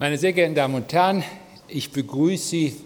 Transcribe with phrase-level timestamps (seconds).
[0.00, 1.24] Meine sehr geehrten Damen und Herren,
[1.66, 2.76] ich begrüße Sie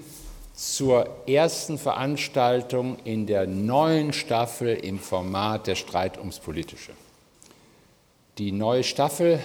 [0.54, 6.92] zur ersten Veranstaltung in der neuen Staffel im Format der Streit ums Politische.
[8.38, 9.40] Die neue Staffel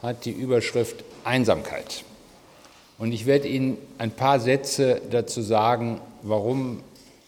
[0.00, 2.04] hat die Überschrift Einsamkeit.
[2.96, 6.80] Und ich werde Ihnen ein paar Sätze dazu sagen, warum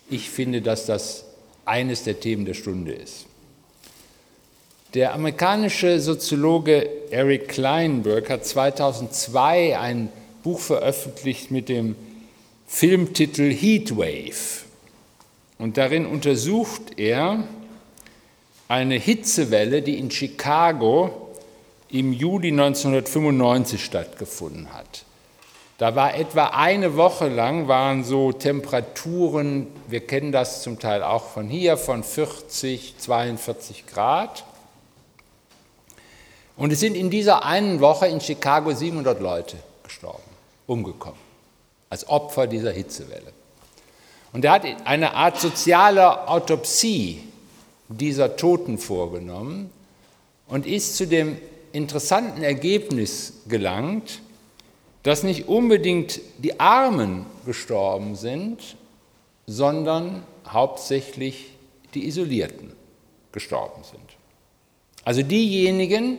[0.08, 1.27] ich finde, dass das
[1.66, 3.27] eines der Themen der Stunde ist.
[4.95, 10.11] Der amerikanische Soziologe Eric Kleinberg hat 2002 ein
[10.43, 11.97] Buch veröffentlicht mit dem
[12.66, 14.64] Filmtitel Heatwave.
[15.59, 17.45] Und darin untersucht er
[18.69, 21.33] eine Hitzewelle, die in Chicago
[21.91, 25.05] im Juli 1995 stattgefunden hat.
[25.78, 31.27] Da war etwa eine Woche lang, waren so Temperaturen, wir kennen das zum Teil auch
[31.27, 34.45] von hier, von 40, 42 Grad.
[36.56, 40.23] Und es sind in dieser einen Woche in Chicago 700 Leute gestorben,
[40.66, 41.19] umgekommen,
[41.91, 43.33] als Opfer dieser Hitzewelle.
[44.33, 47.22] Und er hat eine Art soziale Autopsie
[47.89, 49.70] dieser Toten vorgenommen
[50.48, 51.39] und ist zu dem
[51.72, 54.20] interessanten Ergebnis gelangt,
[55.02, 58.77] dass nicht unbedingt die Armen gestorben sind,
[59.47, 61.50] sondern hauptsächlich
[61.95, 62.73] die Isolierten
[63.30, 64.00] gestorben sind.
[65.05, 66.19] Also diejenigen,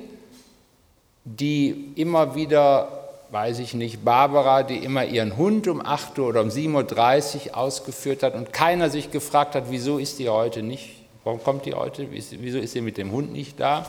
[1.35, 2.87] die immer wieder,
[3.31, 7.57] weiß ich nicht, Barbara, die immer ihren Hund um 8 Uhr oder um 7.30 Uhr
[7.57, 10.89] ausgeführt hat und keiner sich gefragt hat, wieso ist die heute nicht,
[11.25, 13.85] warum kommt die heute, wieso ist sie mit dem Hund nicht da?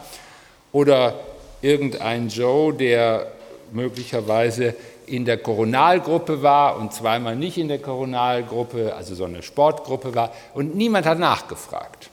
[0.72, 1.14] Oder
[1.62, 3.28] irgendein Joe, der
[3.72, 4.74] möglicherweise
[5.06, 10.32] in der Koronalgruppe war und zweimal nicht in der Koronalgruppe, also so eine Sportgruppe war,
[10.54, 12.10] und niemand hat nachgefragt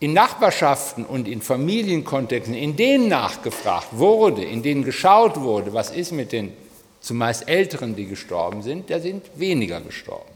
[0.00, 6.12] in Nachbarschaften und in Familienkontexten, in denen nachgefragt wurde, in denen geschaut wurde, was ist
[6.12, 6.56] mit den
[7.00, 10.30] zumeist Älteren, die gestorben sind, da sind weniger gestorben.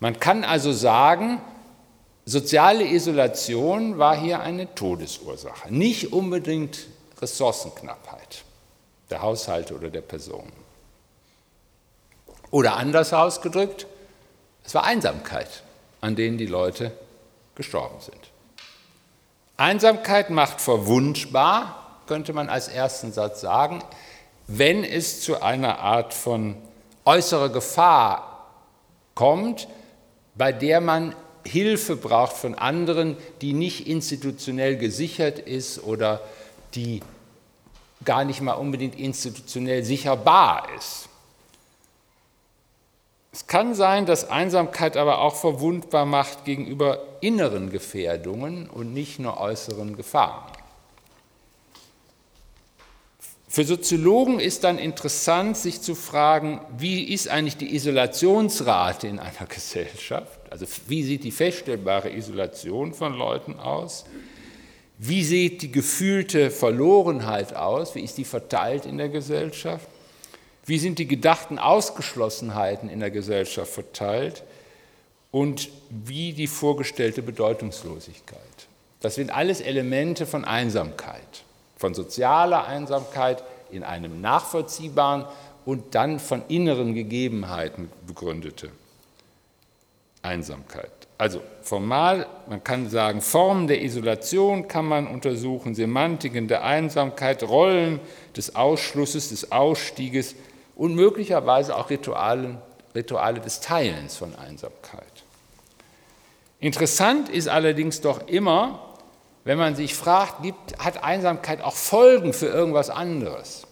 [0.00, 1.40] Man kann also sagen,
[2.24, 6.86] soziale Isolation war hier eine Todesursache, nicht unbedingt
[7.20, 8.44] Ressourcenknappheit
[9.10, 10.52] der Haushalte oder der Personen.
[12.50, 13.86] Oder anders ausgedrückt,
[14.64, 15.62] es war Einsamkeit,
[16.00, 16.92] an denen die Leute
[17.54, 18.33] gestorben sind.
[19.56, 23.82] Einsamkeit macht verwundbar, könnte man als ersten Satz sagen,
[24.46, 26.56] wenn es zu einer Art von
[27.04, 28.48] äußerer Gefahr
[29.14, 29.68] kommt,
[30.34, 31.14] bei der man
[31.46, 36.20] Hilfe braucht von anderen, die nicht institutionell gesichert ist oder
[36.74, 37.00] die
[38.04, 41.08] gar nicht mal unbedingt institutionell sicherbar ist.
[43.34, 49.40] Es kann sein, dass Einsamkeit aber auch verwundbar macht gegenüber inneren Gefährdungen und nicht nur
[49.40, 50.52] äußeren Gefahren.
[53.48, 59.46] Für Soziologen ist dann interessant, sich zu fragen, wie ist eigentlich die Isolationsrate in einer
[59.48, 60.38] Gesellschaft?
[60.50, 64.04] Also wie sieht die feststellbare Isolation von Leuten aus?
[64.98, 67.96] Wie sieht die gefühlte Verlorenheit aus?
[67.96, 69.88] Wie ist die verteilt in der Gesellschaft?
[70.66, 74.42] Wie sind die gedachten Ausgeschlossenheiten in der Gesellschaft verteilt?
[75.30, 78.40] Und wie die vorgestellte Bedeutungslosigkeit?
[79.00, 81.44] Das sind alles Elemente von Einsamkeit,
[81.76, 85.26] von sozialer Einsamkeit in einem nachvollziehbaren
[85.66, 88.70] und dann von inneren Gegebenheiten begründete
[90.22, 90.90] Einsamkeit.
[91.18, 98.00] Also formal, man kann sagen, Formen der Isolation kann man untersuchen, Semantiken der Einsamkeit, Rollen
[98.36, 100.34] des Ausschlusses, des Ausstieges,
[100.76, 102.60] und möglicherweise auch Rituale,
[102.94, 105.24] Rituale des Teilens von Einsamkeit.
[106.60, 108.80] Interessant ist allerdings doch immer,
[109.44, 113.66] wenn man sich fragt, gibt, hat Einsamkeit auch Folgen für irgendwas anderes?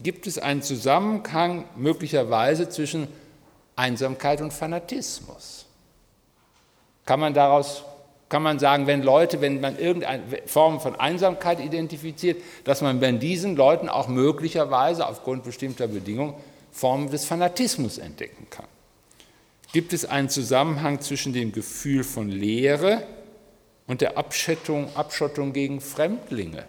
[0.00, 3.08] Gibt es einen Zusammenhang möglicherweise zwischen
[3.76, 5.66] Einsamkeit und Fanatismus?
[7.04, 7.84] Kann man daraus
[8.30, 13.10] kann man sagen, wenn Leute, wenn man irgendeine Form von Einsamkeit identifiziert, dass man bei
[13.12, 16.34] diesen Leuten auch möglicherweise aufgrund bestimmter Bedingungen
[16.72, 18.68] Formen des Fanatismus entdecken kann.
[19.72, 23.02] Gibt es einen Zusammenhang zwischen dem Gefühl von Leere
[23.88, 26.64] und der Abschottung, Abschottung gegen Fremdlinge?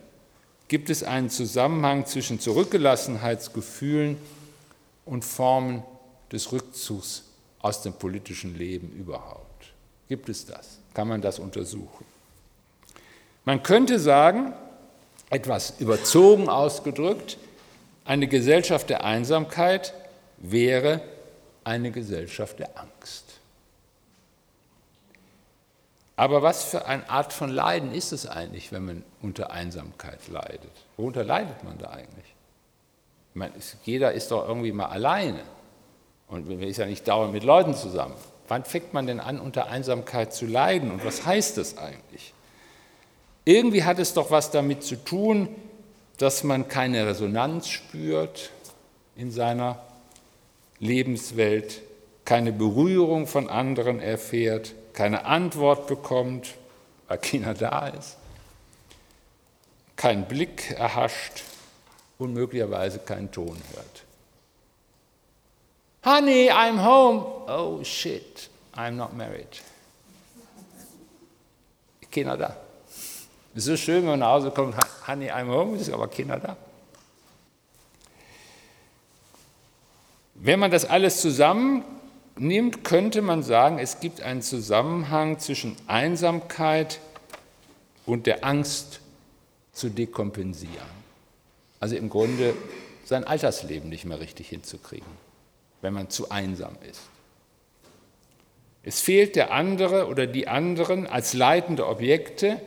[0.67, 4.17] Gibt es einen Zusammenhang zwischen Zurückgelassenheitsgefühlen
[5.05, 5.83] und Formen
[6.31, 7.23] des Rückzugs
[7.59, 9.73] aus dem politischen Leben überhaupt?
[10.07, 10.80] Gibt es das?
[10.93, 12.05] Kann man das untersuchen.
[13.45, 14.53] Man könnte sagen,
[15.29, 17.37] etwas überzogen ausgedrückt,
[18.05, 19.93] eine Gesellschaft der Einsamkeit
[20.37, 21.01] wäre
[21.63, 23.25] eine Gesellschaft der Angst.
[26.15, 30.71] Aber was für eine Art von Leiden ist es eigentlich, wenn man unter Einsamkeit leidet?
[30.97, 32.35] Worunter leidet man da eigentlich?
[33.33, 33.53] meine,
[33.83, 35.41] jeder ist doch irgendwie mal alleine
[36.27, 38.15] und man ist ja nicht dauernd mit Leuten zusammen.
[38.51, 42.33] Wann fängt man denn an, unter Einsamkeit zu leiden und was heißt das eigentlich?
[43.45, 45.47] Irgendwie hat es doch was damit zu tun,
[46.17, 48.49] dass man keine Resonanz spürt
[49.15, 49.81] in seiner
[50.79, 51.81] Lebenswelt,
[52.25, 56.55] keine Berührung von anderen erfährt, keine Antwort bekommt,
[57.07, 58.17] weil keiner da ist,
[59.95, 61.43] keinen Blick erhascht
[62.17, 63.90] und möglicherweise keinen Ton hört.
[66.03, 67.25] Honey, I'm home.
[67.47, 69.61] Oh shit, I'm not married.
[72.11, 72.57] Keiner da.
[73.53, 74.75] Es ist so schön, wenn man nach Hause kommt,
[75.07, 76.57] Honey, I'm home, ist aber keiner da.
[80.35, 86.99] Wenn man das alles zusammennimmt, könnte man sagen, es gibt einen Zusammenhang zwischen Einsamkeit
[88.07, 89.01] und der Angst
[89.71, 91.01] zu dekompensieren.
[91.79, 92.55] Also im Grunde
[93.05, 95.07] sein Altersleben nicht mehr richtig hinzukriegen,
[95.81, 97.01] wenn man zu einsam ist.
[98.83, 102.59] Es fehlt der andere oder die anderen als leitende Objekte,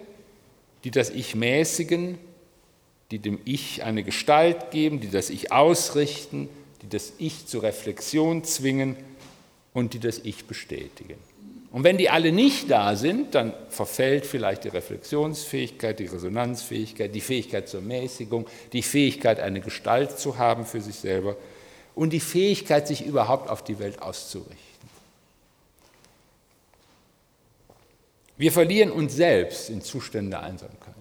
[0.84, 2.19] die das Ich mäßigen,
[3.11, 6.49] die dem Ich eine Gestalt geben, die das Ich ausrichten,
[6.82, 8.96] die das Ich zur Reflexion zwingen
[9.72, 11.19] und die das Ich bestätigen.
[11.72, 17.20] Und wenn die alle nicht da sind, dann verfällt vielleicht die Reflexionsfähigkeit, die Resonanzfähigkeit, die
[17.20, 21.37] Fähigkeit zur Mäßigung, die Fähigkeit, eine Gestalt zu haben für sich selber
[21.94, 24.58] und die Fähigkeit, sich überhaupt auf die Welt auszurichten.
[28.37, 30.94] Wir verlieren uns selbst in Zuständen der Einsamkeit.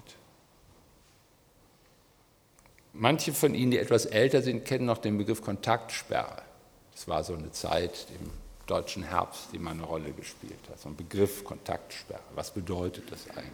[2.93, 6.43] Manche von Ihnen, die etwas älter sind, kennen noch den Begriff Kontaktsperre.
[6.91, 8.29] Das war so eine Zeit im
[8.67, 10.79] deutschen Herbst, die mal eine Rolle gespielt hat.
[10.79, 12.21] So ein Begriff Kontaktsperre.
[12.35, 13.51] Was bedeutet das eigentlich?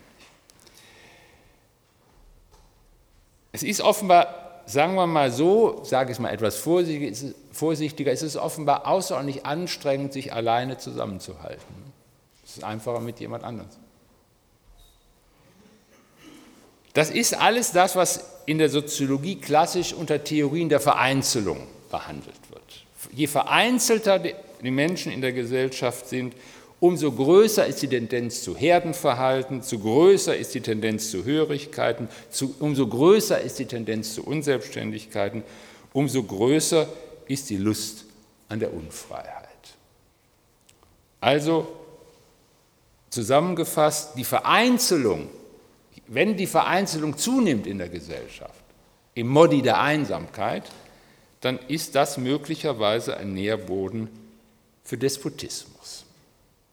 [3.53, 8.37] Es ist offenbar, sagen wir mal so, sage ich es mal etwas vorsichtiger, es ist
[8.37, 11.93] offenbar außerordentlich anstrengend, sich alleine zusammenzuhalten.
[12.45, 13.69] Es ist einfacher mit jemand anderem.
[16.93, 22.61] Das ist alles das, was in der Soziologie klassisch unter Theorien der Vereinzelung behandelt wird.
[23.11, 26.33] Je vereinzelter die Menschen in der Gesellschaft sind,
[26.79, 32.55] umso größer ist die Tendenz zu Herdenverhalten, zu größer ist die Tendenz zu Hörigkeiten, zu,
[32.59, 35.43] umso größer ist die Tendenz zu Unselbstständigkeiten,
[35.93, 36.87] umso größer
[37.27, 38.05] ist die Lust
[38.47, 39.47] an der Unfreiheit.
[41.21, 41.67] Also
[43.09, 45.29] zusammengefasst, die Vereinzelung,
[46.07, 48.63] wenn die Vereinzelung zunimmt in der Gesellschaft,
[49.15, 50.63] im Modi der Einsamkeit,
[51.41, 54.09] dann ist das möglicherweise ein Nährboden
[54.83, 56.05] für Despotismus,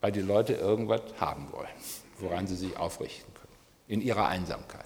[0.01, 1.69] weil die Leute irgendwas haben wollen,
[2.19, 3.59] woran sie sich aufrichten können,
[3.89, 4.85] in ihrer Einsamkeit.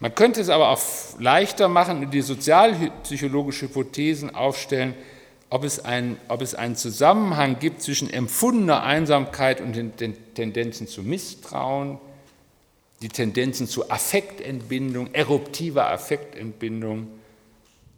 [0.00, 0.80] Man könnte es aber auch
[1.18, 4.94] leichter machen und die sozialpsychologische Hypothesen aufstellen,
[5.50, 10.88] ob es, ein, ob es einen Zusammenhang gibt zwischen empfundener Einsamkeit und den, den Tendenzen
[10.88, 11.98] zu Misstrauen,
[13.02, 17.08] die Tendenzen zu Affektentbindung, eruptiver Affektentbindung,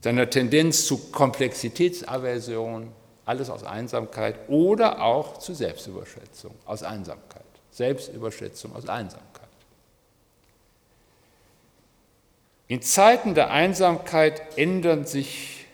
[0.02, 2.88] seiner Tendenz zu Komplexitätsaversion,
[3.26, 7.42] alles aus Einsamkeit oder auch zu Selbstüberschätzung aus Einsamkeit.
[7.72, 9.48] Selbstüberschätzung aus Einsamkeit.
[12.68, 15.66] In Zeiten der Einsamkeit ändert sich,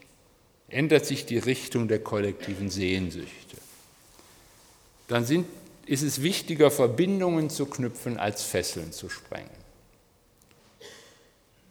[0.68, 3.56] ändert sich die Richtung der kollektiven Sehnsüchte.
[5.08, 5.46] Dann sind,
[5.86, 9.50] ist es wichtiger, Verbindungen zu knüpfen, als Fesseln zu sprengen.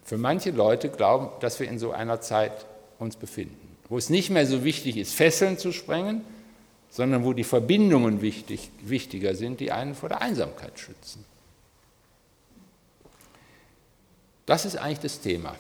[0.03, 2.65] Für manche Leute glauben, dass wir in so einer Zeit
[2.99, 6.23] uns befinden, wo es nicht mehr so wichtig ist, Fesseln zu sprengen,
[6.89, 11.25] sondern wo die Verbindungen wichtig, wichtiger sind, die einen vor der Einsamkeit schützen.
[14.45, 15.57] Das ist eigentlich das Thema.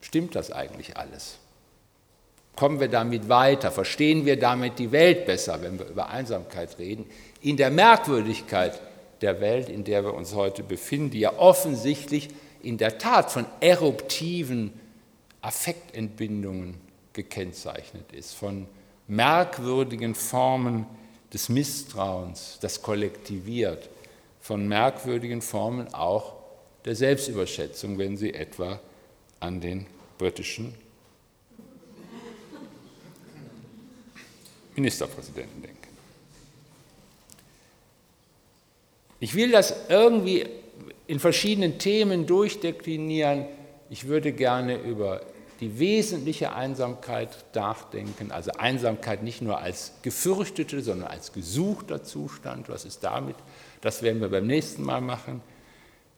[0.00, 1.38] Stimmt das eigentlich alles?
[2.56, 3.70] Kommen wir damit weiter?
[3.70, 7.06] Verstehen wir damit die Welt besser, wenn wir über Einsamkeit reden?
[7.42, 8.80] In der Merkwürdigkeit
[9.20, 12.28] der Welt, in der wir uns heute befinden, die ja offensichtlich
[12.64, 14.72] in der Tat von eruptiven
[15.42, 16.84] Affektentbindungen
[17.16, 18.68] gekennzeichnet ist, von
[19.08, 20.86] merkwürdigen Formen
[21.32, 23.88] des Misstrauens, das kollektiviert,
[24.40, 26.34] von merkwürdigen Formen auch
[26.84, 28.78] der Selbstüberschätzung, wenn Sie etwa
[29.40, 29.86] an den
[30.18, 30.72] britischen
[34.76, 35.76] Ministerpräsidenten denken.
[39.18, 40.46] Ich will das irgendwie
[41.06, 43.46] in verschiedenen Themen durchdeklinieren.
[43.88, 45.22] Ich würde gerne über
[45.60, 52.68] die wesentliche Einsamkeit nachdenken, also Einsamkeit nicht nur als gefürchtete, sondern als gesuchter Zustand.
[52.68, 53.36] Was ist damit?
[53.80, 55.40] Das werden wir beim nächsten Mal machen.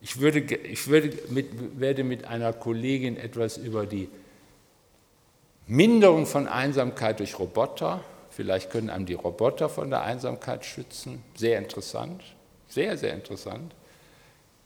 [0.01, 4.09] Ich, würde, ich würde mit, werde mit einer Kollegin etwas über die
[5.67, 11.59] Minderung von Einsamkeit durch Roboter, vielleicht können einem die Roboter von der Einsamkeit schützen, sehr
[11.59, 12.23] interessant,
[12.69, 13.75] sehr, sehr interessant.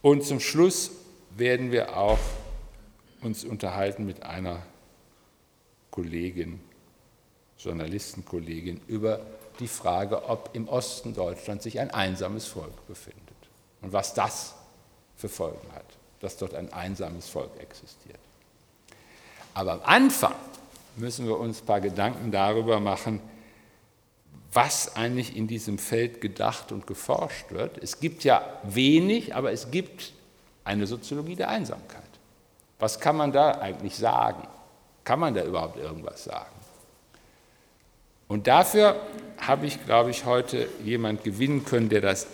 [0.01, 0.93] Und zum Schluss
[1.37, 2.19] werden wir auch
[3.23, 4.63] uns unterhalten mit einer
[5.91, 6.61] Kollegin,
[7.59, 9.21] Journalistenkollegin, über
[9.61, 13.21] die Frage, ob im Osten Deutschlands sich ein einsames Volk befindet
[13.81, 14.55] und was das
[15.17, 15.85] für Folgen hat,
[16.21, 18.19] dass dort ein einsames Volk existiert.
[19.55, 20.35] Aber am Anfang
[20.97, 23.21] müssen wir uns ein paar Gedanken darüber machen,
[24.53, 27.79] was eigentlich in diesem Feld gedacht und geforscht wird.
[27.79, 30.13] Es gibt ja wenig, aber es gibt
[30.65, 32.02] eine Soziologie der Einsamkeit.
[32.83, 34.43] Was kann man da eigentlich sagen?
[35.05, 36.51] Kann man da überhaupt irgendwas sagen?
[38.27, 38.97] Und dafür
[39.39, 42.27] habe ich, glaube ich, heute jemand gewinnen können, der das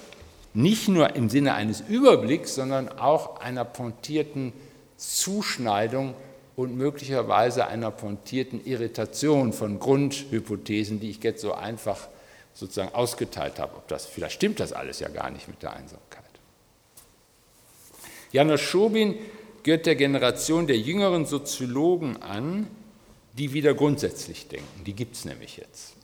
[0.54, 4.54] nicht nur im Sinne eines Überblicks, sondern auch einer pointierten
[4.96, 6.14] Zuschneidung
[6.56, 12.08] und möglicherweise einer pointierten Irritation von Grundhypothesen, die ich jetzt so einfach
[12.54, 13.76] sozusagen ausgeteilt habe.
[13.76, 16.24] Ob das, vielleicht stimmt das alles ja gar nicht mit der Einsamkeit.
[18.32, 19.14] Janusz Schobin
[19.62, 22.66] gehört der Generation der jüngeren Soziologen an,
[23.36, 24.84] die wieder grundsätzlich denken.
[24.84, 25.94] Die gibt es nämlich jetzt.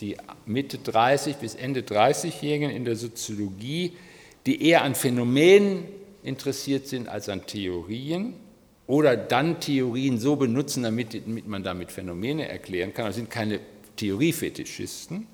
[0.00, 0.16] Die
[0.46, 3.92] Mitte 30 bis Ende 30-Jährigen in der Soziologie,
[4.46, 5.84] die eher an Phänomenen
[6.22, 8.34] interessiert sind als an Theorien
[8.86, 13.06] oder dann Theorien so benutzen, damit, man damit Phänomene erklären kann.
[13.06, 13.60] Das sind keine
[13.96, 15.26] Theoriefetischisten,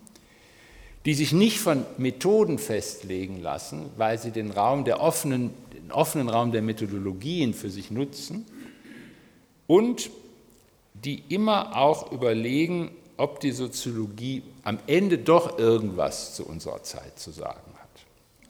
[1.04, 6.28] die sich nicht von Methoden festlegen lassen, weil sie den Raum der offenen, den offenen
[6.28, 8.46] Raum der Methodologien für sich nutzen
[9.66, 10.10] und
[10.94, 17.30] die immer auch überlegen, ob die Soziologie am Ende doch irgendwas zu unserer Zeit zu
[17.30, 17.60] sagen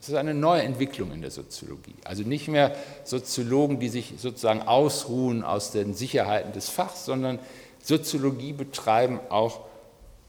[0.01, 1.95] es ist eine neue Entwicklung in der Soziologie.
[2.05, 7.37] Also nicht mehr Soziologen, die sich sozusagen ausruhen aus den Sicherheiten des Fachs, sondern
[7.83, 9.61] Soziologie betreiben auch,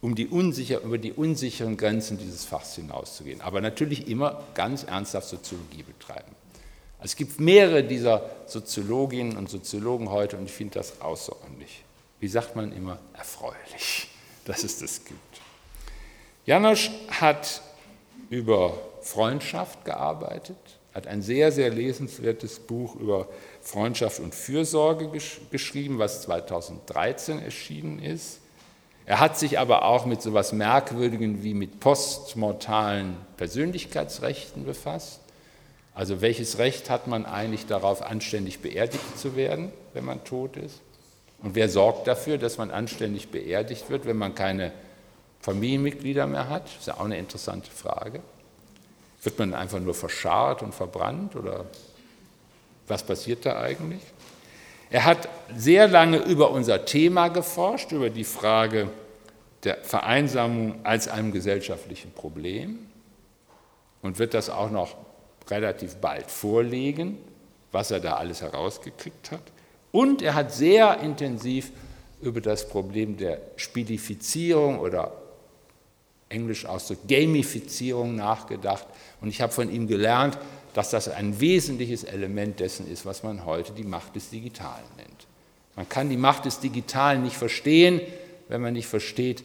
[0.00, 3.40] um die unsicher, über die unsicheren Grenzen dieses Fachs hinauszugehen.
[3.40, 6.35] Aber natürlich immer ganz ernsthaft Soziologie betreiben.
[6.99, 11.85] Also es gibt mehrere dieser Soziologinnen und Soziologen heute und ich finde das außerordentlich,
[12.19, 14.09] wie sagt man immer, erfreulich,
[14.45, 15.19] dass es das gibt.
[16.47, 17.62] Janosch hat
[18.28, 20.57] über Freundschaft gearbeitet,
[20.95, 23.28] hat ein sehr, sehr lesenswertes Buch über
[23.62, 28.40] Freundschaft und Fürsorge gesch geschrieben, was 2013 erschienen ist.
[29.11, 35.19] Er hat sich aber auch mit so etwas Merkwürdigen wie mit postmortalen Persönlichkeitsrechten befasst.
[35.97, 40.81] Also welches Recht hat man eigentlich darauf, anständig beerdigt zu werden, wenn man tot ist?
[41.43, 44.71] Und wer sorgt dafür, dass man anständig beerdigt wird, wenn man keine
[45.40, 46.67] Familienmitglieder mehr hat?
[46.67, 48.21] Das ist ja auch eine interessante Frage.
[49.25, 51.64] Wird man einfach nur verscharrt und verbrannt oder
[52.87, 54.02] was passiert da eigentlich?
[54.90, 58.90] Er hat sehr lange über unser Thema geforscht, über die Frage
[59.62, 62.78] der Vereinsamung als einem gesellschaftlichen Problem
[64.02, 64.97] und wird das auch noch
[65.49, 67.18] relativ bald vorlegen,
[67.70, 69.42] was er da alles herausgekriegt hat.
[69.92, 71.70] Und er hat sehr intensiv
[72.20, 75.12] über das Problem der Spilifizierung oder
[76.28, 78.87] englisch Ausdruck Gamifizierung nachgedacht.
[79.20, 80.38] Und ich habe von ihm gelernt,
[80.75, 85.27] dass das ein wesentliches Element dessen ist, was man heute die Macht des Digitalen nennt.
[85.77, 88.00] Man kann die Macht des Digitalen nicht verstehen,
[88.49, 89.45] wenn man nicht versteht,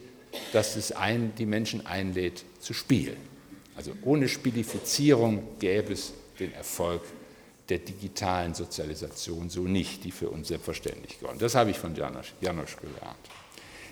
[0.52, 3.16] dass es ein, die Menschen einlädt zu spielen.
[3.76, 7.02] Also ohne Spielifizierung gäbe es den Erfolg
[7.68, 11.38] der digitalen Sozialisation so nicht, die für uns selbstverständlich geworden.
[11.38, 13.16] Das habe ich von Janosch, Janosch gelernt.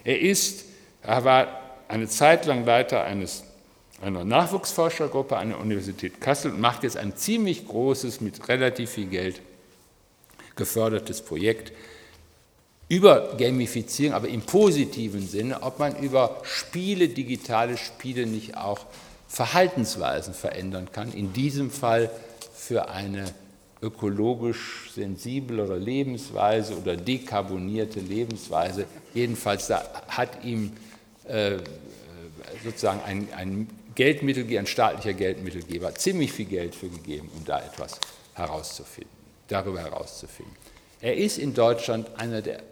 [0.04, 0.64] Er ist,
[1.02, 3.44] er war eine Zeit lang Leiter eines,
[4.02, 9.06] einer Nachwuchsforschergruppe an der Universität Kassel und macht jetzt ein ziemlich großes, mit relativ viel
[9.06, 9.40] Geld
[10.56, 11.72] gefördertes Projekt
[12.88, 18.86] über Gamifizierung, aber im positiven Sinne, ob man über Spiele, digitale Spiele nicht auch
[19.26, 22.10] Verhaltensweisen verändern kann, in diesem Fall
[22.54, 23.24] für eine
[23.82, 28.86] ökologisch sensiblere Lebensweise oder dekarbonierte Lebensweise.
[29.12, 30.72] Jedenfalls da hat ihm
[31.24, 31.56] äh,
[32.62, 37.98] sozusagen ein, ein Geldmittelgeber, ein staatlicher Geldmittelgeber, ziemlich viel Geld für gegeben, um da etwas
[38.34, 39.12] herauszufinden,
[39.48, 40.54] darüber herauszufinden.
[41.00, 42.62] Er ist in Deutschland einer der,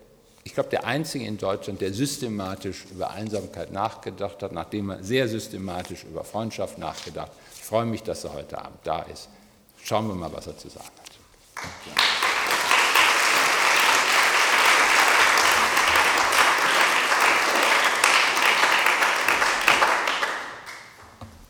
[0.45, 5.29] ich glaube, der einzige in Deutschland, der systematisch über Einsamkeit nachgedacht hat, nachdem er sehr
[5.29, 7.37] systematisch über Freundschaft nachgedacht hat.
[7.57, 9.29] Ich freue mich, dass er heute Abend da ist.
[9.85, 12.22] Schauen wir mal, was er zu sagen hat.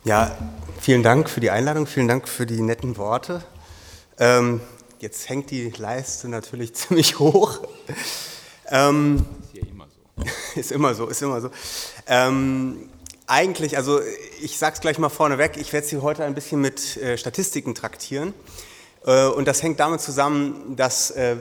[0.05, 0.27] Ja.
[0.27, 0.37] Ja,
[0.81, 3.45] vielen Dank für die Einladung, vielen Dank für die netten Worte.
[4.19, 4.61] Ähm,
[4.99, 7.61] jetzt hängt die Leiste natürlich ziemlich hoch.
[8.69, 10.59] Ähm, ist hier immer so.
[10.59, 11.51] ist immer so, ist immer so.
[12.09, 12.89] Ähm,
[13.29, 14.01] eigentlich, also
[14.41, 17.77] ich sage es gleich mal vorneweg, ich werde Sie heute ein bisschen mit äh, Statistiken
[17.77, 18.35] traktieren.
[19.07, 21.37] Äh, und das hängt damit zusammen, dass, äh,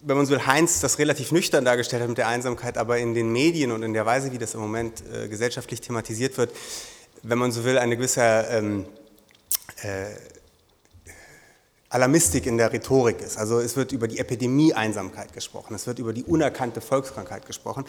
[0.00, 3.12] wenn man so will, Heinz das relativ nüchtern dargestellt hat mit der Einsamkeit, aber in
[3.12, 6.50] den Medien und in der Weise, wie das im Moment äh, gesellschaftlich thematisiert wird,
[7.24, 8.86] wenn man so will, eine gewisse ähm,
[9.82, 10.14] äh,
[11.88, 13.38] Alarmistik in der Rhetorik ist.
[13.38, 17.84] Also es wird über die Epidemie-Einsamkeit gesprochen, es wird über die unerkannte Volkskrankheit gesprochen.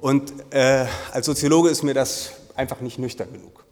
[0.00, 3.64] Und äh, als Soziologe ist mir das einfach nicht nüchtern genug.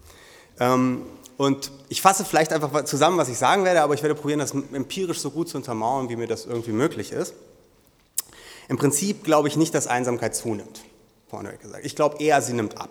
[0.58, 1.02] Ähm,
[1.36, 4.52] und ich fasse vielleicht einfach zusammen, was ich sagen werde, aber ich werde probieren, das
[4.52, 7.34] empirisch so gut zu untermauern, wie mir das irgendwie möglich ist.
[8.68, 10.82] Im Prinzip glaube ich nicht, dass Einsamkeit zunimmt,
[11.28, 11.84] vorneweg gesagt.
[11.84, 12.90] Ich glaube eher, sie nimmt ab.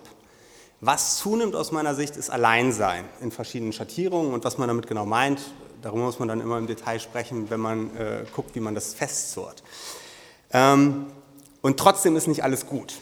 [0.81, 5.05] Was zunimmt aus meiner Sicht, ist Alleinsein in verschiedenen Schattierungen und was man damit genau
[5.05, 5.39] meint,
[5.81, 8.93] darüber muss man dann immer im Detail sprechen, wenn man äh, guckt, wie man das
[8.93, 9.63] festzurrt.
[10.51, 11.07] Ähm,
[11.61, 12.95] und trotzdem ist nicht alles gut.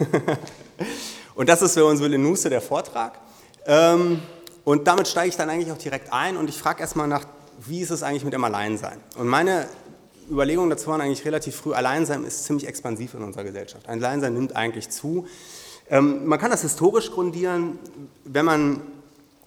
[1.34, 3.18] und das ist, wenn man so will, in Nusse der Vortrag.
[3.66, 4.22] Ähm,
[4.64, 7.24] und damit steige ich dann eigentlich auch direkt ein und ich frage erstmal nach,
[7.66, 9.00] wie ist es eigentlich mit dem Alleinsein?
[9.16, 9.68] Und meine
[10.30, 13.88] Überlegungen dazu waren eigentlich relativ früh, Alleinsein ist ziemlich expansiv in unserer Gesellschaft.
[13.88, 15.26] Alleinsein nimmt eigentlich zu.
[15.88, 17.78] Ähm, man kann das historisch grundieren,
[18.24, 18.80] wenn man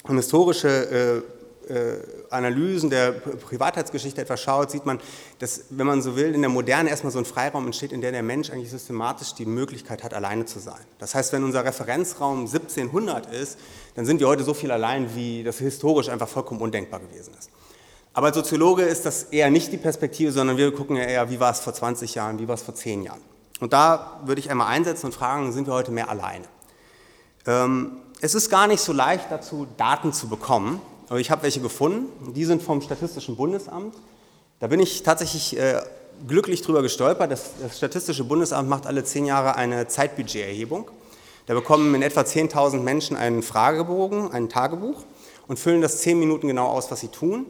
[0.08, 1.24] historische
[1.68, 1.98] äh, äh,
[2.30, 5.00] Analysen der Privatheitsgeschichte etwas schaut, sieht man,
[5.40, 8.12] dass, wenn man so will, in der Moderne erstmal so ein Freiraum entsteht, in der
[8.12, 10.80] der Mensch eigentlich systematisch die Möglichkeit hat, alleine zu sein.
[11.00, 13.58] Das heißt, wenn unser Referenzraum 1700 ist,
[13.96, 17.50] dann sind wir heute so viel allein, wie das historisch einfach vollkommen undenkbar gewesen ist.
[18.14, 21.40] Aber als Soziologe ist das eher nicht die Perspektive, sondern wir gucken ja eher, wie
[21.40, 23.22] war es vor 20 Jahren, wie war es vor 10 Jahren.
[23.60, 26.46] Und da würde ich einmal einsetzen und fragen, sind wir heute mehr alleine?
[27.46, 30.82] Ähm, es ist gar nicht so leicht dazu, Daten zu bekommen.
[31.10, 32.34] Aber ich habe welche gefunden.
[32.34, 33.96] Die sind vom Statistischen Bundesamt.
[34.60, 35.82] Da bin ich tatsächlich äh,
[36.28, 37.32] glücklich drüber gestolpert.
[37.32, 40.90] Das, das, Statistische Bundesamt macht alle zehn Jahre eine Zeitbudgeterhebung.
[41.48, 45.04] Da bekommen in etwa 10.000 Menschen einen Fragebogen, ein Tagebuch
[45.48, 47.48] und füllen das zehn Minuten genau aus, was sie tun.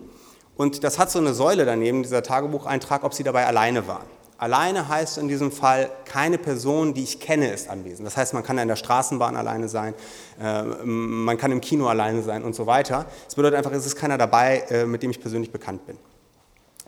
[0.56, 4.06] Und das hat so eine Säule daneben, dieser Tagebucheintrag, ob sie dabei alleine waren.
[4.40, 8.08] Alleine heißt in diesem Fall, keine Person, die ich kenne, ist anwesend.
[8.08, 9.94] Das heißt, man kann in der Straßenbahn alleine sein,
[10.42, 13.06] äh, man kann im Kino alleine sein und so weiter.
[13.26, 15.98] Das bedeutet einfach, es ist keiner dabei, äh, mit dem ich persönlich bekannt bin.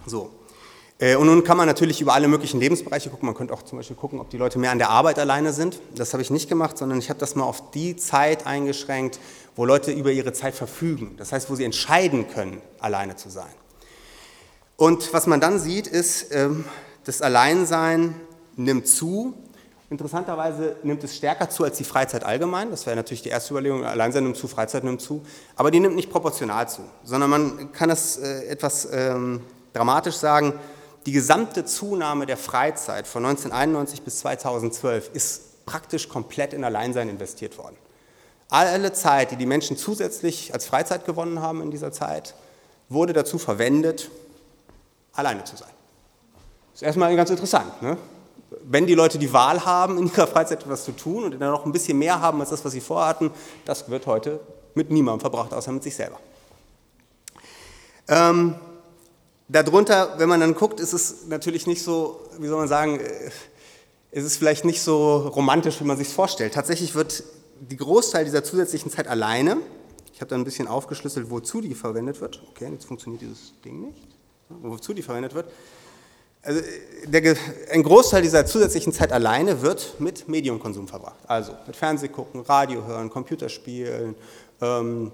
[0.05, 0.31] So.
[0.97, 3.25] Äh, und nun kann man natürlich über alle möglichen Lebensbereiche gucken.
[3.25, 5.81] Man könnte auch zum Beispiel gucken, ob die Leute mehr an der Arbeit alleine sind.
[5.93, 9.19] Das habe ich nicht gemacht, sondern ich habe das mal auf die Zeit eingeschränkt,
[9.57, 11.15] wo Leute über ihre Zeit verfügen.
[11.17, 13.51] Das heißt, wo sie entscheiden können, alleine zu sein.
[14.77, 16.63] Und was man dann sieht, ist, ähm,
[17.03, 18.15] das Alleinsein
[18.55, 19.33] nimmt zu.
[19.89, 22.71] Interessanterweise nimmt es stärker zu als die Freizeit allgemein.
[22.71, 23.83] Das wäre natürlich die erste Überlegung.
[23.83, 25.21] Alleinsein nimmt zu, Freizeit nimmt zu.
[25.55, 29.41] Aber die nimmt nicht proportional zu, sondern man kann es äh, etwas ähm,
[29.73, 30.53] dramatisch sagen.
[31.05, 37.57] Die gesamte Zunahme der Freizeit von 1991 bis 2012 ist praktisch komplett in Alleinsein investiert
[37.57, 37.75] worden.
[38.49, 42.35] Alle Zeit, die die Menschen zusätzlich als Freizeit gewonnen haben in dieser Zeit,
[42.89, 44.11] wurde dazu verwendet,
[45.13, 45.69] alleine zu sein.
[46.73, 47.81] Ist erstmal ganz interessant.
[47.81, 47.97] Ne?
[48.63, 51.65] Wenn die Leute die Wahl haben, in ihrer Freizeit etwas zu tun und dann noch
[51.65, 53.31] ein bisschen mehr haben als das, was sie vorhatten,
[53.65, 54.39] das wird heute
[54.73, 56.19] mit niemandem verbracht, außer mit sich selber.
[58.07, 58.55] Ähm,
[59.47, 63.31] darunter, wenn man dann guckt, ist es natürlich nicht so, wie soll man sagen, äh,
[64.11, 66.53] ist es vielleicht nicht so romantisch, wie man sich vorstellt.
[66.53, 67.23] Tatsächlich wird
[67.59, 69.57] die Großteil dieser zusätzlichen Zeit alleine,
[70.13, 72.43] ich habe da ein bisschen aufgeschlüsselt, wozu die verwendet wird.
[72.51, 74.07] Okay, jetzt funktioniert dieses Ding nicht.
[74.49, 75.47] Wozu die verwendet wird.
[76.43, 76.61] Also
[77.05, 77.35] der,
[77.71, 81.19] ein Großteil dieser zusätzlichen Zeit alleine wird mit Mediumkonsum verbracht.
[81.27, 84.15] Also mit Fernseh gucken, Radio hören, Computerspielen,
[84.59, 85.11] ähm,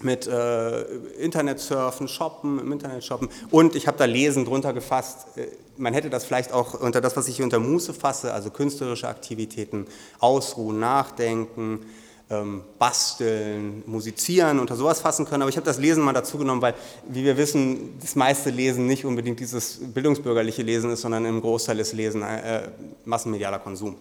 [0.00, 0.82] mit äh,
[1.18, 3.28] Internet surfen, shoppen, im Internet shoppen.
[3.50, 5.26] Und ich habe da Lesen drunter gefasst.
[5.36, 8.50] Äh, man hätte das vielleicht auch unter das, was ich hier unter Muße fasse, also
[8.50, 9.86] künstlerische Aktivitäten,
[10.20, 11.86] Ausruhen, Nachdenken,
[12.28, 15.42] ähm, basteln, musizieren, unter sowas fassen können.
[15.42, 16.74] Aber ich habe das Lesen mal dazu genommen, weil,
[17.08, 21.78] wie wir wissen, das meiste Lesen nicht unbedingt dieses bildungsbürgerliche Lesen ist, sondern im Großteil
[21.78, 22.68] ist Lesen äh,
[23.04, 23.96] massenmedialer Konsum.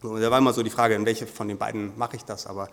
[0.00, 2.46] So, da war immer so die Frage, in welche von den beiden mache ich das,
[2.46, 2.68] aber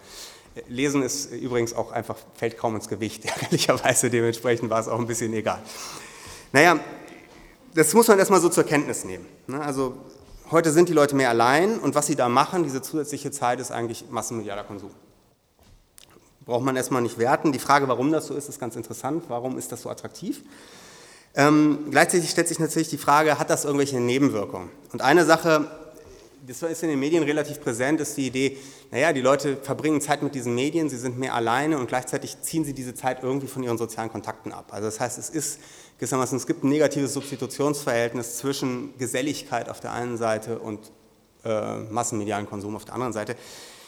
[0.53, 4.99] äh, Lesen ist übrigens auch einfach, fällt kaum ins Gewicht, ärgerlicherweise, dementsprechend war es auch
[4.99, 5.61] ein bisschen egal.
[6.51, 6.79] Naja,
[7.73, 9.25] das muss man erstmal so zur Kenntnis nehmen.
[9.47, 9.59] Ne?
[9.61, 9.95] Also
[10.51, 13.71] Heute sind die Leute mehr allein und was sie da machen, diese zusätzliche Zeit, ist
[13.71, 14.91] eigentlich massenmedialer Konsum.
[16.45, 17.53] Braucht man erstmal nicht werten.
[17.53, 19.23] Die Frage, warum das so ist, ist ganz interessant.
[19.29, 20.43] Warum ist das so attraktiv?
[21.35, 24.69] Ähm, gleichzeitig stellt sich natürlich die Frage, hat das irgendwelche Nebenwirkungen?
[24.91, 25.71] Und eine Sache,
[26.45, 28.57] das ist in den Medien relativ präsent, ist die Idee,
[28.91, 32.65] naja, die Leute verbringen Zeit mit diesen Medien, sie sind mehr alleine und gleichzeitig ziehen
[32.65, 34.65] sie diese Zeit irgendwie von ihren sozialen Kontakten ab.
[34.71, 35.59] Also das heißt, es ist
[36.01, 40.91] gewissermaßen, es gibt ein negatives Substitutionsverhältnis zwischen Geselligkeit auf der einen Seite und
[41.45, 43.35] äh, massenmedialen Konsum auf der anderen Seite.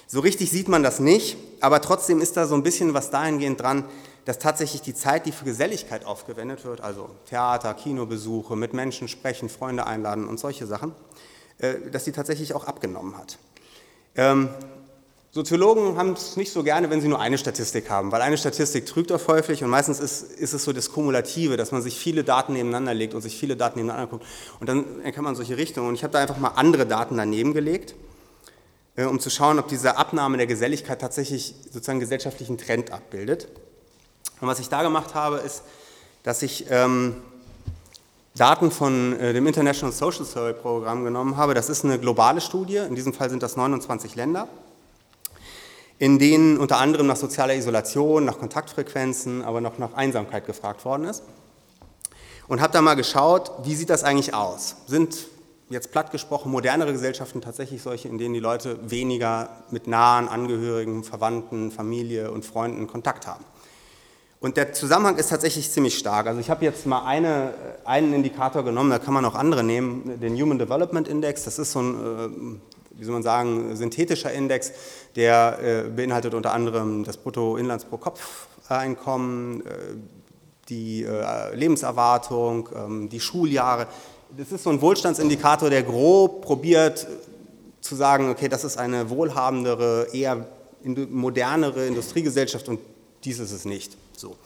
[0.06, 3.60] So richtig sieht man das nicht, aber trotzdem ist da so ein bisschen was dahingehend
[3.60, 3.86] dran,
[4.26, 9.50] dass tatsächlich die Zeit, die für Geselligkeit aufgewendet wird, also Theater, Kinobesuche, mit Menschen sprechen,
[9.50, 10.94] Freunde einladen und solche Sachen,
[11.58, 13.40] äh, dass die tatsächlich auch abgenommen hat.
[15.34, 18.86] Soziologen haben es nicht so gerne, wenn sie nur eine Statistik haben, weil eine Statistik
[18.86, 22.24] trügt auch häufig und meistens ist, ist, es so das Kumulative, dass man sich viele
[22.24, 24.28] Daten nebeneinander legt und sich viele Daten nebeneinander guckt
[24.60, 25.88] und dann kann man solche Richtungen.
[25.90, 27.96] Und ich habe da einfach mal andere Daten daneben gelegt,
[28.96, 33.48] äh, um zu schauen, ob diese Abnahme der Geselligkeit tatsächlich sozusagen gesellschaftlichen Trend abbildet.
[34.40, 35.64] Und was ich da gemacht habe, ist,
[36.22, 37.16] dass ich ähm,
[38.36, 41.56] Daten von äh, dem International Social Survey Programm genommen habe.
[41.56, 44.48] Das ist eine globale Studie, in diesem Fall sind das 29 Länder
[46.00, 51.06] in denen unter anderem nach sozialer Isolation, nach Kontaktfrequenzen, aber noch nach Einsamkeit gefragt worden
[51.06, 51.24] ist.
[52.48, 54.76] Und habe da mal geschaut, wie sieht das eigentlich aus?
[54.88, 55.28] Sind
[55.70, 61.04] jetzt platt gesprochen modernere Gesellschaften tatsächlich solche, in denen die Leute weniger mit nahen Angehörigen,
[61.04, 63.46] Verwandten, Familie und Freunden Kontakt haben?
[64.44, 66.28] Und der Zusammenhang ist tatsächlich ziemlich stark.
[66.28, 67.54] Also ich habe jetzt mal eine,
[67.86, 71.46] einen Indikator genommen, da kann man auch andere nehmen, den Human Development Index.
[71.46, 72.73] Das ist so ein äh,
[73.04, 74.72] wie soll man sagen, synthetischer Index,
[75.18, 79.72] der äh, beinhaltet unter anderem das Bruttoinlands-pro-Kopf-Einkommen, äh,
[80.70, 83.88] die äh, Lebenserwartung, ähm, die Schuljahre.
[84.38, 87.06] Das ist so ein Wohlstandsindikator, der grob probiert
[87.82, 90.48] zu sagen, okay, das ist eine wohlhabendere, eher
[90.84, 92.80] modernere Industriegesellschaft und
[93.26, 93.98] dies ist es nicht.
[94.16, 94.38] So.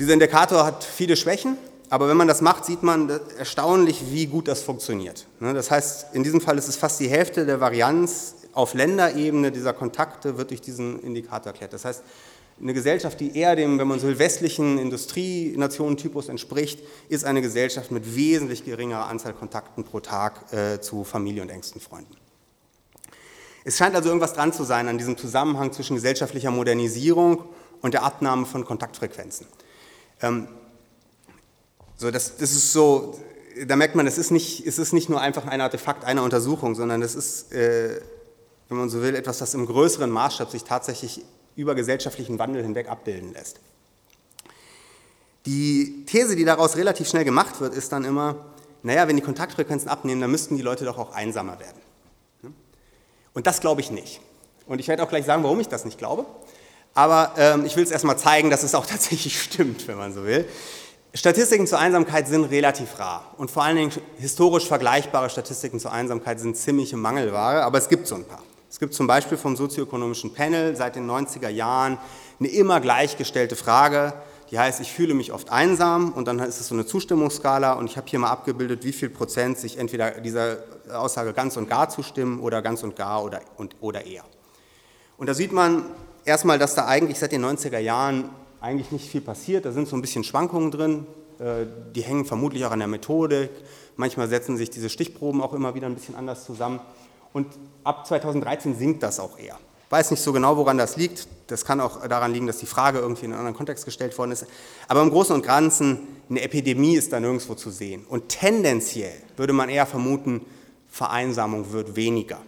[0.00, 1.56] Dieser Indikator hat viele Schwächen,
[1.92, 5.26] aber wenn man das macht, sieht man erstaunlich, wie gut das funktioniert.
[5.40, 9.52] Ne, das heißt, in diesem Fall ist es fast die Hälfte der Varianz auf Länderebene
[9.52, 11.74] dieser Kontakte wird durch diesen Indikator erklärt.
[11.74, 12.02] Das heißt,
[12.58, 17.90] eine Gesellschaft, die eher dem, wenn man so will, westlichen Industrienationentypus entspricht, ist eine Gesellschaft
[17.90, 22.16] mit wesentlich geringerer Anzahl Kontakten pro Tag äh, zu Familie und engsten Freunden.
[23.64, 27.44] Es scheint also irgendwas dran zu sein an diesem Zusammenhang zwischen gesellschaftlicher Modernisierung
[27.82, 29.46] und der Abnahme von Kontaktfrequenzen.
[30.22, 30.48] Ähm,
[32.02, 33.18] so, das, das ist so,
[33.66, 36.74] da merkt man, es ist, nicht, es ist nicht nur einfach ein Artefakt einer Untersuchung,
[36.74, 38.00] sondern es ist, äh,
[38.68, 42.88] wenn man so will, etwas, das im größeren Maßstab sich tatsächlich über gesellschaftlichen Wandel hinweg
[42.88, 43.60] abbilden lässt.
[45.46, 48.46] Die These, die daraus relativ schnell gemacht wird, ist dann immer,
[48.82, 51.80] naja, wenn die Kontaktfrequenzen abnehmen, dann müssten die Leute doch auch einsamer werden.
[53.32, 54.20] Und das glaube ich nicht.
[54.66, 56.26] Und ich werde auch gleich sagen, warum ich das nicht glaube.
[56.94, 60.24] Aber ähm, ich will es erstmal zeigen, dass es auch tatsächlich stimmt, wenn man so
[60.24, 60.46] will.
[61.14, 66.40] Statistiken zur Einsamkeit sind relativ rar und vor allen Dingen historisch vergleichbare Statistiken zur Einsamkeit
[66.40, 68.42] sind ziemliche Mangelware, aber es gibt so ein paar.
[68.70, 71.98] Es gibt zum Beispiel vom sozioökonomischen Panel seit den 90er Jahren
[72.40, 74.14] eine immer gleichgestellte Frage,
[74.50, 77.90] die heißt, ich fühle mich oft einsam und dann ist es so eine Zustimmungsskala und
[77.90, 80.58] ich habe hier mal abgebildet, wie viel Prozent sich entweder dieser
[80.94, 84.24] Aussage ganz und gar zustimmen oder ganz und gar oder, und, oder eher.
[85.18, 85.84] Und da sieht man
[86.24, 88.30] erstmal, dass da eigentlich seit den 90er Jahren
[88.62, 89.64] eigentlich nicht viel passiert.
[89.64, 91.06] Da sind so ein bisschen Schwankungen drin.
[91.38, 93.50] Äh, die hängen vermutlich auch an der Methodik.
[93.96, 96.80] Manchmal setzen sich diese Stichproben auch immer wieder ein bisschen anders zusammen.
[97.32, 97.48] Und
[97.84, 99.58] ab 2013 sinkt das auch eher.
[99.90, 101.26] Weiß nicht so genau, woran das liegt.
[101.48, 104.32] Das kann auch daran liegen, dass die Frage irgendwie in einen anderen Kontext gestellt worden
[104.32, 104.46] ist.
[104.88, 108.06] Aber im Großen und Ganzen, eine Epidemie ist da nirgendwo zu sehen.
[108.08, 110.46] Und tendenziell würde man eher vermuten,
[110.88, 112.38] Vereinsamung wird weniger.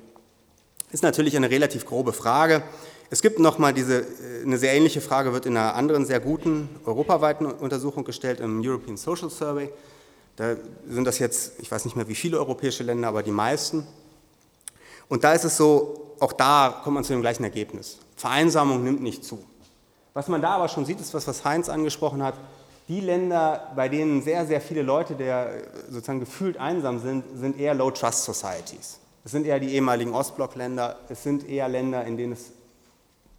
[0.91, 2.63] Ist natürlich eine relativ grobe Frage.
[3.11, 6.69] Es gibt nochmal diese, äh, eine sehr ähnliche Frage, wird in einer anderen sehr guten
[6.85, 9.71] europaweiten Untersuchung gestellt, im European Social Survey.
[10.37, 10.57] Da
[10.89, 13.87] sind das jetzt, ich weiß nicht mehr wie viele europäische Länder, aber die meisten.
[15.09, 17.99] Und da ist es so, auch da kommt man zu dem gleichen Ergebnis.
[18.17, 19.45] Vereinsamung nimmt nicht zu.
[20.13, 22.35] Was man da aber schon sieht, ist was, was Heinz angesprochen hat.
[22.89, 27.75] Die Länder, bei denen sehr, sehr viele Leute, der sozusagen gefühlt einsam sind, sind eher
[27.75, 28.99] Low-Trust Societies.
[29.25, 32.53] Es sind eher die ehemaligen Ostblockländer, es sind eher Länder, in denen es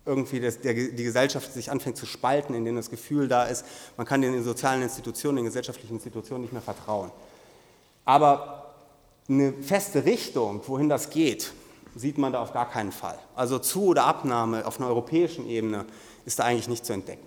[0.06, 3.65] irgendwie das, der, die Gesellschaft sich anfängt zu spalten, in denen das Gefühl da ist,
[3.98, 7.12] man kann den sozialen Institutionen, den gesellschaftlichen Institutionen nicht mehr vertrauen.
[8.06, 8.76] Aber
[9.28, 11.52] eine feste Richtung, wohin das geht,
[11.96, 13.18] sieht man da auf gar keinen Fall.
[13.36, 15.86] Also Zu- oder Abnahme auf einer europäischen Ebene
[16.26, 17.26] ist da eigentlich nicht zu entdecken.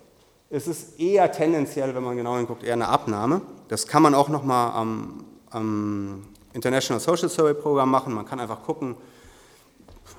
[0.51, 3.43] Es ist eher tendenziell, wenn man genau hinguckt, eher eine Abnahme.
[3.69, 8.14] Das kann man auch nochmal am, am International Social Survey Programm machen.
[8.14, 8.97] Man kann einfach gucken,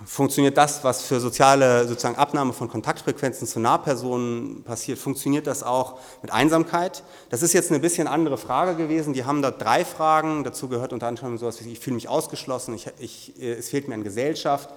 [0.09, 5.99] funktioniert das, was für soziale sozusagen Abnahme von Kontaktfrequenzen zu Nahpersonen passiert, funktioniert das auch
[6.23, 7.03] mit Einsamkeit?
[7.29, 9.13] Das ist jetzt eine bisschen andere Frage gewesen.
[9.13, 10.43] Die haben da drei Fragen.
[10.43, 13.93] Dazu gehört unter anderem sowas wie, ich fühle mich ausgeschlossen, ich, ich, es fehlt mir
[13.93, 14.71] an Gesellschaft.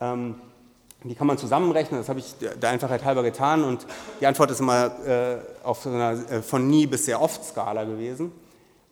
[0.00, 0.36] Ähm,
[1.02, 3.86] die kann man zusammenrechnen, das habe ich der Einfachheit halber getan und
[4.22, 7.84] die Antwort ist immer äh, auf so einer äh, von nie bis sehr oft Skala
[7.84, 8.32] gewesen.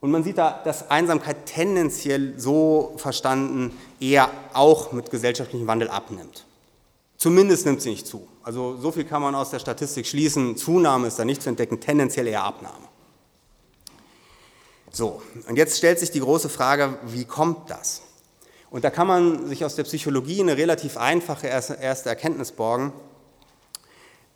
[0.02, 6.44] Und man sieht da, dass Einsamkeit tendenziell so verstanden eher auch mit gesellschaftlichem Wandel abnimmt.
[7.16, 8.26] Zumindest nimmt sie nicht zu.
[8.42, 10.56] Also so viel kann man aus der Statistik schließen.
[10.56, 12.88] Zunahme ist da nicht zu entdecken, tendenziell eher Abnahme.
[14.90, 18.02] So, und jetzt stellt sich die große Frage, wie kommt das?
[18.70, 22.92] Und da kann man sich aus der Psychologie eine relativ einfache erste Erkenntnis borgen.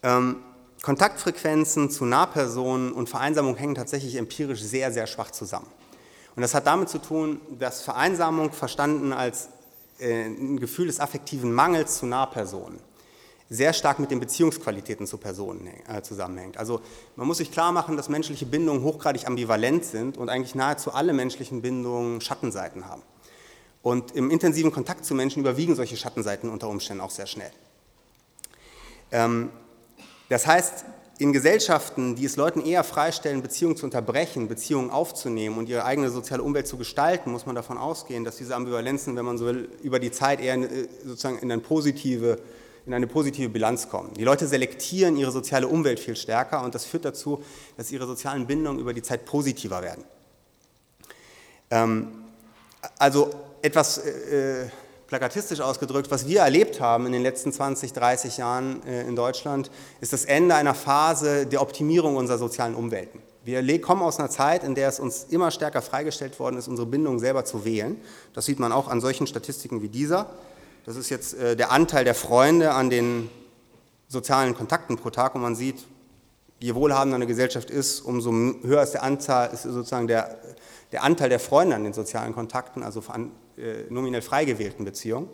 [0.02, 0.36] Ähm,
[0.82, 5.66] Kontaktfrequenzen zu Nahpersonen und Vereinsamung hängen tatsächlich empirisch sehr, sehr schwach zusammen.
[6.36, 9.48] Und das hat damit zu tun, dass Vereinsamung verstanden als
[10.00, 12.80] ein Gefühl des affektiven Mangels zu Nahpersonen
[13.48, 16.56] sehr stark mit den Beziehungsqualitäten zu Personen äh, zusammenhängt.
[16.56, 16.80] Also
[17.14, 21.12] man muss sich klar machen, dass menschliche Bindungen hochgradig ambivalent sind und eigentlich nahezu alle
[21.12, 23.02] menschlichen Bindungen Schattenseiten haben.
[23.82, 27.52] Und im intensiven Kontakt zu Menschen überwiegen solche Schattenseiten unter Umständen auch sehr schnell.
[29.12, 29.50] Ähm,
[30.28, 30.84] das heißt,
[31.18, 36.10] in Gesellschaften, die es Leuten eher freistellen, Beziehungen zu unterbrechen, Beziehungen aufzunehmen und ihre eigene
[36.10, 39.68] soziale Umwelt zu gestalten, muss man davon ausgehen, dass diese Ambivalenzen, wenn man so will,
[39.82, 42.38] über die Zeit eher äh, sozusagen in eine positive,
[42.84, 44.12] in eine positive Bilanz kommen.
[44.14, 47.42] Die Leute selektieren ihre soziale Umwelt viel stärker und das führt dazu,
[47.78, 50.04] dass ihre sozialen Bindungen über die Zeit positiver werden.
[51.70, 52.08] Ähm,
[52.98, 53.30] also
[53.62, 54.66] etwas äh,
[55.06, 59.70] plakatistisch ausgedrückt, was wir erlebt haben in den letzten 20, 30 Jahren äh, in Deutschland,
[60.00, 63.20] ist das Ende einer Phase der Optimierung unserer sozialen Umwelten.
[63.44, 66.88] Wir kommen aus einer Zeit, in der es uns immer stärker freigestellt worden ist, unsere
[66.88, 68.00] Bindung selber zu wählen.
[68.34, 70.26] Das sieht man auch an solchen Statistiken wie dieser.
[70.84, 73.30] Das ist jetzt äh, der Anteil der Freunde an den
[74.08, 75.86] sozialen Kontakten pro Tag und man sieht,
[76.58, 80.38] je wohlhabender eine Gesellschaft ist, umso höher ist der Anzahl, ist sozusagen der,
[80.90, 83.30] der Anteil der Freunde an den sozialen Kontakten, also an
[83.88, 85.28] nominell frei gewählten Beziehung.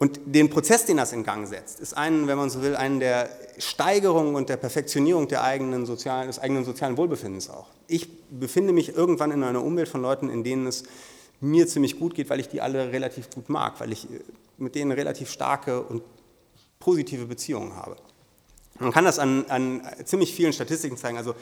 [0.00, 3.00] Und den Prozess, den das in Gang setzt, ist ein, wenn man so will, einen
[3.00, 3.28] der
[3.58, 7.66] Steigerung und der Perfektionierung der eigenen sozialen, des eigenen sozialen Wohlbefindens auch.
[7.86, 10.84] Ich befinde mich irgendwann in einer Umwelt von Leuten, in denen es
[11.40, 14.20] mir ziemlich gut geht, weil ich die alle relativ gut mag, weil ich äh,
[14.56, 16.02] mit denen relativ starke und
[16.78, 17.96] positive Beziehungen habe.
[18.78, 21.18] Man kann das an, an ziemlich vielen Statistiken zeigen.
[21.18, 21.32] Also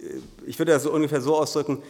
[0.00, 1.82] äh, ich würde das so ungefähr so ausdrücken,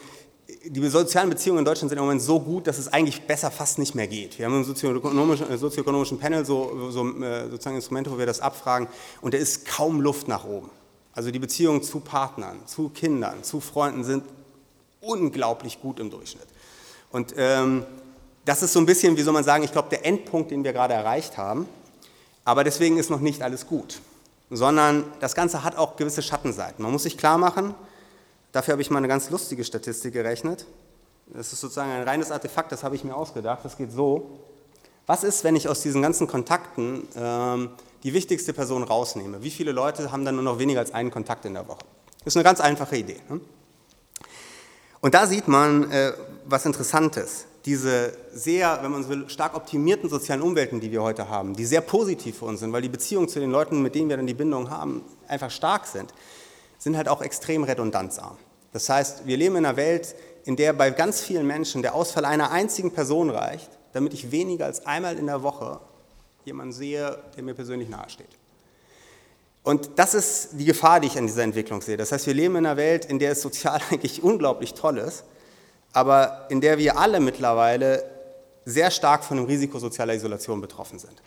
[0.65, 3.79] die sozialen Beziehungen in Deutschland sind im Moment so gut, dass es eigentlich besser fast
[3.79, 4.39] nicht mehr geht.
[4.39, 8.89] Wir haben im sozioökonomischen, sozioökonomischen Panel so, so äh, sozusagen Instrumente, wo wir das abfragen,
[9.21, 10.71] und da ist kaum Luft nach oben.
[11.13, 14.25] Also die Beziehungen zu Partnern, zu Kindern, zu Freunden sind
[15.01, 16.47] unglaublich gut im Durchschnitt.
[17.11, 17.85] Und ähm,
[18.45, 20.73] das ist so ein bisschen, wie soll man sagen, ich glaube, der Endpunkt, den wir
[20.73, 21.67] gerade erreicht haben.
[22.45, 24.01] Aber deswegen ist noch nicht alles gut,
[24.49, 26.83] sondern das Ganze hat auch gewisse Schattenseiten.
[26.83, 27.75] Man muss sich klar machen,
[28.53, 30.67] Dafür habe ich mal eine ganz lustige Statistik gerechnet.
[31.27, 33.65] Das ist sozusagen ein reines Artefakt, das habe ich mir ausgedacht.
[33.65, 34.39] Das geht so.
[35.07, 37.71] Was ist, wenn ich aus diesen ganzen Kontakten ähm,
[38.03, 39.43] die wichtigste Person rausnehme?
[39.43, 41.85] Wie viele Leute haben dann nur noch weniger als einen Kontakt in der Woche?
[42.19, 43.17] Das ist eine ganz einfache Idee.
[43.29, 43.41] Ne?
[45.01, 46.13] Und da sieht man äh,
[46.47, 47.47] was Interessantes.
[47.65, 51.67] Diese sehr, wenn man so will, stark optimierten sozialen Umwelten, die wir heute haben, die
[51.67, 54.27] sehr positiv für uns sind, weil die Beziehungen zu den Leuten, mit denen wir dann
[54.27, 56.13] die Bindung haben, einfach stark sind,
[56.79, 58.37] sind halt auch extrem redundanzarm.
[58.73, 60.15] Das heißt, wir leben in einer Welt,
[60.45, 64.67] in der bei ganz vielen Menschen der Ausfall einer einzigen Person reicht, damit ich weniger
[64.67, 65.81] als einmal in der Woche
[66.45, 68.29] jemanden sehe, der mir persönlich nahesteht.
[69.63, 71.97] Und das ist die Gefahr, die ich an dieser Entwicklung sehe.
[71.97, 75.25] Das heißt, wir leben in einer Welt, in der es sozial eigentlich unglaublich toll ist,
[75.93, 78.05] aber in der wir alle mittlerweile
[78.65, 81.23] sehr stark von dem Risiko sozialer Isolation betroffen sind.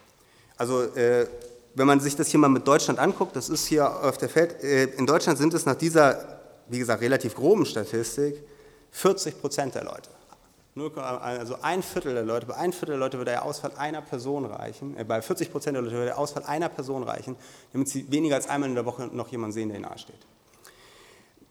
[0.58, 1.28] Also äh,
[1.76, 4.64] wenn man sich das hier mal mit Deutschland anguckt, das ist hier auf der Feld,
[4.64, 8.44] äh, in Deutschland sind es nach dieser, wie gesagt, relativ groben Statistik
[8.92, 10.10] 40 Prozent der Leute.
[10.74, 14.46] Also ein Viertel der Leute, bei ein Viertel der Leute würde der Ausfall einer Person
[14.46, 17.36] reichen, äh, bei 40 Prozent der Leute würde der Ausfall einer Person reichen,
[17.74, 20.20] damit sie weniger als einmal in der Woche noch jemanden sehen, der ihnen nahesteht.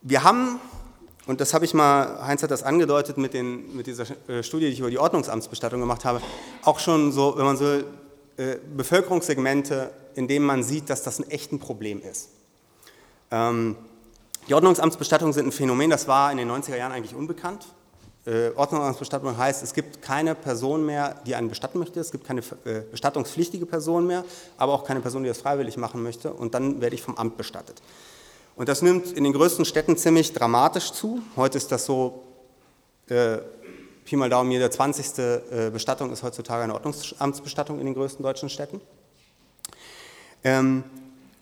[0.01, 0.59] Wir haben,
[1.27, 4.67] und das habe ich mal, Heinz hat das angedeutet mit, den, mit dieser äh, Studie,
[4.67, 6.23] die ich über die Ordnungsamtsbestattung gemacht habe,
[6.63, 7.83] auch schon so, wenn man so
[8.41, 12.31] äh, Bevölkerungssegmente in dem man sieht, dass das ein echtes Problem ist.
[13.31, 13.77] Ähm,
[14.49, 17.67] die Ordnungsamtsbestattungen sind ein Phänomen, das war in den 90er Jahren eigentlich unbekannt.
[18.27, 22.41] Äh, Ordnungsamtsbestattung heißt, es gibt keine Person mehr, die einen bestatten möchte, es gibt keine
[22.65, 24.25] äh, bestattungspflichtige Person mehr,
[24.57, 27.37] aber auch keine Person, die das freiwillig machen möchte und dann werde ich vom Amt
[27.37, 27.81] bestattet.
[28.57, 31.21] Und das nimmt in den größten Städten ziemlich dramatisch zu.
[31.37, 32.23] Heute ist das so
[33.09, 33.39] äh,
[34.11, 35.19] Pi mal Daumen, jede 20.
[35.19, 38.81] Äh, Bestattung ist heutzutage eine Ordnungsamtsbestattung in den größten deutschen Städten.
[40.43, 40.83] Ähm,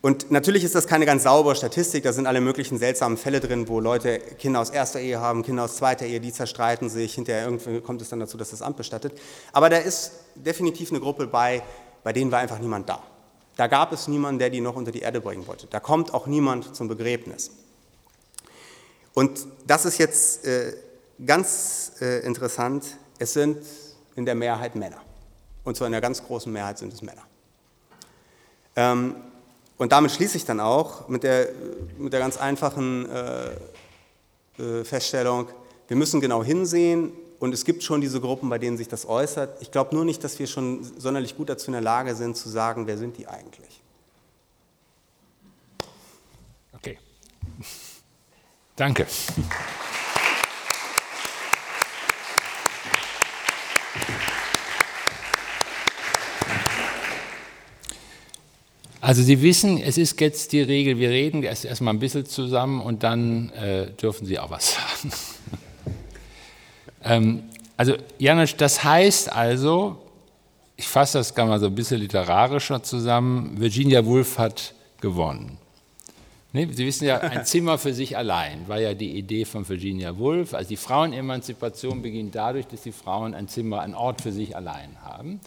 [0.01, 3.67] und natürlich ist das keine ganz saubere Statistik, da sind alle möglichen seltsamen Fälle drin,
[3.67, 7.45] wo Leute Kinder aus erster Ehe haben, Kinder aus zweiter Ehe, die zerstreiten sich, hinterher
[7.45, 9.13] irgendwie kommt es dann dazu, dass das Amt bestattet.
[9.51, 11.63] Aber da ist definitiv eine Gruppe bei,
[12.03, 13.01] bei denen war einfach niemand da.
[13.55, 15.65] Da gab es niemanden, der die noch unter die Erde bringen wollte.
[15.71, 17.49] Da kommt auch niemand zum Begräbnis.
[19.15, 20.73] Und das ist jetzt äh,
[21.25, 22.85] ganz äh, interessant.
[23.17, 23.57] Es sind
[24.15, 25.01] in der Mehrheit Männer.
[25.63, 27.23] Und zwar in der ganz großen Mehrheit sind es Männer.
[28.75, 29.15] Ähm,
[29.77, 31.49] und damit schließe ich dann auch mit der,
[31.97, 33.51] mit der ganz einfachen äh,
[34.59, 35.47] äh, Feststellung,
[35.87, 39.61] wir müssen genau hinsehen und es gibt schon diese Gruppen, bei denen sich das äußert.
[39.61, 42.49] Ich glaube nur nicht, dass wir schon sonderlich gut dazu in der Lage sind zu
[42.49, 43.81] sagen, wer sind die eigentlich.
[46.73, 46.99] Okay.
[48.75, 49.07] Danke.
[59.09, 62.79] Also Sie wissen, es ist jetzt die Regel, wir reden erst erstmal ein bisschen zusammen
[62.79, 65.13] und dann äh, dürfen Sie auch was sagen.
[67.03, 67.43] ähm,
[67.75, 69.97] also Janusz, das heißt also,
[70.77, 75.57] ich fasse das gar mal so ein bisschen literarischer zusammen, Virginia Woolf hat gewonnen.
[76.53, 80.19] Nee, Sie wissen ja, ein Zimmer für sich allein war ja die Idee von Virginia
[80.19, 80.53] Woolf.
[80.53, 84.97] Also die Frauenemanzipation beginnt dadurch, dass die Frauen ein Zimmer, ein Ort für sich allein
[85.03, 85.39] haben.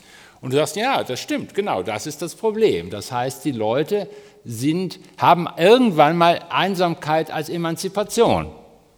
[0.42, 2.90] Und du sagst, ja, das stimmt, genau, das ist das Problem.
[2.90, 4.08] Das heißt, die Leute
[4.44, 8.50] sind, haben irgendwann mal Einsamkeit als Emanzipation,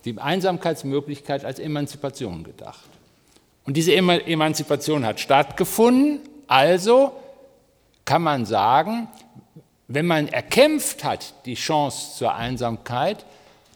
[0.06, 2.88] die Einsamkeitsmöglichkeit als Emanzipation gedacht.
[3.66, 7.12] Und diese Emanzipation hat stattgefunden, also
[8.06, 9.08] kann man sagen,
[9.86, 13.26] wenn man erkämpft hat die Chance zur Einsamkeit,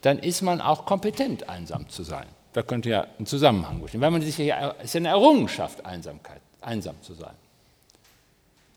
[0.00, 2.26] dann ist man auch kompetent, einsam zu sein.
[2.54, 4.00] Da könnte ja ein Zusammenhang bestehen.
[4.00, 7.34] Weil man sich ja, es ist eine Errungenschaft, Einsamkeit, einsam zu sein.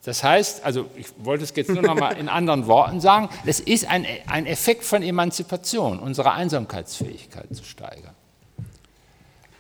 [0.04, 3.60] Das heißt, also ich wollte es jetzt nur noch mal in anderen Worten sagen, es
[3.60, 8.16] ist ein, ein Effekt von Emanzipation, unsere Einsamkeitsfähigkeit zu steigern.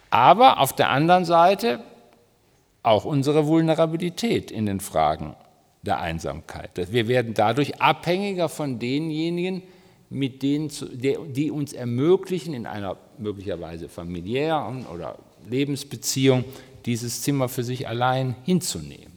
[0.10, 1.80] Aber auf der anderen Seite
[2.84, 5.36] auch unsere Vulnerabilität in den Fragen
[5.84, 6.72] der Einsamkeit.
[6.92, 9.64] Wir werden dadurch abhängiger von denjenigen,
[10.10, 15.18] mit denen, die uns ermöglichen, in einer möglicherweise familiären oder
[15.50, 16.44] Lebensbeziehung
[16.86, 19.11] dieses Zimmer für sich allein hinzunehmen.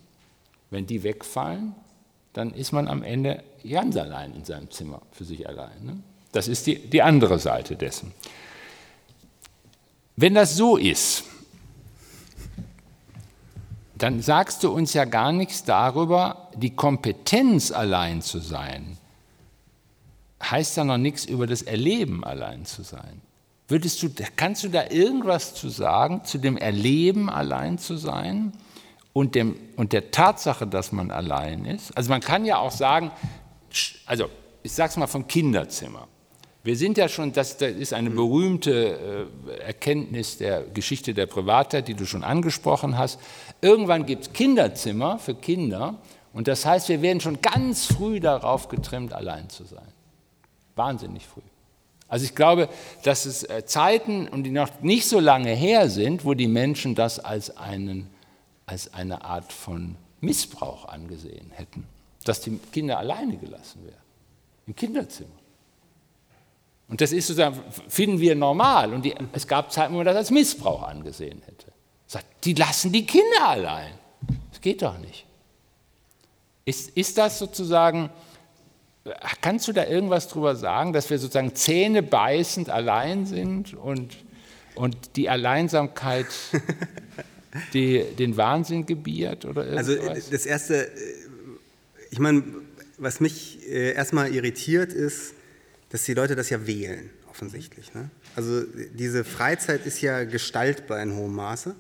[0.71, 1.75] Wenn die wegfallen,
[2.33, 5.85] dann ist man am Ende ganz allein in seinem Zimmer für sich allein.
[5.85, 5.97] Ne?
[6.33, 8.13] Das ist die, die andere Seite dessen.
[10.17, 11.25] Wenn das so ist,
[13.97, 18.99] dann sagst du uns ja gar nichts darüber, die Kompetenz allein zu sein.
[20.43, 23.23] Heißt ja noch nichts über das Erleben allein zu sein.
[23.69, 28.53] Würdest du, kannst du da irgendwas zu sagen, zu dem Erleben allein zu sein?
[29.15, 31.97] Und, dem, und der Tatsache, dass man allein ist.
[31.97, 33.11] Also man kann ja auch sagen,
[34.05, 34.27] also
[34.63, 36.09] ich sage es mal vom Kinderzimmer.
[36.65, 41.89] Wir sind ja schon, das, das ist eine berühmte äh, Erkenntnis der Geschichte der Privatheit,
[41.89, 43.21] die du schon angesprochen hast.
[43.61, 45.99] Irgendwann gibt es Kinderzimmer für Kinder
[46.33, 49.87] und das heißt, wir werden schon ganz früh darauf getrimmt, allein zu sein.
[50.75, 51.43] Wahnsinnig früh.
[52.09, 52.69] Also ich glaube,
[53.05, 56.95] dass es äh, Zeiten, und die noch nicht so lange her sind, wo die Menschen
[56.95, 58.11] das als einen
[58.67, 61.87] als eine Art von Missbrauch angesehen hätten,
[62.25, 64.03] dass die Kinder alleine gelassen werden,
[64.67, 65.31] im Kinderzimmer.
[66.89, 68.93] Und das ist sozusagen, finden wir normal.
[68.93, 71.73] Und die, es gab Zeiten, wo man das als Missbrauch angesehen hätte.
[72.07, 73.93] Sagt, die lassen die Kinder allein.
[74.51, 75.25] Das geht doch nicht.
[76.67, 78.11] Ist, ist das sozusagen,
[79.41, 84.17] kannst du da irgendwas drüber sagen, dass wir sozusagen zähnebeißend allein sind und,
[84.75, 86.27] und die Alleinsamkeit
[87.73, 90.09] die, den Wahnsinn gebiert oder also, äh?
[90.09, 90.91] Also das Erste, äh,
[92.11, 92.43] ich meine,
[92.99, 95.35] was mich äh, erstmal irritiert ist,
[95.91, 97.95] dass die Leute das ja wählen, offensichtlich.
[97.95, 98.11] Ne?
[98.37, 98.63] Also
[98.95, 101.75] diese Freizeit ist ja gestaltbar in hohem Maße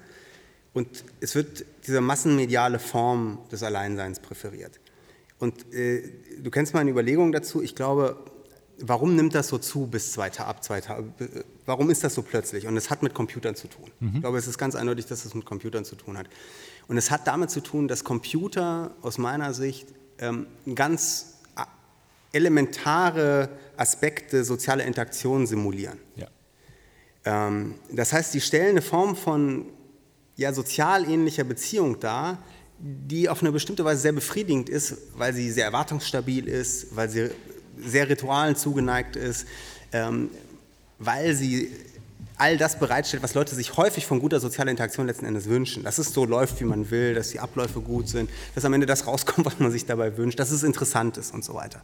[0.73, 4.79] und es wird diese massenmediale Form des Alleinseins präferiert.
[5.39, 6.03] Und äh,
[6.43, 7.63] du kennst meine Überlegungen dazu.
[7.63, 8.17] Ich glaube,
[8.79, 10.81] warum nimmt das so zu bis zwei ab zwei?
[11.66, 12.66] Warum ist das so plötzlich?
[12.66, 13.90] Und es hat mit Computern zu tun.
[14.00, 14.12] Mhm.
[14.16, 16.27] Ich glaube, es ist ganz eindeutig, dass es mit Computern zu tun hat.
[16.88, 21.35] Und es hat damit zu tun, dass Computer aus meiner Sicht ähm, ganz
[22.33, 25.98] elementare Aspekte sozialer Interaktion simulieren.
[26.17, 26.29] Ja.
[27.25, 29.67] Ähm, das heißt, die stellen eine Form von
[30.37, 32.42] ja, sozial ähnlicher Beziehung dar,
[32.79, 37.31] die auf eine bestimmte Weise sehr befriedigend ist, weil sie sehr erwartungsstabil ist, weil sie
[37.79, 39.46] sehr Ritualen zugeneigt ist,
[39.92, 40.31] ähm,
[40.99, 41.71] weil sie
[42.37, 45.85] all das bereitstellt, was Leute sich häufig von guter sozialer Interaktion letzten Endes wünschen.
[45.85, 48.87] Dass es so läuft, wie man will, dass die Abläufe gut sind, dass am Ende
[48.87, 51.81] das rauskommt, was man sich dabei wünscht, dass es interessant ist und so weiter.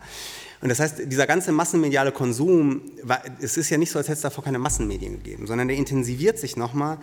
[0.61, 2.83] Und das heißt, dieser ganze massenmediale Konsum,
[3.41, 6.39] es ist ja nicht so, als hätte es davor keine Massenmedien gegeben, sondern der intensiviert
[6.39, 6.99] sich nochmal,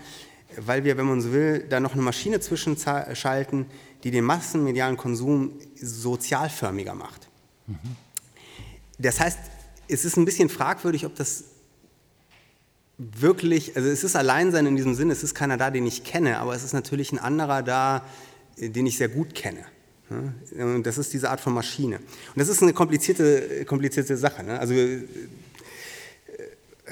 [0.58, 3.66] weil wir, wenn man so will, da noch eine Maschine zwischenschalten,
[4.04, 7.28] die den massenmedialen Konsum sozialförmiger macht.
[7.66, 7.78] Mhm.
[9.00, 9.40] Das heißt,
[9.88, 11.46] es ist ein bisschen fragwürdig, ob das
[12.98, 16.40] wirklich, also es ist Alleinsein in diesem Sinne, es ist keiner da, den ich kenne,
[16.40, 18.04] aber es ist natürlich ein anderer da,
[18.58, 19.66] den ich sehr gut kenne.
[20.10, 21.98] Und das ist diese Art von Maschine.
[21.98, 24.44] Und das ist eine komplizierte, komplizierte Sache.
[24.44, 24.58] Ne?
[24.58, 25.04] Also, äh,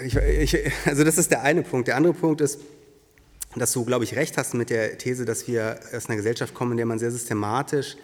[0.04, 1.88] ich, ich, also das ist der eine Punkt.
[1.88, 2.60] Der andere Punkt ist,
[3.56, 6.72] dass du, glaube ich, recht hast mit der These, dass wir aus einer Gesellschaft kommen,
[6.72, 7.96] in der man sehr systematisch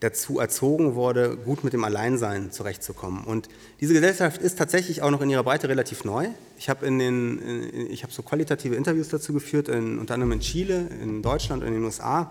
[0.00, 3.24] dazu erzogen wurde, gut mit dem Alleinsein zurechtzukommen.
[3.24, 3.48] Und
[3.80, 6.28] diese Gesellschaft ist tatsächlich auch noch in ihrer Breite relativ neu.
[6.58, 10.40] Ich habe in den, ich habe so qualitative Interviews dazu geführt, in, unter anderem in
[10.40, 12.30] Chile, in Deutschland und in den USA.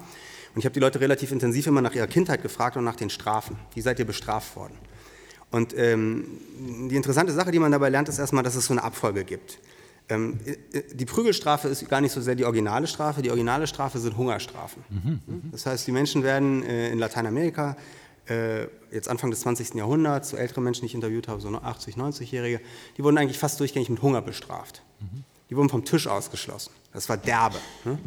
[0.53, 3.09] Und ich habe die Leute relativ intensiv immer nach ihrer Kindheit gefragt und nach den
[3.09, 3.57] Strafen.
[3.73, 4.75] Wie seid ihr bestraft worden?
[5.51, 6.25] Und ähm,
[6.89, 9.59] die interessante Sache, die man dabei lernt, ist erstmal, dass es so eine Abfolge gibt.
[10.09, 13.21] Ähm, äh, die Prügelstrafe ist gar nicht so sehr die originale Strafe.
[13.21, 14.83] Die originale Strafe sind Hungerstrafen.
[14.89, 17.75] Mhm, das heißt, die Menschen werden äh, in Lateinamerika,
[18.27, 19.75] äh, jetzt Anfang des 20.
[19.75, 22.61] Jahrhunderts, so ältere Menschen, die ich interviewt habe, so 80, 90-Jährige,
[22.97, 24.83] die wurden eigentlich fast durchgängig mit Hunger bestraft.
[24.99, 25.23] Mhm.
[25.49, 26.71] Die wurden vom Tisch ausgeschlossen.
[26.91, 27.57] Das war derbe.
[27.83, 27.99] Ne?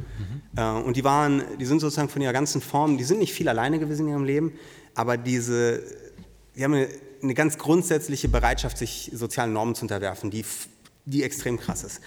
[0.57, 0.83] Mhm.
[0.85, 3.79] und die waren, die sind sozusagen von ihrer ganzen Form, die sind nicht viel alleine
[3.79, 4.53] gewesen in ihrem Leben,
[4.95, 5.83] aber diese,
[6.57, 6.89] die haben eine,
[7.23, 10.43] eine ganz grundsätzliche Bereitschaft, sich sozialen Normen zu unterwerfen, die
[11.09, 12.01] die extrem krass ist.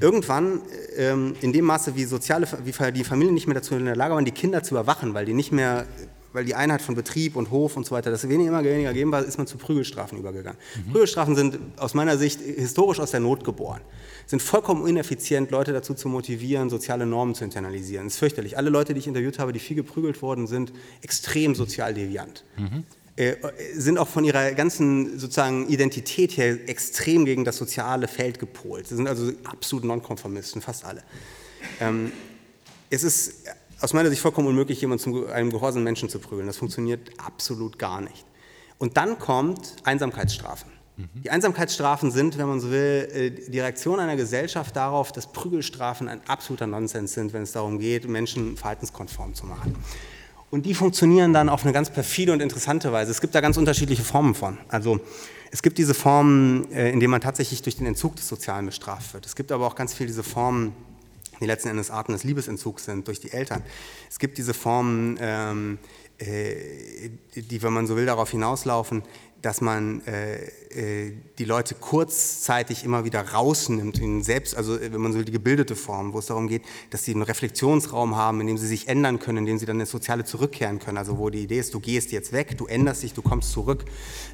[0.00, 0.62] Irgendwann,
[0.96, 4.14] ähm, in dem Maße, wie, soziale, wie die Familien nicht mehr dazu in der Lage
[4.14, 5.86] waren, die Kinder zu überwachen, weil die nicht mehr,
[6.32, 9.12] weil die Einheit von Betrieb und Hof und so weiter, das weniger immer weniger gegeben
[9.12, 10.58] war, ist man zu Prügelstrafen übergegangen.
[10.86, 10.92] Mhm.
[10.92, 13.80] Prügelstrafen sind aus meiner Sicht historisch aus der Not geboren.
[14.26, 18.06] Sind vollkommen ineffizient, Leute dazu zu motivieren, soziale Normen zu internalisieren.
[18.06, 18.56] Das ist fürchterlich.
[18.56, 22.44] Alle Leute, die ich interviewt habe, die viel geprügelt wurden, sind extrem sozial deviant.
[22.56, 22.84] Mhm.
[23.16, 23.36] Äh,
[23.74, 28.88] sind auch von ihrer ganzen sozusagen Identität her extrem gegen das soziale Feld gepolt.
[28.88, 31.04] Sie sind also absolut Nonkonformisten, fast alle.
[31.80, 32.10] Ähm,
[32.90, 33.44] es ist
[33.80, 36.48] aus meiner Sicht vollkommen unmöglich, jemanden zu einem gehorsamen Menschen zu prügeln.
[36.48, 38.24] Das funktioniert absolut gar nicht.
[38.78, 40.72] Und dann kommt Einsamkeitsstrafen.
[40.96, 41.22] Mhm.
[41.22, 46.08] Die Einsamkeitsstrafen sind, wenn man so will, äh, die Reaktion einer Gesellschaft darauf, dass Prügelstrafen
[46.08, 49.76] ein absoluter Nonsens sind, wenn es darum geht, Menschen verhaltenskonform zu machen.
[50.54, 53.10] Und die funktionieren dann auf eine ganz perfide und interessante Weise.
[53.10, 54.56] Es gibt da ganz unterschiedliche Formen von.
[54.68, 55.00] Also
[55.50, 59.14] es gibt diese Formen, äh, in denen man tatsächlich durch den Entzug des Sozialen bestraft
[59.14, 59.26] wird.
[59.26, 60.72] Es gibt aber auch ganz viel diese Formen,
[61.40, 63.64] die letzten Endes Arten des Liebesentzugs sind durch die Eltern.
[64.08, 65.78] Es gibt diese Formen, ähm,
[66.18, 66.54] äh,
[67.34, 69.02] die, wenn man so will, darauf hinauslaufen,
[69.44, 75.00] dass man äh, äh, die Leute kurzzeitig immer wieder rausnimmt, in selbst, also äh, wenn
[75.00, 78.40] man so will, die gebildete Form, wo es darum geht, dass sie einen Reflexionsraum haben,
[78.40, 80.96] in dem sie sich ändern können, in dem sie dann ins Soziale zurückkehren können.
[80.96, 83.84] Also wo die Idee ist, du gehst jetzt weg, du änderst dich, du kommst zurück.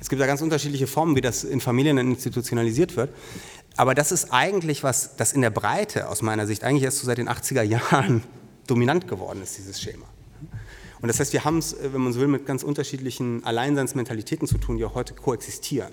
[0.00, 3.10] Es gibt da ganz unterschiedliche Formen, wie das in Familien institutionalisiert wird.
[3.76, 7.06] Aber das ist eigentlich was, das in der Breite aus meiner Sicht eigentlich erst so
[7.06, 8.22] seit den 80er Jahren
[8.68, 10.06] dominant geworden ist, dieses Schema.
[11.02, 14.46] Und das heißt, wir haben es, äh, wenn man so will, mit ganz unterschiedlichen Alleinseinsmentalitäten
[14.46, 15.90] zu tun, die auch heute koexistieren.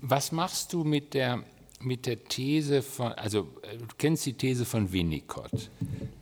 [0.00, 1.42] Was machst du mit der,
[1.80, 5.70] mit der These von, also äh, du kennst die These von Winnicott.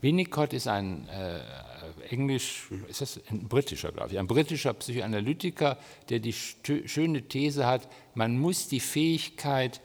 [0.00, 1.40] Winnicott ist ein äh,
[2.10, 7.88] Englisch, ist das ein britischer, glaube ich, ein britischer Psychoanalytiker, der die schöne These hat,
[8.14, 9.80] man muss die Fähigkeit,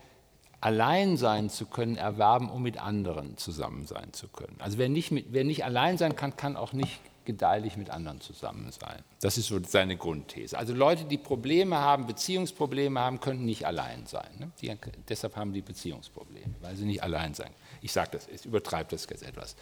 [0.62, 4.56] allein sein zu können, erwerben, um mit anderen zusammen sein zu können.
[4.58, 8.22] Also wer nicht, mit, wer nicht allein sein kann, kann auch nicht gedeihlich mit anderen
[8.22, 9.04] zusammen sein.
[9.22, 10.58] Das ist so seine Grundthese.
[10.58, 14.30] Also Leute, die Probleme haben, Beziehungsprobleme haben, können nicht allein sein.
[14.40, 14.52] Ne?
[14.62, 14.74] Die,
[15.10, 17.50] deshalb haben die Beziehungsprobleme, weil sie nicht allein sein.
[17.82, 19.56] Ich sage das, ich übertreibe das jetzt etwas.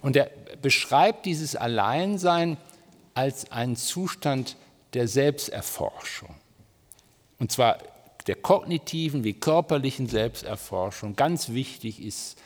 [0.00, 0.30] Und er
[0.60, 2.56] beschreibt dieses Alleinsein
[3.14, 4.56] als einen Zustand
[4.94, 6.34] der Selbsterforschung.
[7.38, 7.78] Und zwar
[8.26, 11.16] der kognitiven wie körperlichen Selbsterforschung.
[11.16, 12.38] Ganz wichtig ist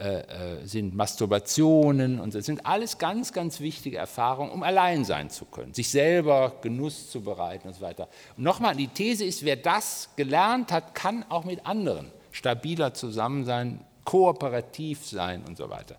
[0.00, 0.20] äh,
[0.62, 5.44] äh, sind Masturbationen und das sind alles ganz, ganz wichtige Erfahrungen, um allein sein zu
[5.44, 8.08] können, sich selber Genuss zu bereiten und so weiter.
[8.38, 13.44] Und nochmal, die These ist, wer das gelernt hat, kann auch mit anderen stabiler zusammen
[13.44, 15.98] sein, kooperativ sein und so weiter.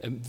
[0.00, 0.22] Ähm,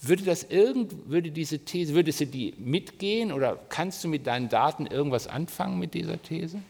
[0.00, 4.48] würde das irgend, würde diese These, würdest du die mitgehen oder kannst du mit deinen
[4.48, 6.60] Daten irgendwas anfangen mit dieser These?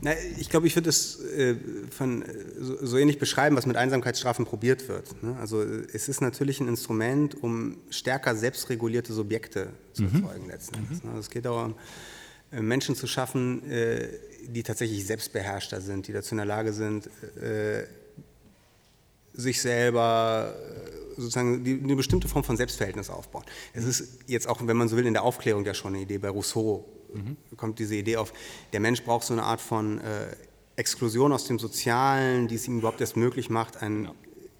[0.00, 1.56] Na, ich glaube, ich würde es äh,
[1.90, 2.24] von,
[2.58, 5.22] so, so, ähnlich beschreiben, was mit Einsamkeitsstrafen probiert wird.
[5.22, 5.36] Ne?
[5.38, 10.24] Also äh, es ist natürlich ein Instrument, um stärker selbstregulierte Subjekte zu mhm.
[10.24, 11.02] erzeugen letzten Endes.
[11.02, 11.10] Mhm.
[11.10, 11.74] Also es geht darum,
[12.50, 14.08] äh, Menschen zu schaffen, äh,
[14.46, 17.84] die tatsächlich selbstbeherrschter sind, die dazu in der Lage sind, äh,
[19.34, 23.44] sich selber äh, sozusagen die, eine bestimmte Form von Selbstverhältnis aufbauen.
[23.72, 26.18] Es ist jetzt auch, wenn man so will, in der Aufklärung ja schon eine Idee.
[26.18, 26.84] Bei Rousseau
[27.14, 27.36] mhm.
[27.56, 28.32] kommt diese Idee auf,
[28.72, 30.34] der Mensch braucht so eine Art von äh,
[30.76, 34.14] Exklusion aus dem Sozialen, die es ihm überhaupt erst möglich macht, ein, ja.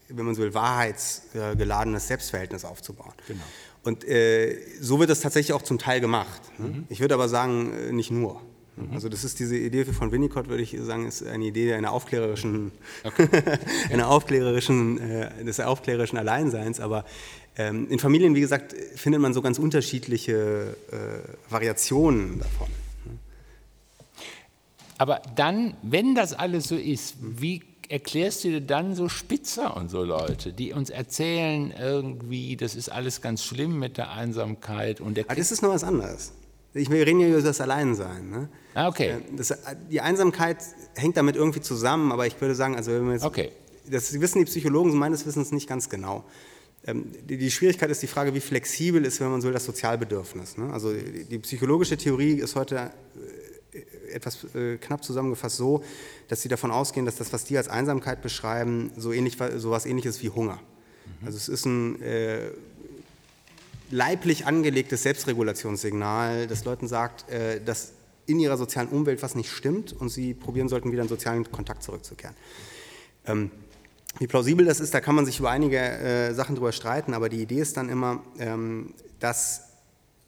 [0.09, 3.13] wenn man so will, wahrheitsgeladenes Selbstverhältnis aufzubauen.
[3.27, 3.43] Genau.
[3.85, 6.41] Und äh, so wird das tatsächlich auch zum Teil gemacht.
[6.59, 6.69] Ne?
[6.69, 6.87] Mhm.
[6.89, 8.41] Ich würde aber sagen, äh, nicht nur.
[8.77, 8.95] Mhm.
[8.95, 12.73] Also das ist diese Idee von Winnicott, würde ich sagen, ist eine Idee einer aufklärerischen,
[13.05, 13.29] okay.
[13.91, 16.81] einer aufklärerischen, äh, des aufklärerischen Alleinseins.
[16.81, 17.05] Aber
[17.57, 22.69] ähm, in Familien, wie gesagt, findet man so ganz unterschiedliche äh, Variationen davon.
[24.99, 29.91] Aber dann, wenn das alles so ist, wie erklärst du dir dann so Spitzer und
[29.91, 35.17] so Leute, die uns erzählen irgendwie, das ist alles ganz schlimm mit der Einsamkeit und
[35.17, 35.25] der.
[35.25, 36.33] Aber das ist noch was anderes.
[36.75, 38.31] Ich, wir reden ja über das Alleinsein.
[38.31, 38.49] Ne?
[38.75, 39.11] Ah, okay.
[39.11, 39.55] Äh, das,
[39.91, 40.59] die Einsamkeit
[40.95, 43.51] hängt damit irgendwie zusammen, aber ich würde sagen, also wenn wir jetzt, okay.
[43.91, 46.25] das wissen die Psychologen meines Wissens nicht ganz genau.
[46.85, 50.57] Ähm, die, Schwierigkeit ist die Frage, wie flexibel ist, wenn man so will, das Sozialbedürfnis.
[50.57, 50.73] Ne?
[50.73, 52.91] Also die, psychologische Theorie ist heute
[53.73, 55.85] äh, etwas äh, knapp zusammengefasst so,
[56.29, 59.87] dass sie davon ausgehen, dass das, was die als Einsamkeit beschreiben, so ähnlich, so was
[59.87, 60.55] ähnliches wie Hunger.
[61.21, 61.27] Mhm.
[61.27, 62.51] Also es ist ein äh,
[63.93, 67.93] leiblich angelegtes Selbstregulationssignal, das Leuten sagt, äh, dass
[68.27, 71.83] in ihrer sozialen Umwelt was nicht stimmt und sie probieren sollten, wieder in sozialen Kontakt
[71.83, 72.35] zurückzukehren.
[73.27, 73.51] Ähm,
[74.19, 77.29] wie plausibel das ist, da kann man sich über einige äh, Sachen drüber streiten, aber
[77.29, 79.63] die Idee ist dann immer, ähm, dass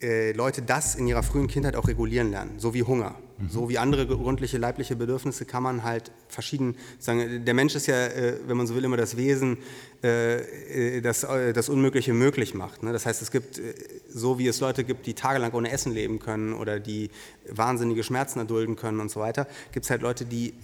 [0.01, 3.15] äh, Leute das in ihrer frühen Kindheit auch regulieren lernen, so wie Hunger.
[3.39, 3.49] Mhm.
[3.49, 7.45] So wie andere gründliche leibliche Bedürfnisse kann man halt verschieden sagen.
[7.45, 9.59] Der Mensch ist ja, äh, wenn man so will, immer das Wesen,
[10.03, 11.21] äh, das
[11.55, 12.83] das Unmögliche möglich macht.
[12.83, 12.93] Ne?
[12.93, 13.61] Das heißt, es gibt,
[14.09, 17.11] so wie es Leute gibt, die tagelang ohne Essen leben können oder die
[17.51, 20.55] wahnsinnige Schmerzen erdulden können und so weiter, gibt es halt Leute, die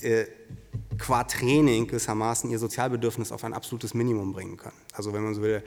[0.98, 4.76] qua Training gewissermaßen ihr Sozialbedürfnis auf ein absolutes Minimum bringen können.
[4.92, 5.62] Also wenn man so will,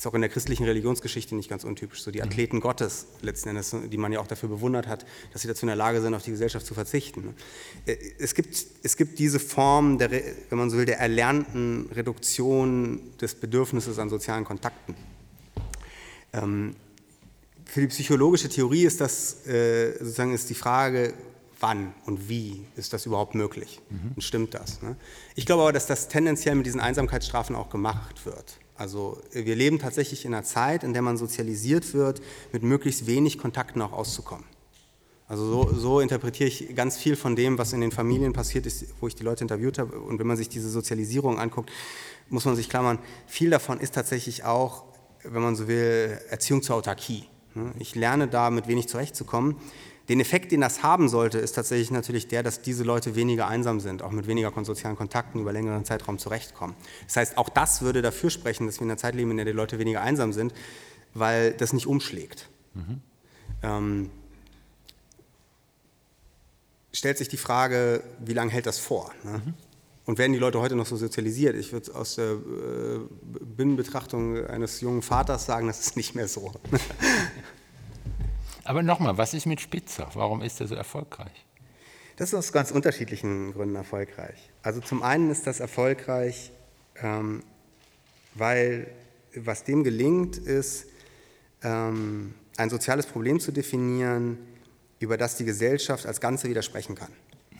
[0.00, 2.02] ist auch in der christlichen Religionsgeschichte nicht ganz untypisch.
[2.02, 2.28] So die mhm.
[2.28, 5.66] Athleten Gottes letzten Endes, die man ja auch dafür bewundert hat, dass sie dazu in
[5.66, 7.34] der Lage sind, auf die Gesellschaft zu verzichten.
[7.84, 13.02] Äh, es gibt, es gibt diese Form, der, wenn man so will, der erlernten Reduktion
[13.20, 14.94] des Bedürfnisses an sozialen Kontakten.
[16.32, 16.76] Ähm,
[17.66, 21.12] für die psychologische Theorie ist das äh, sozusagen ist die Frage,
[21.60, 23.82] wann und wie ist das überhaupt möglich?
[23.90, 24.12] Mhm.
[24.14, 24.80] Und stimmt das?
[24.80, 24.96] Ne?
[25.34, 28.58] Ich glaube aber, dass das tendenziell mit diesen Einsamkeitsstrafen auch gemacht wird.
[28.80, 33.36] Also wir leben tatsächlich in einer Zeit, in der man sozialisiert wird, mit möglichst wenig
[33.36, 34.46] Kontakten auch auszukommen.
[35.28, 38.86] Also so, so, interpretiere ich ganz viel von dem, was in den Familien passiert ist,
[38.98, 40.00] wo ich die Leute interviewt habe.
[40.00, 41.70] Und wenn man sich diese Sozialisierung anguckt,
[42.30, 44.84] muss man sich klammern, viel davon ist tatsächlich auch,
[45.24, 47.24] wenn man so will, Erziehung zur Autarkie.
[47.78, 49.56] Ich lerne da mit wenig zurechtzukommen.
[50.10, 53.78] Den Effekt, den das haben sollte, ist tatsächlich natürlich der, dass diese Leute weniger einsam
[53.78, 56.74] sind, auch mit weniger sozialen Kontakten über längeren Zeitraum zurechtkommen.
[57.06, 59.46] Das heißt, auch das würde dafür sprechen, dass wir in einer Zeit leben, in der
[59.46, 60.52] die Leute weniger einsam sind,
[61.14, 62.48] weil das nicht umschlägt.
[62.74, 63.00] Mhm.
[63.62, 64.10] Ähm,
[66.92, 69.12] stellt sich die Frage, wie lange hält das vor?
[69.22, 69.42] Ne?
[69.44, 69.54] Mhm.
[70.06, 71.54] Und werden die Leute heute noch so sozialisiert?
[71.54, 72.98] Ich würde aus der äh,
[73.44, 76.52] Binnenbetrachtung eines jungen Vaters sagen, das ist nicht mehr so.
[78.64, 80.08] Aber nochmal, was ist mit Spitzer?
[80.14, 81.46] Warum ist er so erfolgreich?
[82.16, 84.50] Das ist aus ganz unterschiedlichen Gründen erfolgreich.
[84.62, 86.52] Also zum einen ist das erfolgreich,
[87.02, 87.42] ähm,
[88.34, 88.88] weil
[89.34, 90.86] was dem gelingt, ist,
[91.62, 94.38] ähm, ein soziales Problem zu definieren,
[94.98, 97.12] über das die Gesellschaft als Ganze widersprechen kann.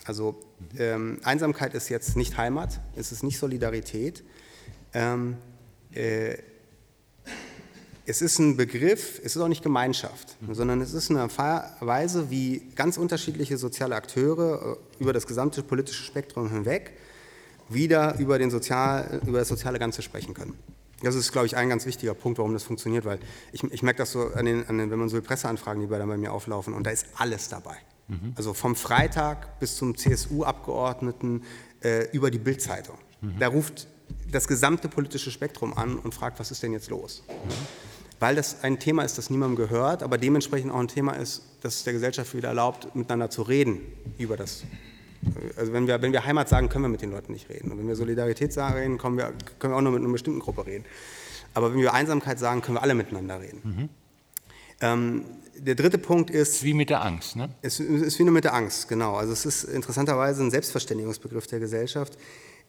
[0.05, 0.39] Also
[0.79, 4.23] ähm, Einsamkeit ist jetzt nicht Heimat, es ist nicht Solidarität.
[4.93, 5.37] Ähm,
[5.93, 6.37] äh,
[8.07, 11.29] es ist ein Begriff, es ist auch nicht Gemeinschaft, sondern es ist eine
[11.81, 16.93] Weise, wie ganz unterschiedliche soziale Akteure äh, über das gesamte politische Spektrum hinweg
[17.69, 20.55] wieder über, den Sozial, über das soziale Ganze sprechen können.
[21.03, 23.21] Das ist, glaube ich, ein ganz wichtiger Punkt, warum das funktioniert, weil
[23.53, 25.99] ich, ich merke das so, an den, an den, wenn man so Presseanfragen, die bei,
[25.99, 27.77] bei mir auflaufen, und da ist alles dabei.
[28.09, 28.33] Mhm.
[28.35, 31.45] Also vom Freitag bis zum CSU-Abgeordneten
[31.83, 32.99] äh, über die Bildzeitung.
[33.21, 33.39] Mhm.
[33.39, 33.87] Da ruft
[34.31, 37.23] das gesamte politische Spektrum an und fragt, was ist denn jetzt los?
[37.29, 37.90] Mhm
[38.21, 41.77] weil das ein Thema ist, das niemandem gehört, aber dementsprechend auch ein Thema ist, das
[41.77, 43.81] es der Gesellschaft wieder erlaubt, miteinander zu reden
[44.19, 44.65] über das.
[45.57, 47.71] Also wenn wir, wenn wir Heimat sagen, können wir mit den Leuten nicht reden.
[47.73, 50.67] Und wenn wir Solidarität sagen, können wir, können wir auch nur mit einer bestimmten Gruppe
[50.67, 50.85] reden.
[51.53, 53.61] Aber wenn wir Einsamkeit sagen, können wir alle miteinander reden.
[53.65, 53.89] Mhm.
[54.81, 55.25] Ähm,
[55.57, 56.63] der dritte Punkt ist.
[56.63, 57.51] Wie mit der Angst, ne?
[57.61, 59.17] Es ist wie nur mit der Angst, genau.
[59.17, 62.17] Also es ist interessanterweise ein Selbstverständigungsbegriff der Gesellschaft.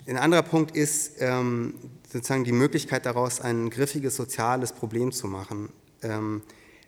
[0.08, 1.76] Ein anderer Punkt ist ähm,
[2.12, 5.70] sozusagen die Möglichkeit daraus, ein griffiges soziales Problem zu machen.
[6.02, 6.42] Ähm,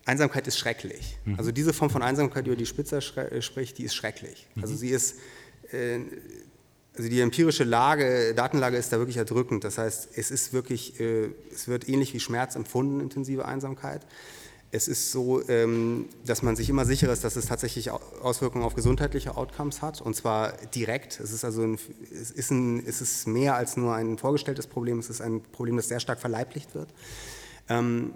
[0.05, 1.17] Einsamkeit ist schrecklich.
[1.25, 1.35] Mhm.
[1.37, 4.47] Also diese Form von Einsamkeit, über die Spitzer äh, spricht, die ist schrecklich.
[4.55, 4.63] Mhm.
[4.63, 5.15] Also sie ist,
[5.71, 5.99] äh,
[6.95, 9.63] also die empirische Lage, Datenlage ist da wirklich erdrückend.
[9.63, 14.05] Das heißt, es ist wirklich, äh, es wird ähnlich wie Schmerz empfunden, intensive Einsamkeit.
[14.75, 18.73] Es ist so, ähm, dass man sich immer sicher ist, dass es tatsächlich Auswirkungen auf
[18.73, 21.19] gesundheitliche Outcomes hat, und zwar direkt.
[21.19, 21.77] Es ist also ein,
[22.11, 25.77] es ist, ein, es ist mehr als nur ein vorgestelltes Problem, es ist ein Problem,
[25.77, 26.89] das sehr stark verleiblicht wird.
[27.69, 28.15] Ähm,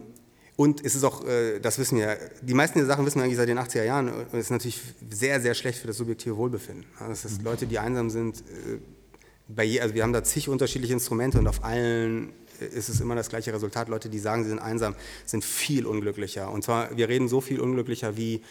[0.55, 3.37] und es ist auch, äh, das wissen wir, die meisten der Sachen wissen wir eigentlich
[3.37, 4.81] seit den 80er Jahren, und es ist natürlich
[5.11, 6.87] sehr, sehr schlecht für das subjektive Wohlbefinden.
[6.97, 8.79] Das ist Leute, die einsam sind, äh,
[9.47, 13.15] bei je, also wir haben da zig unterschiedliche Instrumente und auf allen ist es immer
[13.15, 13.89] das gleiche Resultat.
[13.89, 14.95] Leute, die sagen, sie sind einsam,
[15.25, 16.51] sind viel unglücklicher.
[16.51, 18.41] Und zwar, wir reden so viel unglücklicher wie,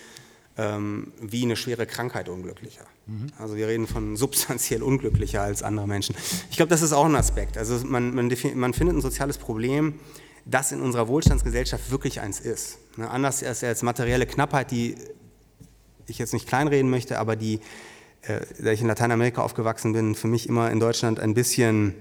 [0.57, 2.85] ähm, wie eine schwere Krankheit unglücklicher.
[3.07, 3.29] Mhm.
[3.39, 6.17] Also wir reden von substanziell unglücklicher als andere Menschen.
[6.51, 7.59] Ich glaube, das ist auch ein Aspekt.
[7.59, 9.95] Also man, man, man findet ein soziales Problem,
[10.45, 12.79] das in unserer Wohlstandsgesellschaft wirklich eins ist.
[12.97, 14.97] Ne, anders als, als materielle Knappheit, die
[16.07, 17.61] ich jetzt nicht kleinreden möchte, aber die,
[18.23, 21.95] äh, da ich in Lateinamerika aufgewachsen bin, für mich immer in Deutschland ein bisschen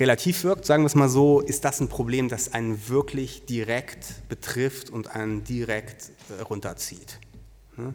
[0.00, 4.28] relativ wirkt, sagen wir es mal so, ist das ein Problem, das einen wirklich direkt
[4.28, 7.18] betrifft und einen direkt äh, runterzieht.
[7.76, 7.94] Ne?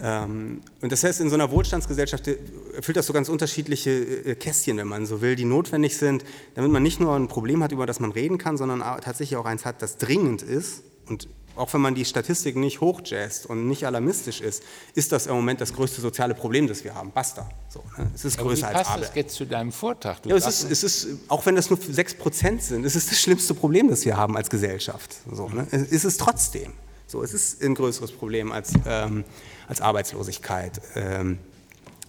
[0.00, 4.76] Ähm, und das heißt, in so einer Wohlstandsgesellschaft erfüllt das so ganz unterschiedliche äh, Kästchen,
[4.76, 6.24] wenn man so will, die notwendig sind,
[6.54, 9.46] damit man nicht nur ein Problem hat, über das man reden kann, sondern tatsächlich auch
[9.46, 13.86] eins hat, das dringend ist und auch wenn man die Statistiken nicht hochjazzt und nicht
[13.86, 14.62] alarmistisch ist,
[14.94, 17.10] ist das im Moment das größte soziale Problem, das wir haben.
[17.12, 17.48] Basta.
[17.68, 18.10] So, ne?
[18.14, 19.08] Es ist Aber größer wie passt als Arbeit.
[19.08, 20.24] das jetzt zu deinem Vortrag?
[20.24, 23.54] Ja, es, ist, es ist, auch wenn das nur 6% sind, es ist das schlimmste
[23.54, 25.16] Problem, das wir haben als Gesellschaft.
[25.30, 25.66] So, ne?
[25.70, 26.72] Es ist trotzdem.
[27.06, 29.24] So, es ist ein größeres Problem als, ähm,
[29.66, 31.38] als Arbeitslosigkeit ähm,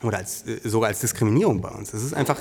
[0.03, 1.93] oder als, äh, sogar als Diskriminierung bei uns.
[1.93, 2.37] Es ist einfach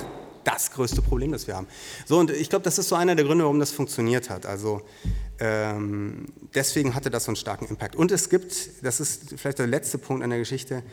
[0.49, 1.67] das größte Problem, das wir haben.
[2.05, 4.45] So, und ich glaube, das ist so einer der Gründe, warum das funktioniert hat.
[4.45, 4.81] Also
[5.39, 7.95] ähm, deswegen hatte das so einen starken Impact.
[7.95, 10.83] Und es gibt, das ist vielleicht der letzte Punkt an der Geschichte,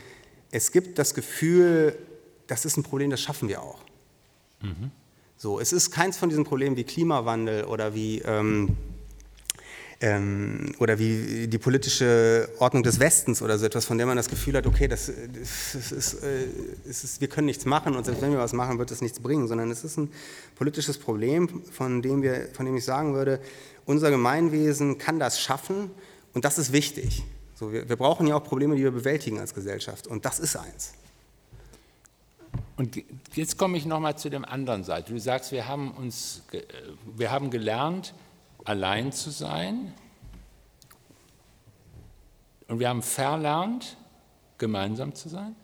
[0.50, 1.98] es gibt das Gefühl,
[2.46, 3.80] das ist ein Problem, das schaffen wir auch.
[4.62, 4.90] Mhm.
[5.36, 8.76] So, es ist keins von diesen Problemen wie Klimawandel oder wie ähm,
[10.00, 14.28] ähm, oder wie die politische Ordnung des Westens oder so etwas, von der man das
[14.28, 16.46] Gefühl hat, okay, das, das ist, äh,
[16.84, 19.48] ist, wir können nichts machen und selbst wenn wir was machen, wird das nichts bringen,
[19.48, 20.10] sondern es ist ein
[20.54, 23.40] politisches Problem, von dem, wir, von dem ich sagen würde,
[23.86, 25.90] unser Gemeinwesen kann das schaffen
[26.34, 27.24] und das ist wichtig.
[27.54, 30.56] So, wir, wir brauchen ja auch Probleme, die wir bewältigen als Gesellschaft und das ist
[30.56, 30.92] eins.
[32.76, 33.02] Und
[33.34, 35.12] jetzt komme ich nochmal zu der anderen Seite.
[35.12, 36.42] Du sagst, wir haben, uns,
[37.16, 38.12] wir haben gelernt,
[38.66, 39.92] allein zu sein.
[42.68, 43.96] Und wir haben verlernt,
[44.58, 45.54] gemeinsam zu sein.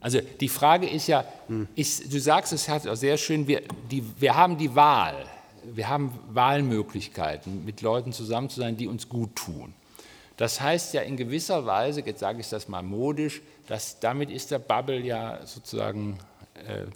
[0.00, 1.24] Also die Frage ist ja,
[1.74, 5.24] ist, du sagst es auch sehr schön, wir, die, wir haben die Wahl,
[5.62, 9.72] wir haben Wahlmöglichkeiten, mit Leuten zusammen zu sein, die uns gut tun.
[10.36, 14.50] Das heißt ja in gewisser Weise, jetzt sage ich das mal modisch, dass damit ist
[14.50, 16.18] der Bubble ja sozusagen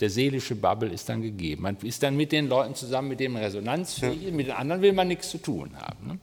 [0.01, 1.63] der seelische Bubble ist dann gegeben.
[1.63, 4.83] Man ist dann mit den Leuten zusammen, mit denen man resonanzfähig ist, mit den anderen
[4.83, 6.07] will man nichts zu tun haben.
[6.07, 6.19] Ne?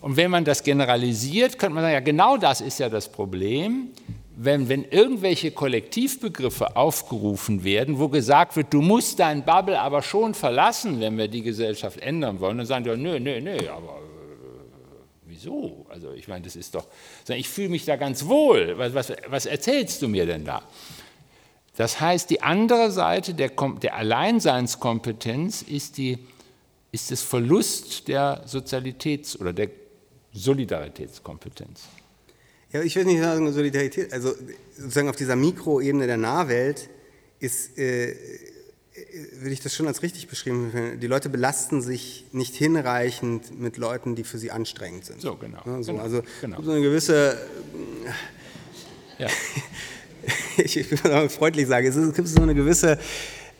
[0.00, 3.90] Und wenn man das generalisiert, könnte man sagen, ja genau das ist ja das Problem,
[4.42, 10.32] wenn, wenn irgendwelche Kollektivbegriffe aufgerufen werden, wo gesagt wird, du musst dein Bubble aber schon
[10.32, 14.96] verlassen, wenn wir die Gesellschaft ändern wollen, dann sagen die, nö, nö, nö, aber äh,
[15.26, 15.84] wieso?
[15.90, 16.86] Also ich meine, das ist doch,
[17.28, 20.62] ich fühle mich da ganz wohl, was, was, was erzählst du mir denn da?
[21.76, 23.50] Das heißt, die andere Seite der,
[23.82, 26.18] der Alleinseinskompetenz ist, die,
[26.92, 29.70] ist das Verlust der Sozialitäts- oder der
[30.32, 31.82] Solidaritätskompetenz.
[32.72, 34.32] Ja, ich will nicht sagen Solidarität, also
[34.76, 36.88] sozusagen auf dieser Mikroebene der Nahwelt
[37.40, 38.14] ist, äh,
[39.34, 41.00] würde ich das schon als richtig beschrieben finden.
[41.00, 45.20] Die Leute belasten sich nicht hinreichend mit Leuten, die für sie anstrengend sind.
[45.20, 45.62] So, genau.
[45.64, 46.62] Ja, so, genau, also genau.
[46.62, 47.38] so eine gewisse...
[49.18, 49.28] Ja.
[50.64, 52.98] ich, will mal freundlich sagen, es, ist, es gibt so eine gewisse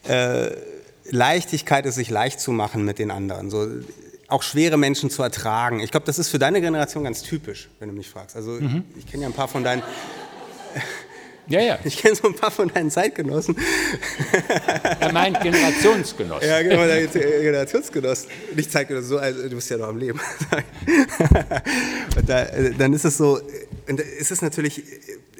[0.08, 0.50] äh,
[1.10, 3.50] Leichtigkeit, es sich leicht zu machen mit den anderen.
[3.50, 3.66] So,
[4.28, 5.80] auch schwere Menschen zu ertragen.
[5.80, 8.36] Ich glaube, das ist für deine Generation ganz typisch, wenn du mich fragst.
[8.36, 8.84] Also mhm.
[8.96, 9.82] ich, kenne ja ein paar von deinen.
[11.48, 11.78] Ja, ja.
[11.84, 13.56] Ich kenne so ein paar von deinen Zeitgenossen.
[15.00, 16.48] Er meint Generationsgenossen.
[16.48, 18.30] Ja, genau, Generationsgenossen.
[18.54, 20.20] Nicht Zeitgenossen, so, also, du bist ja noch am Leben.
[22.16, 23.40] Und da, äh, dann ist es so,
[23.88, 24.84] und ist es natürlich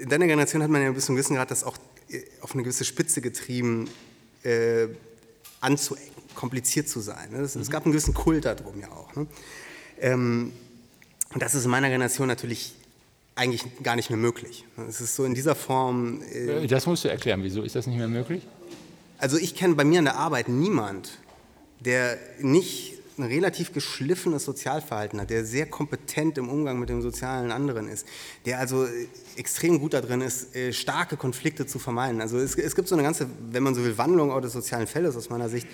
[0.01, 1.77] in deiner Generation hat man ja bis zu einem gewissen Grad das auch
[2.09, 3.89] äh, auf eine gewisse Spitze getrieben,
[4.43, 4.89] äh,
[5.61, 7.33] anzuecken, kompliziert zu sein.
[7.33, 7.39] Ne?
[7.39, 7.63] Das, mhm.
[7.63, 9.15] Es gab einen gewissen Kult darum ja auch.
[9.15, 9.27] Ne?
[10.01, 10.53] Ähm,
[11.33, 12.75] und das ist in meiner Generation natürlich
[13.37, 14.65] eigentlich gar nicht mehr möglich.
[14.89, 16.23] Es ist so in dieser Form.
[16.33, 17.43] Äh, das musst du erklären.
[17.43, 18.47] Wieso ist das nicht mehr möglich?
[19.19, 21.19] Also ich kenne bei mir in der Arbeit niemand,
[21.81, 27.53] der nicht ein relativ geschliffenes Sozialverhalten hat, der sehr kompetent im Umgang mit dem sozialen
[27.53, 28.07] anderen ist,
[28.47, 29.07] der also äh,
[29.37, 32.21] extrem gut darin ist, äh, starke Konflikte zu vermeiden.
[32.21, 34.87] Also es, es gibt so eine ganze, wenn man so will, Wandlung auch des sozialen
[34.87, 35.67] Feldes aus meiner Sicht,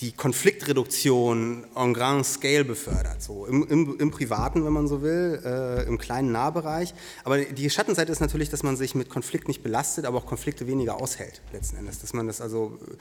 [0.00, 5.40] die Konfliktreduktion en grand scale befördert, so im, im, im Privaten, wenn man so will,
[5.44, 6.94] äh, im kleinen Nahbereich.
[7.22, 10.66] Aber die Schattenseite ist natürlich, dass man sich mit Konflikt nicht belastet, aber auch Konflikte
[10.66, 11.98] weniger aushält, letzten Endes.
[11.98, 12.94] Dass man das also, äh,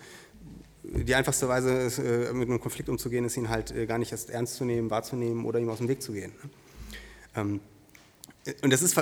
[0.83, 4.11] die einfachste Weise, ist, äh, mit einem Konflikt umzugehen, ist ihn halt äh, gar nicht
[4.11, 6.31] erst ernst zu nehmen, wahrzunehmen oder ihm aus dem Weg zu gehen.
[6.43, 6.49] Ne?
[7.35, 7.59] Ähm,
[8.61, 8.99] und das ist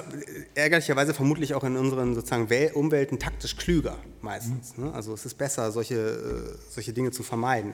[0.56, 4.78] ärgerlicherweise vermutlich auch in unseren sozusagen Umwelten taktisch klüger meistens.
[4.78, 4.92] Ne?
[4.94, 7.74] Also es ist besser, solche, äh, solche Dinge zu vermeiden.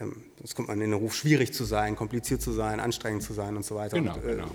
[0.00, 3.32] Ähm, sonst kommt man in den Ruf, schwierig zu sein, kompliziert zu sein, anstrengend zu
[3.32, 3.96] sein und so weiter.
[3.96, 4.50] Genau, und, äh, genau.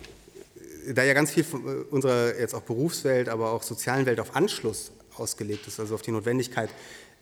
[0.94, 4.36] Da ja ganz viel von äh, unserer jetzt auch Berufswelt, aber auch sozialen Welt auf
[4.36, 6.70] Anschluss ausgelegt ist, also auf die Notwendigkeit,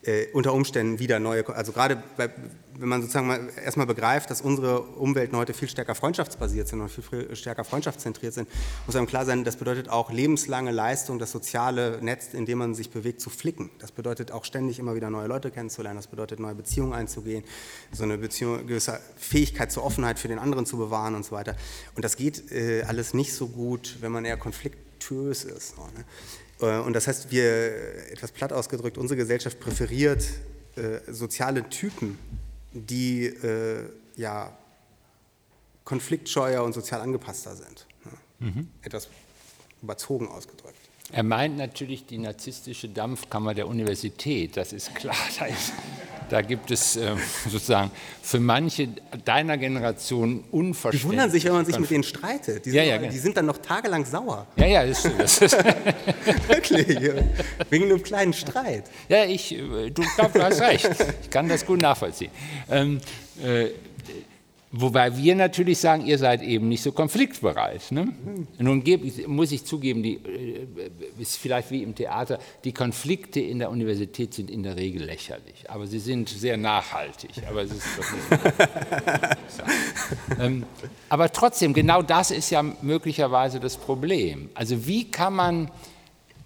[0.05, 2.29] äh, unter Umständen wieder neue, also gerade bei,
[2.77, 6.89] wenn man sozusagen mal erstmal begreift, dass unsere Umwelten heute viel stärker freundschaftsbasiert sind und
[6.89, 8.49] viel, stärker freundschaftszentriert sind,
[8.85, 12.75] muss einem klar sein, das bedeutet auch lebenslange Leistung, das soziale Netz, in dem man
[12.75, 13.69] sich bewegt, zu flicken.
[13.79, 17.43] Das bedeutet auch ständig immer wieder neue Leute kennenzulernen, das bedeutet neue Beziehungen einzugehen,
[17.91, 21.55] so eine Beziehung, gewisse Fähigkeit zur Offenheit für den anderen zu bewahren und so weiter.
[21.95, 25.75] Und das geht äh, alles nicht so gut, wenn man eher konfliktös ist.
[25.75, 26.05] So, ne?
[26.63, 30.25] Äh, und das heißt, wir, etwas platt ausgedrückt, unsere Gesellschaft präferiert
[30.75, 32.17] äh, soziale Typen,
[32.71, 34.57] die äh, ja,
[35.83, 37.85] konfliktscheuer und sozial angepasster sind.
[38.39, 38.69] Mhm.
[38.81, 39.09] Etwas
[39.81, 40.77] überzogen ausgedrückt.
[41.11, 45.15] Er meint natürlich die narzisstische Dampfkammer der Universität, das ist klar.
[45.39, 45.73] Da, ist,
[46.33, 47.15] da gibt es äh,
[47.47, 47.91] sozusagen
[48.23, 48.89] für manche
[49.23, 51.01] deiner Generation Unverständnis.
[51.01, 52.65] Die wundern sich, wenn man sich mit denen streitet.
[52.65, 54.47] Die sind, ja, ja, die sind dann noch tagelang sauer.
[54.55, 55.19] Ja, ja, das stimmt.
[55.19, 55.53] Das ist
[56.47, 56.87] Wirklich,
[57.69, 58.85] wegen einem kleinen Streit.
[59.09, 60.89] Ja, ich, äh, du glaubst, du hast recht.
[61.21, 62.31] Ich kann das gut nachvollziehen.
[62.67, 62.99] Ähm,
[63.43, 63.67] äh,
[64.75, 67.91] Wobei wir natürlich sagen, ihr seid eben nicht so konfliktbereit.
[67.91, 68.07] Ne?
[68.57, 68.83] Nun
[69.27, 70.67] muss ich zugeben, die, äh,
[71.19, 75.69] ist vielleicht wie im Theater, die Konflikte in der Universität sind in der Regel lächerlich,
[75.69, 77.29] aber sie sind sehr nachhaltig.
[77.47, 78.03] Aber, es ist doch
[80.39, 80.63] ähm,
[81.07, 84.49] aber trotzdem, genau das ist ja möglicherweise das Problem.
[84.55, 85.69] Also wie kann man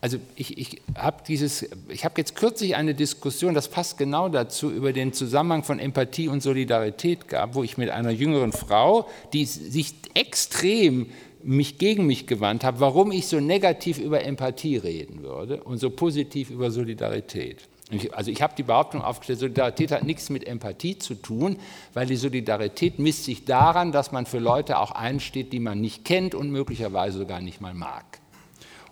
[0.08, 4.72] also ich, ich habe dieses, ich habe jetzt kürzlich eine Diskussion, das passt genau dazu,
[4.72, 9.44] über den Zusammenhang von Empathie und Solidarität gab, wo ich mit einer jüngeren Frau, die
[9.44, 11.08] sich extrem
[11.44, 15.90] mich gegen mich gewandt habe, warum ich so negativ über Empathie reden würde und so
[15.90, 17.68] positiv über Solidarität.
[18.14, 21.58] Also ich habe die Behauptung aufgestellt, Solidarität hat nichts mit Empathie zu tun,
[21.94, 26.06] weil die Solidarität misst sich daran, dass man für Leute auch einsteht, die man nicht
[26.06, 28.22] kennt und möglicherweise sogar nicht mal mag.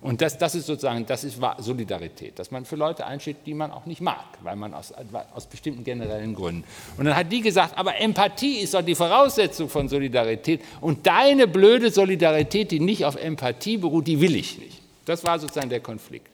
[0.02, 3.72] Und das, das ist sozusagen, das ist Solidarität, dass man für Leute einsteht, die man
[3.72, 4.94] auch nicht mag, weil man aus,
[5.34, 6.64] aus bestimmten generellen Gründen.
[6.98, 11.48] Und dann hat die gesagt, aber Empathie ist doch die Voraussetzung von Solidarität und deine
[11.48, 14.82] blöde Solidarität, die nicht auf Empathie beruht, die will ich nicht.
[15.06, 16.30] Das war sozusagen der Konflikt.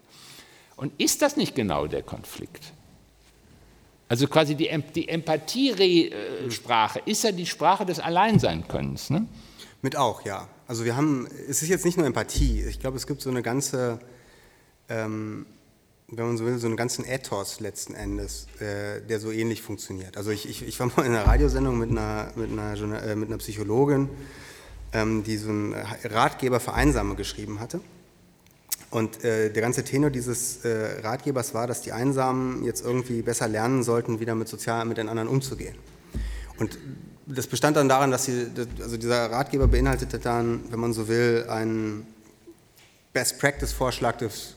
[0.75, 2.73] Und ist das nicht genau der Konflikt?
[4.09, 9.09] Also quasi die, die Empathiesprache ist ja die Sprache des Alleinseinkönnens.
[9.09, 9.25] Ne?
[9.81, 10.49] Mit auch, ja.
[10.71, 13.41] Also wir haben, es ist jetzt nicht nur Empathie, ich glaube, es gibt so eine
[13.41, 13.99] ganze,
[14.87, 15.45] ähm,
[16.07, 20.15] wenn man so will, so einen ganzen Ethos letzten Endes, äh, der so ähnlich funktioniert.
[20.15, 23.27] Also ich, ich, ich, war mal in einer Radiosendung mit einer, mit einer, äh, mit
[23.27, 24.07] einer Psychologin,
[24.93, 25.73] ähm, die so einen
[26.05, 27.81] Ratgeber für Einsame geschrieben hatte.
[28.91, 33.49] Und äh, der ganze Tenor dieses äh, Ratgebers war, dass die Einsamen jetzt irgendwie besser
[33.49, 35.75] lernen sollten, wieder mit sozial mit den anderen umzugehen.
[36.59, 36.77] Und
[37.35, 38.47] das bestand dann daran, dass sie,
[38.81, 42.05] also dieser Ratgeber beinhaltete dann, wenn man so will, einen
[43.13, 44.55] Best-Practice-Vorschlag des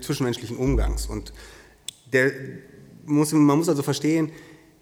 [0.00, 1.06] zwischenmenschlichen Umgangs.
[1.06, 1.32] Und
[2.12, 2.32] der
[3.04, 4.30] muss, man muss also verstehen,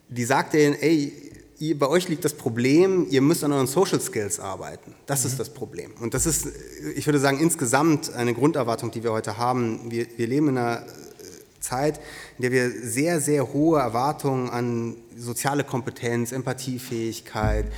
[0.09, 4.01] die sagte ihnen, ey, ihr, bei euch liegt das Problem, ihr müsst an euren Social
[4.01, 4.95] Skills arbeiten.
[5.07, 5.31] Das mhm.
[5.31, 5.93] ist das Problem.
[6.01, 6.49] Und das ist,
[6.95, 9.91] ich würde sagen, insgesamt eine Grunderwartung, die wir heute haben.
[9.91, 10.85] Wir, wir leben in einer
[11.61, 12.01] Zeit,
[12.39, 17.71] in der wir sehr, sehr hohe Erwartungen an soziale Kompetenz, Empathiefähigkeit äh,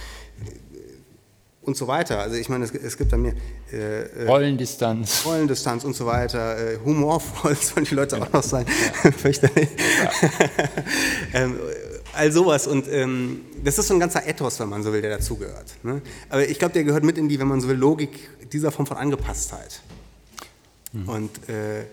[1.62, 2.20] und so weiter.
[2.20, 3.34] Also ich meine, es, es gibt da mehr
[3.72, 5.22] äh, äh, Rollendistanz.
[5.24, 6.58] Rollendistanz und so weiter.
[6.58, 8.66] Äh, humorvoll sollen die Leute auch noch sein.
[9.02, 9.12] Ja.
[9.12, 9.68] Fürchterlich.
[10.02, 10.30] Ja.
[11.40, 11.58] ähm,
[12.12, 12.66] all sowas.
[12.66, 15.74] Und ähm, das ist so ein ganzer Ethos, wenn man so will, der dazugehört.
[15.82, 16.02] Ne?
[16.28, 18.86] Aber ich glaube, der gehört mit in die, wenn man so will, Logik dieser Form
[18.86, 19.80] von Angepasstheit.
[20.92, 21.08] Mhm.
[21.08, 21.84] Und äh,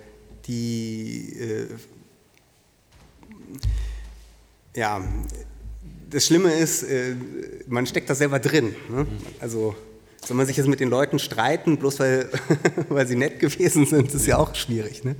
[0.47, 1.67] die äh,
[4.75, 5.01] ja,
[6.09, 7.15] das Schlimme ist, äh,
[7.67, 8.75] man steckt da selber drin.
[8.89, 9.07] Ne?
[9.39, 9.75] Also
[10.23, 12.29] Soll man sich jetzt mit den Leuten streiten, bloß weil,
[12.89, 15.03] weil sie nett gewesen sind, ist ja auch schwierig.
[15.03, 15.15] Ne?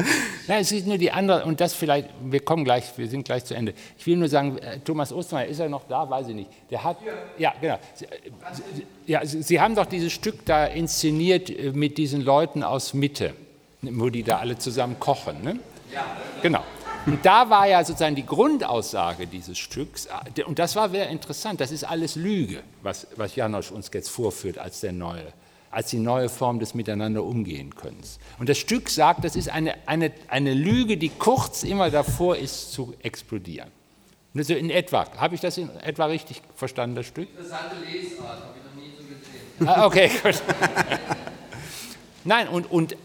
[0.48, 3.44] Ja, es ist nur die andere, und das vielleicht, wir kommen gleich, wir sind gleich
[3.44, 3.74] zu Ende.
[3.98, 6.08] Ich will nur sagen, äh, Thomas Ostermeier, ist er noch da?
[6.08, 6.52] Weiß ich nicht.
[6.70, 6.98] Der hat,
[7.40, 7.80] ja, genau.
[7.96, 8.06] Sie,
[9.08, 13.34] ja, Sie haben doch dieses Stück da inszeniert äh, mit diesen Leuten aus Mitte,
[13.82, 15.42] wo die da alle zusammen kochen.
[15.44, 15.60] Ne?
[15.92, 16.06] Ja.
[16.44, 16.64] Genau.
[17.06, 21.60] Und da war ja sozusagen die Grundaussage dieses Stücks, äh, und das war sehr interessant,
[21.60, 25.34] das ist alles Lüge, was, was Janosch uns jetzt vorführt als, der neue,
[25.72, 28.20] als die neue Form des Miteinander umgehen Könnens.
[28.38, 32.72] Und das Stück sagt, das ist eine, eine, eine Lüge, die kurz immer davor ist
[32.72, 33.72] zu explodieren.
[34.36, 37.30] Also in etwa, habe ich das in etwa richtig verstanden, das Stück?
[37.32, 39.68] Interessante Lesart, habe ich noch nie so gesehen.
[39.68, 40.42] Ah, okay, gut.
[42.24, 42.96] Nein, und, und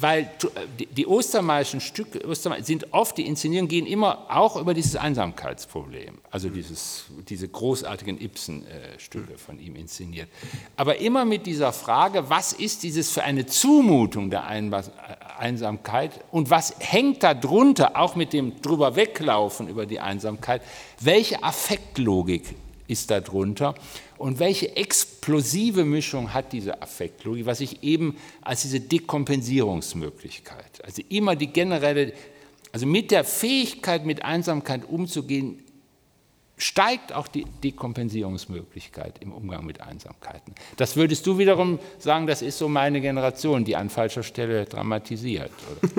[0.00, 2.20] weil äh, die Ostermayschen Stücke
[2.62, 9.38] sind oft, die Inszenierungen gehen immer auch über dieses Einsamkeitsproblem, also dieses, diese großartigen Ibsen-Stücke
[9.38, 10.28] von ihm inszeniert.
[10.76, 14.46] Aber immer mit dieser Frage, was ist dieses für eine Zumutung der
[15.38, 16.12] Einsamkeit?
[16.30, 20.62] Und was hängt darunter, auch mit dem drüber weglaufen über die Einsamkeit,
[21.00, 22.54] welche Affektlogik
[22.90, 23.74] ist darunter?
[24.18, 31.36] Und welche explosive Mischung hat diese Affektlogik, was ich eben als diese Dekompensierungsmöglichkeit, also immer
[31.36, 32.12] die generelle,
[32.72, 35.62] also mit der Fähigkeit, mit Einsamkeit umzugehen,
[36.58, 40.54] steigt auch die Dekompensierungsmöglichkeit im Umgang mit Einsamkeiten.
[40.76, 45.52] Das würdest du wiederum sagen, das ist so meine Generation, die an falscher Stelle dramatisiert.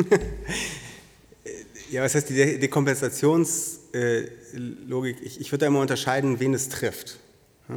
[1.91, 2.59] ja, was heißt die
[3.93, 5.17] Dekompensationslogik?
[5.21, 7.19] Ich, ich würde da immer unterscheiden, wen es trifft.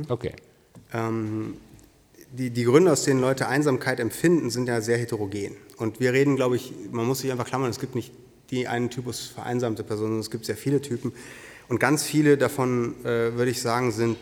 [0.08, 0.32] Okay.
[0.92, 1.54] Ähm,
[2.32, 5.56] die, die Gründe, aus denen Leute Einsamkeit empfinden, sind ja sehr heterogen.
[5.76, 8.12] Und wir reden, glaube ich, man muss sich einfach klammern, es gibt nicht
[8.50, 11.12] die einen Typus vereinsamte Personen, es gibt sehr viele Typen.
[11.68, 14.18] Und ganz viele davon, äh, würde ich sagen, sind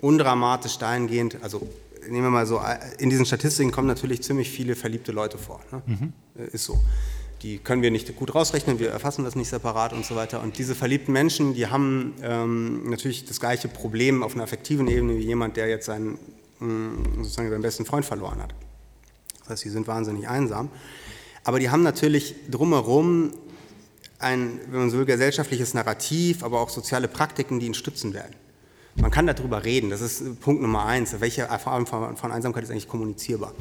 [0.00, 1.68] undramatisch dahingehend, also
[2.08, 5.60] nehmen wir mal so, äh, in diesen Statistiken kommen natürlich ziemlich viele verliebte Leute vor.
[5.70, 5.82] Ne?
[5.86, 6.12] Mhm.
[6.36, 6.80] Äh, ist so
[7.42, 10.42] die können wir nicht gut rausrechnen, wir erfassen das nicht separat und so weiter.
[10.42, 15.16] Und diese verliebten Menschen, die haben ähm, natürlich das gleiche Problem auf einer affektiven Ebene
[15.16, 16.18] wie jemand, der jetzt seinen,
[16.58, 18.54] mm, sozusagen seinen besten Freund verloren hat.
[19.40, 20.70] Das heißt, sie sind wahnsinnig einsam.
[21.44, 23.32] Aber die haben natürlich drumherum
[24.18, 28.34] ein, wenn man so will, gesellschaftliches Narrativ, aber auch soziale Praktiken, die ihn stützen werden.
[28.96, 31.18] Man kann darüber reden, das ist Punkt Nummer eins.
[31.20, 33.54] Welche Form von Einsamkeit ist eigentlich kommunizierbar?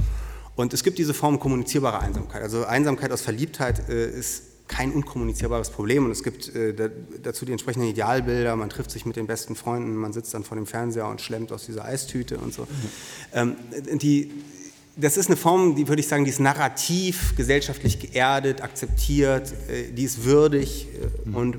[0.59, 2.41] Und es gibt diese Form kommunizierbarer Einsamkeit.
[2.41, 6.73] Also Einsamkeit aus Verliebtheit äh, ist kein unkommunizierbares Problem und es gibt äh,
[7.23, 8.53] dazu die entsprechenden Idealbilder.
[8.57, 11.53] Man trifft sich mit den besten Freunden, man sitzt dann vor dem Fernseher und schlemmt
[11.53, 12.67] aus dieser Eistüte und so.
[13.33, 13.55] Ähm,
[14.01, 14.31] die,
[14.97, 19.93] das ist eine Form, die würde ich sagen, die ist narrativ, gesellschaftlich geerdet, akzeptiert, äh,
[19.93, 20.87] die ist würdig
[21.23, 21.35] mhm.
[21.35, 21.57] und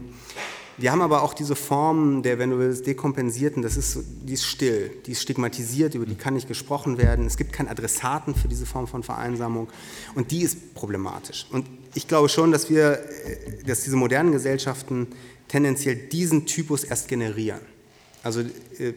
[0.80, 4.46] wir haben aber auch diese Form der, wenn du willst, dekompensierten, das ist, die ist
[4.46, 7.26] still, die ist stigmatisiert, über die kann nicht gesprochen werden.
[7.26, 9.68] Es gibt keinen Adressaten für diese Form von Vereinsamung
[10.14, 11.46] und die ist problematisch.
[11.52, 15.08] Und ich glaube schon, dass wir, äh, dass diese modernen Gesellschaften
[15.48, 17.60] tendenziell diesen Typus erst generieren.
[18.22, 18.94] Also äh,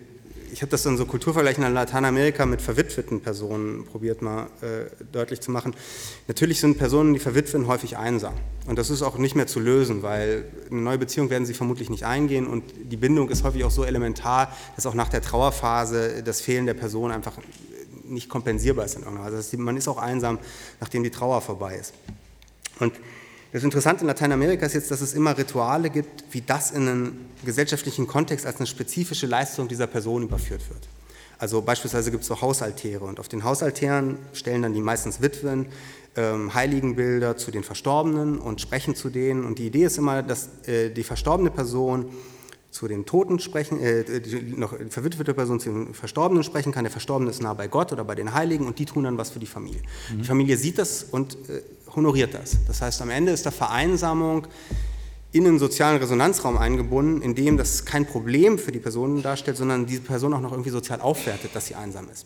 [0.53, 5.41] ich habe das dann so Kulturvergleichen in Lateinamerika mit verwitweten Personen probiert mal äh, deutlich
[5.41, 5.73] zu machen.
[6.27, 8.35] Natürlich sind Personen, die verwitwen, häufig einsam.
[8.67, 11.89] Und das ist auch nicht mehr zu lösen, weil eine neue Beziehung werden sie vermutlich
[11.89, 16.21] nicht eingehen und die Bindung ist häufig auch so elementar, dass auch nach der Trauerphase
[16.23, 17.33] das Fehlen der Person einfach
[18.03, 19.37] nicht kompensierbar ist in irgendeiner Weise.
[19.37, 20.37] Also man ist auch einsam,
[20.79, 21.95] nachdem die Trauer vorbei ist.
[22.79, 22.93] Und
[23.53, 27.29] das Interessante in Lateinamerika ist jetzt, dass es immer Rituale gibt, wie das in einen
[27.45, 30.87] gesellschaftlichen Kontext als eine spezifische Leistung dieser Person überführt wird.
[31.37, 35.67] Also beispielsweise gibt es so Hausaltäre und auf den Hausaltären stellen dann die meistens Witwen
[36.15, 39.45] ähm, Heiligenbilder zu den Verstorbenen und sprechen zu denen.
[39.45, 42.05] Und die Idee ist immer, dass äh, die verstorbene Person
[42.73, 46.83] zu den Toten sprechen, äh, die noch verwitwete Person zu den Verstorbenen sprechen kann.
[46.83, 49.29] Der Verstorbene ist nah bei Gott oder bei den Heiligen und die tun dann was
[49.29, 49.81] für die Familie.
[50.11, 50.17] Mhm.
[50.17, 51.61] Die Familie sieht das und äh,
[51.95, 52.57] honoriert das.
[52.65, 54.47] Das heißt, am Ende ist da Vereinsamung
[55.31, 59.85] in einen sozialen Resonanzraum eingebunden, in dem das kein Problem für die Person darstellt, sondern
[59.85, 62.25] diese Person auch noch irgendwie sozial aufwertet, dass sie einsam ist.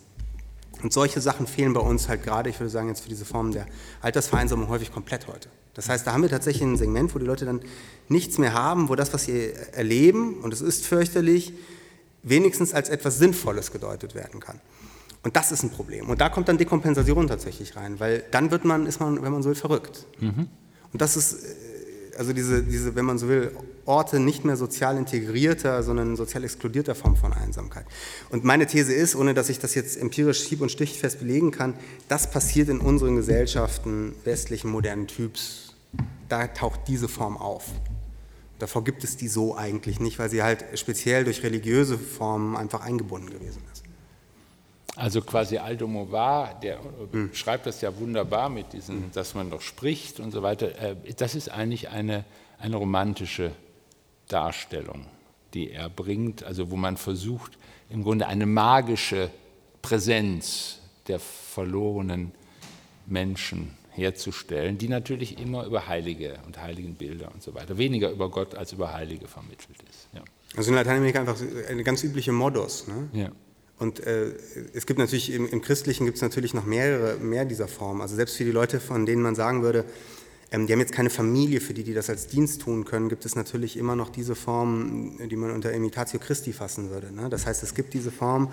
[0.82, 3.52] Und solche Sachen fehlen bei uns halt gerade, ich würde sagen, jetzt für diese Form
[3.52, 3.66] der
[4.02, 5.50] Altersvereinsamung häufig komplett heute.
[5.78, 7.62] Das heißt, da haben wir tatsächlich ein Segment, wo die Leute dann
[8.10, 11.54] nichts mehr haben, wo das, was sie erleben, und es ist fürchterlich,
[12.24, 14.60] wenigstens als etwas Sinnvolles gedeutet werden kann.
[15.24, 16.10] Und das ist ein Problem.
[16.10, 19.44] Und da kommt dann Dekompensation tatsächlich rein, weil dann wird man, ist man, wenn man
[19.44, 20.08] so will, verrückt.
[20.20, 20.48] Mhm.
[20.92, 23.52] Und das ist, äh, also diese, diese, wenn man so will,
[23.86, 27.86] Orte nicht mehr sozial integrierter, sondern sozial exkludierter Form von Einsamkeit.
[28.30, 31.76] Und meine These ist, ohne dass ich das jetzt empirisch hieb- und stichfest belegen kann,
[32.08, 35.67] das passiert in unseren Gesellschaften westlichen modernen Typs.
[36.30, 37.66] Da taucht diese Form auf.
[38.60, 42.82] Davor gibt es die so eigentlich nicht, weil sie halt speziell durch religiöse Formen einfach
[42.82, 43.84] eingebunden gewesen ist.
[44.96, 46.80] Also quasi Aldo Movar, der
[47.12, 47.32] mhm.
[47.32, 49.12] schreibt das ja wunderbar mit diesem, mhm.
[49.12, 50.76] dass man doch spricht und so weiter.
[50.82, 52.26] Äh, das ist eigentlich eine,
[52.58, 53.52] eine romantische
[54.28, 55.06] Darstellung,
[55.54, 57.60] die er bringt, also wo man versucht,
[57.92, 59.30] im Grunde eine magische
[59.84, 62.32] Präsenz der verlorenen
[63.06, 68.56] Menschen herzustellen, die natürlich immer über Heilige und Heiligenbilder und so weiter, weniger über Gott
[68.56, 70.08] als über Heilige vermittelt ist.
[70.14, 70.24] Ja.
[70.56, 71.38] Also in Lateinamerika einfach
[71.70, 72.88] eine ganz übliche Modus.
[72.88, 73.10] Ne?
[73.14, 73.32] Ja.
[73.80, 74.34] Und äh,
[74.74, 78.02] es gibt natürlich im, im Christlichen gibt es natürlich noch mehrere, mehr dieser Formen.
[78.02, 79.86] Also selbst für die Leute, von denen man sagen würde,
[80.52, 83.26] ähm, die haben jetzt keine Familie, für die die das als Dienst tun können, gibt
[83.26, 87.14] es natürlich immer noch diese Form, die man unter Imitatio Christi fassen würde.
[87.14, 87.30] Ne?
[87.30, 88.52] Das heißt, es gibt diese Form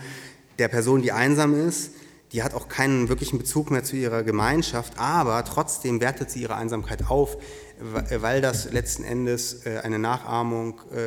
[0.58, 1.92] der Person, die einsam ist,
[2.32, 6.56] die hat auch keinen wirklichen Bezug mehr zu ihrer Gemeinschaft, aber trotzdem wertet sie ihre
[6.56, 7.36] Einsamkeit auf,
[7.78, 11.04] weil das letzten Endes äh, eine Nachahmung äh,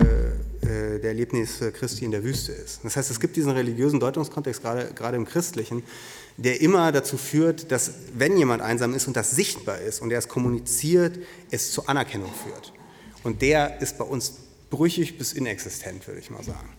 [0.66, 2.82] äh, der Erlebnisse Christi in der Wüste ist.
[2.84, 5.84] Das heißt, es gibt diesen religiösen Deutungskontext, gerade, gerade im Christlichen,
[6.38, 10.20] der immer dazu führt, dass wenn jemand einsam ist und das sichtbar ist und er
[10.20, 11.18] es kommuniziert,
[11.52, 12.74] es zur Anerkennung führt.
[13.24, 14.34] Und der ist bei uns
[14.70, 16.70] brüchig bis inexistent, würde ich mal sagen.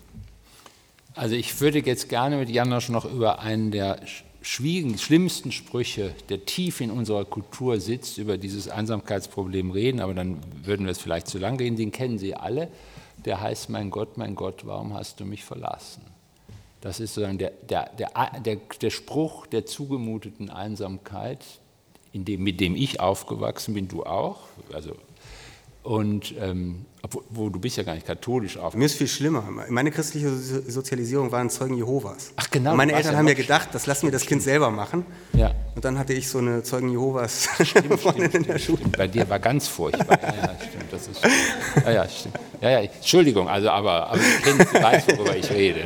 [1.14, 4.00] Also ich würde jetzt gerne mit Janosch noch über einen der
[4.48, 10.86] schlimmsten Sprüche, der tief in unserer Kultur sitzt, über dieses Einsamkeitsproblem reden, aber dann würden
[10.86, 12.68] wir es vielleicht zu lang reden, den kennen Sie alle.
[13.24, 16.02] Der heißt, mein Gott, mein Gott, warum hast du mich verlassen?
[16.80, 18.10] Das ist sozusagen der, der, der,
[18.80, 21.44] der, Spruch der zugemuteten Einsamkeit,
[22.14, 24.38] dem, mit dem ich aufgewachsen bin, du auch.
[24.72, 24.94] Also
[25.88, 26.84] und ähm,
[27.30, 28.74] wo du bist ja gar nicht katholisch auf.
[28.74, 29.48] Mir ist viel schlimmer.
[29.70, 32.32] Meine christliche Sozialisierung waren Zeugen Jehovas.
[32.36, 32.72] Ach genau.
[32.72, 35.06] Und meine Eltern ja haben ja gedacht, das lassen wir das Kind selber machen.
[35.32, 35.54] Ja.
[35.74, 38.80] Und dann hatte ich so eine Zeugen Jehovas stimmt, stimmt, in der Schule.
[38.98, 40.18] Bei dir war ganz furchtbar.
[40.20, 40.92] Ja, ja, stimmt.
[40.92, 41.24] Das ist,
[41.86, 42.38] ja, ja, stimmt.
[42.60, 45.84] Ja, ja, Entschuldigung, also aber, aber ich kenne, weiß, worüber ich rede.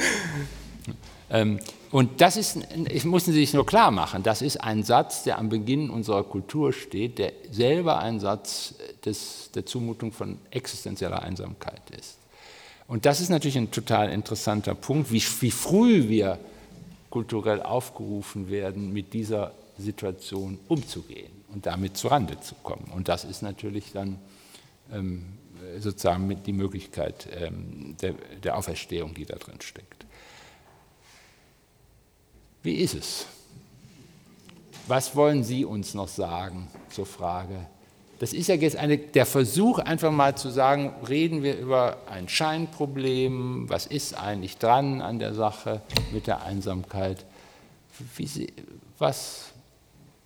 [1.30, 1.60] ähm,
[1.92, 5.38] und das ist, ich mussten Sie sich nur klar machen, das ist ein Satz, der
[5.38, 8.74] am Beginn unserer Kultur steht, der selber ein Satz
[9.04, 12.16] des, der Zumutung von existenzieller Einsamkeit ist.
[12.88, 16.38] Und das ist natürlich ein total interessanter Punkt, wie, wie früh wir
[17.10, 22.90] kulturell aufgerufen werden, mit dieser Situation umzugehen und damit zurande zu kommen.
[22.94, 24.18] Und das ist natürlich dann
[24.90, 25.24] ähm,
[25.78, 29.91] sozusagen die Möglichkeit ähm, der, der Auferstehung, die da drin steckt.
[32.62, 33.26] Wie ist es?
[34.86, 37.66] Was wollen Sie uns noch sagen zur Frage?
[38.18, 42.28] Das ist ja jetzt eine, der Versuch, einfach mal zu sagen, reden wir über ein
[42.28, 45.82] Scheinproblem, was ist eigentlich dran an der Sache
[46.12, 47.24] mit der Einsamkeit?
[48.16, 48.52] Sie,
[48.98, 49.46] was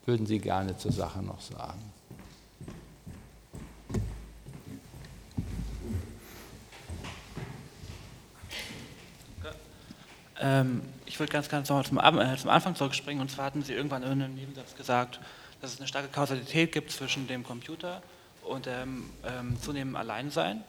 [0.05, 1.80] würden Sie gerne zur Sache noch sagen?
[10.39, 10.82] Ähm,
[11.17, 13.23] ich würde ganz ganz zum, äh, zum Anfang zurückspringen.
[13.23, 15.19] Und zwar hatten Sie irgendwann in einem Nebensatz gesagt,
[15.62, 18.03] dass es eine starke Kausalität gibt zwischen dem Computer
[18.43, 20.62] und dem ähm, zunehmenden Alleinsein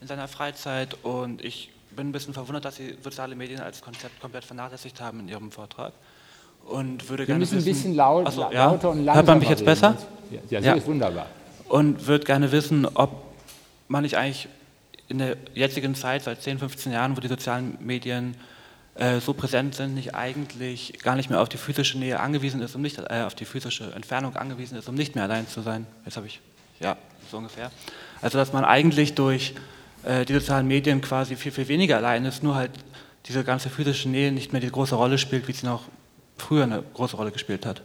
[0.00, 0.96] in seiner Freizeit.
[1.02, 5.18] Und ich bin ein bisschen verwundert, dass Sie soziale Medien als Konzept komplett vernachlässigt haben
[5.18, 5.92] in Ihrem Vortrag.
[6.66, 8.68] Und würde Wir gerne müssen wissen, ein bisschen laut, lauter ja.
[8.68, 9.96] und langsamer Hört man mich jetzt besser?
[10.30, 11.26] Ja, ja, so ist wunderbar.
[11.68, 13.10] Und würde gerne wissen, ob
[13.88, 14.46] man nicht eigentlich
[15.08, 18.36] in der jetzigen Zeit, seit 10, 15 Jahren, wo die sozialen Medien
[18.94, 22.74] äh, so präsent sind, nicht eigentlich gar nicht mehr auf die physische Nähe angewiesen ist,
[22.74, 25.86] um nicht äh, auf die physische Entfernung angewiesen ist, um nicht mehr allein zu sein.
[26.04, 26.40] Jetzt habe ich,
[26.80, 26.96] ja,
[27.30, 27.70] so ungefähr.
[28.20, 29.54] Also dass man eigentlich durch
[30.02, 32.72] äh, die sozialen Medien quasi viel, viel weniger allein ist, nur halt
[33.26, 35.84] diese ganze physische Nähe nicht mehr die große Rolle spielt, wie sie noch
[36.36, 37.82] früher eine große Rolle gespielt hat.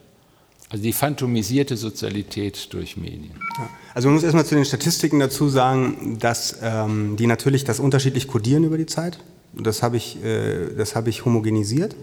[0.70, 3.39] Also die phantomisierte Sozialität durch Medien.
[3.58, 3.70] Ja.
[3.93, 8.28] Also man muss erstmal zu den Statistiken dazu sagen, dass ähm, die natürlich das unterschiedlich
[8.28, 9.20] kodieren über die Zeit.
[9.60, 11.95] Das habe ich, äh, das habe ich homogenisiert.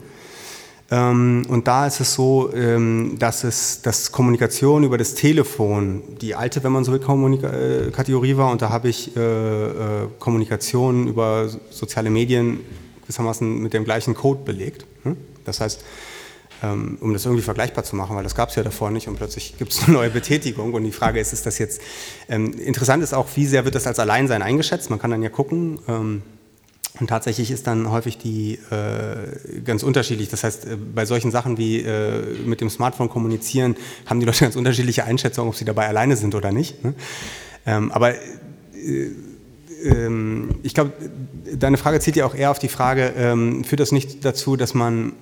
[0.90, 6.34] Ähm, und da ist es so, ähm, dass es dass Kommunikation über das Telefon, die
[6.34, 9.70] alte, wenn man so will, Kommunika äh, Kategorie war, und da habe ich äh,
[10.18, 12.60] Kommunikation über soziale Medien
[13.02, 14.84] gewissermaßen mit dem gleichen Code belegt.
[15.04, 15.16] Hm?
[15.46, 15.82] Das heißt,
[16.62, 19.16] ähm, um das irgendwie vergleichbar zu machen, weil das gab es ja davor nicht und
[19.16, 21.80] plötzlich gibt es eine neue Betätigung und die Frage ist, ist das jetzt,
[22.28, 25.30] ähm, interessant ist auch, wie sehr wird das als Alleinsein eingeschätzt, man kann dann ja
[25.30, 26.22] gucken, ähm,
[27.00, 30.28] und tatsächlich ist dann häufig die äh, ganz unterschiedlich.
[30.28, 33.76] Das heißt, äh, bei solchen Sachen wie äh, mit dem Smartphone kommunizieren,
[34.06, 36.84] haben die Leute ganz unterschiedliche Einschätzungen, ob sie dabei alleine sind oder nicht.
[36.84, 36.94] Ne?
[37.64, 39.10] Ähm, aber äh,
[39.84, 40.92] ähm, ich glaube,
[41.54, 44.74] deine Frage zielt ja auch eher auf die Frage, ähm, führt das nicht dazu, dass
[44.74, 45.12] man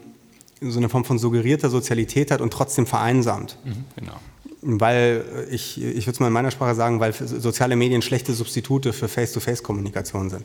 [0.61, 3.57] so eine Form von suggerierter Sozialität hat und trotzdem vereinsamt?
[3.64, 4.16] Mhm, genau.
[4.62, 8.93] Weil ich, ich würde es mal in meiner Sprache sagen, weil soziale Medien schlechte Substitute
[8.93, 10.45] für Face-to-Face-Kommunikation sind.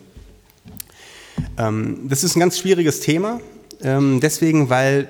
[1.57, 3.39] Ähm, das ist ein ganz schwieriges Thema.
[3.81, 5.09] Ähm, deswegen, weil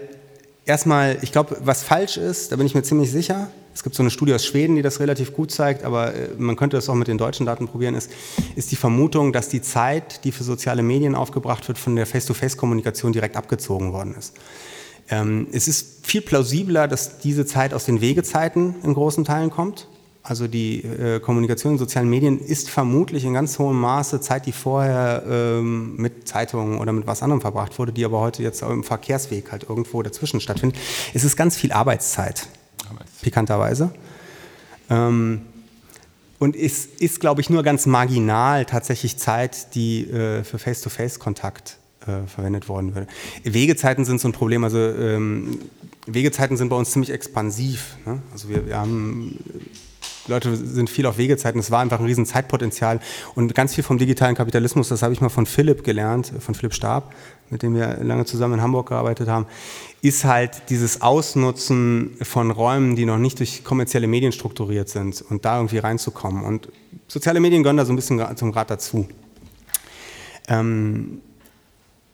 [0.65, 4.01] erstmal, ich glaube, was falsch ist, da bin ich mir ziemlich sicher, es gibt so
[4.01, 6.95] eine Studie aus Schweden, die das relativ gut zeigt, aber äh, man könnte das auch
[6.95, 8.09] mit den deutschen Daten probieren, ist,
[8.55, 13.11] ist die Vermutung, dass die Zeit, die für soziale Medien aufgebracht wird, von der Face-to-Face-Kommunikation
[13.11, 14.34] direkt abgezogen worden ist.
[15.09, 19.88] Ähm, es ist viel plausibler, dass diese Zeit aus den Wegezeiten in großen Teilen kommt.
[20.28, 24.53] Also die äh, Kommunikation in sozialen Medien ist vermutlich in ganz hohem Maße Zeit, die
[24.53, 28.71] vorher ähm, mit Zeitungen oder mit was anderem verbracht wurde, die aber heute jetzt auch
[28.71, 30.80] im Verkehrsweg halt irgendwo dazwischen stattfindet.
[31.13, 32.47] Es ist ganz viel Arbeitszeit
[33.21, 33.91] pikanterweise.
[34.89, 35.41] Ähm,
[36.39, 42.28] und es ist, glaube ich, nur ganz marginal tatsächlich Zeit, die äh, für Face-to-Face-Kontakt äh,
[42.28, 43.07] verwendet worden würde.
[43.43, 44.63] Wegezeiten sind so ein Problem.
[44.63, 45.59] Also ähm,
[46.07, 47.97] Wegezeiten sind bei uns ziemlich expansiv.
[48.07, 48.23] Ne?
[48.32, 49.38] Also wir, wir haben
[50.28, 51.59] Leute sind viel auf Wegezeiten.
[51.59, 52.99] Es war einfach ein riesen Zeitpotenzial
[53.36, 56.73] und ganz viel vom digitalen Kapitalismus, das habe ich mal von Philipp gelernt, von Philipp
[56.73, 57.13] Stab,
[57.49, 59.45] mit dem wir lange zusammen in Hamburg gearbeitet haben,
[60.01, 65.45] ist halt dieses Ausnutzen von Räumen, die noch nicht durch kommerzielle Medien strukturiert sind und
[65.45, 66.43] da irgendwie reinzukommen.
[66.43, 66.69] Und
[67.07, 69.07] soziale Medien gehören da so ein bisschen zum Grad dazu.
[70.47, 71.21] Ähm,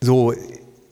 [0.02, 0.34] so,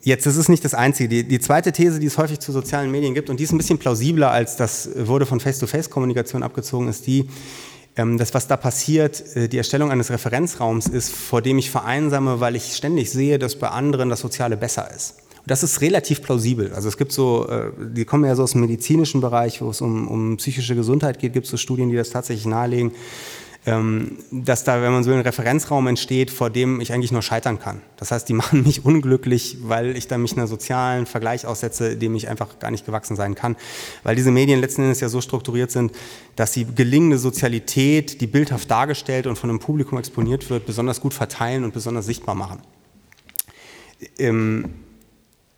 [0.01, 1.09] Jetzt ist es nicht das Einzige.
[1.09, 3.57] Die, die, zweite These, die es häufig zu sozialen Medien gibt, und die ist ein
[3.57, 7.27] bisschen plausibler, als das wurde von Face-to-Face-Kommunikation abgezogen, ist die,
[7.97, 12.39] ähm, dass was da passiert, äh, die Erstellung eines Referenzraums ist, vor dem ich vereinsame,
[12.39, 15.15] weil ich ständig sehe, dass bei anderen das Soziale besser ist.
[15.39, 16.71] Und das ist relativ plausibel.
[16.73, 19.81] Also es gibt so, äh, die kommen ja so aus dem medizinischen Bereich, wo es
[19.81, 22.93] um, um psychische Gesundheit geht, gibt es so Studien, die das tatsächlich nahelegen
[23.66, 27.82] dass da, wenn man so ein Referenzraum entsteht, vor dem ich eigentlich nur scheitern kann.
[27.97, 32.16] Das heißt, die machen mich unglücklich, weil ich da mich einer sozialen Vergleich aussetze, dem
[32.16, 33.57] ich einfach gar nicht gewachsen sein kann.
[34.03, 35.91] Weil diese Medien letzten Endes ja so strukturiert sind,
[36.36, 41.14] dass sie gelingende Sozialität, die bildhaft dargestellt und von einem Publikum exponiert wird, besonders gut
[41.14, 42.62] verteilen und besonders sichtbar machen.
[44.18, 44.70] Ähm,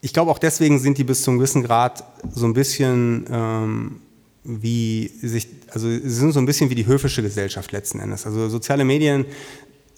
[0.01, 4.01] ich glaube, auch deswegen sind die bis zu einem gewissen Grad so ein bisschen ähm,
[4.43, 8.25] wie sich, also sie sind so ein bisschen wie die höfische Gesellschaft letzten Endes.
[8.25, 9.25] Also soziale Medien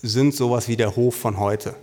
[0.02, 1.76] sind sowas wie der Hof von heute.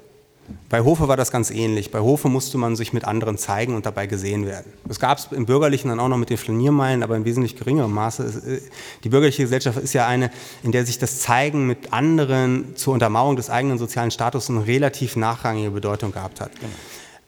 [0.68, 1.91] Bei Hofe war das ganz ähnlich.
[1.91, 4.72] Bei Hofe musste man sich mit anderen zeigen und dabei gesehen werden.
[4.84, 7.93] Das gab es im Bürgerlichen dann auch noch mit den Flaniermeilen, aber in wesentlich geringerem
[7.93, 8.24] Maße.
[8.47, 8.61] Äh,
[9.05, 10.30] die bürgerliche Gesellschaft ist ja eine,
[10.62, 15.16] in der sich das Zeigen mit anderen zur Untermauerung des eigenen sozialen Status eine relativ
[15.16, 16.53] nachrangige Bedeutung gehabt hat.
[16.55, 16.72] Genau.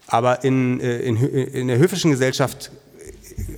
[0.07, 2.71] Aber in, äh, in, in der höfischen Gesellschaft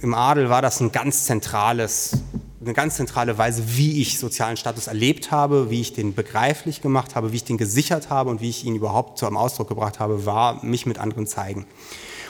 [0.01, 2.19] im Adel war das ein ganz zentrales,
[2.65, 7.15] eine ganz zentrale Weise, wie ich sozialen Status erlebt habe, wie ich den begreiflich gemacht
[7.15, 9.99] habe, wie ich den gesichert habe und wie ich ihn überhaupt zu einem Ausdruck gebracht
[9.99, 11.67] habe, war mich mit anderen zeigen.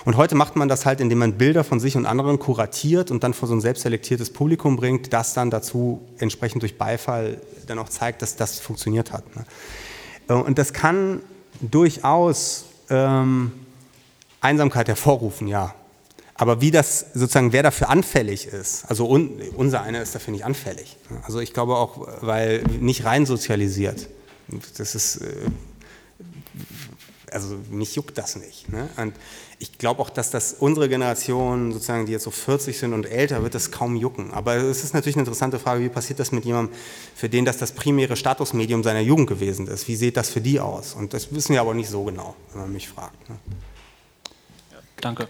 [0.04, 3.24] Und heute macht man das halt, indem man Bilder von sich und anderen kuratiert und
[3.24, 7.90] dann vor so ein selbstselektiertes Publikum bringt, das dann dazu entsprechend durch Beifall dann auch
[7.90, 9.24] zeigt, dass das funktioniert hat.
[9.36, 10.44] Ne?
[10.44, 11.22] Und das kann
[11.62, 13.52] durchaus ähm,
[14.42, 15.74] Einsamkeit hervorrufen, ja.
[16.38, 20.44] Aber wie das sozusagen, wer dafür anfällig ist, also un, unser einer ist dafür nicht
[20.44, 20.98] anfällig.
[21.24, 24.10] Also ich glaube auch, weil nicht rein sozialisiert.
[24.78, 25.28] Das ist, äh,
[27.32, 28.68] also mich juckt das nicht.
[28.68, 28.90] Ne?
[28.98, 29.14] Und
[29.60, 33.42] ich glaube auch, dass das unsere Generation, sozusagen, die jetzt so 40 sind und älter,
[33.42, 34.32] wird das kaum jucken.
[34.34, 36.76] Aber es ist natürlich eine interessante Frage, wie passiert das mit jemandem,
[37.16, 39.88] für den das das primäre Statusmedium seiner Jugend gewesen ist?
[39.88, 40.96] Wie sieht das für die aus?
[40.96, 43.30] Und das wissen wir aber nicht so genau, wenn man mich fragt.
[43.30, 43.38] Ne?
[45.00, 45.30] Danke.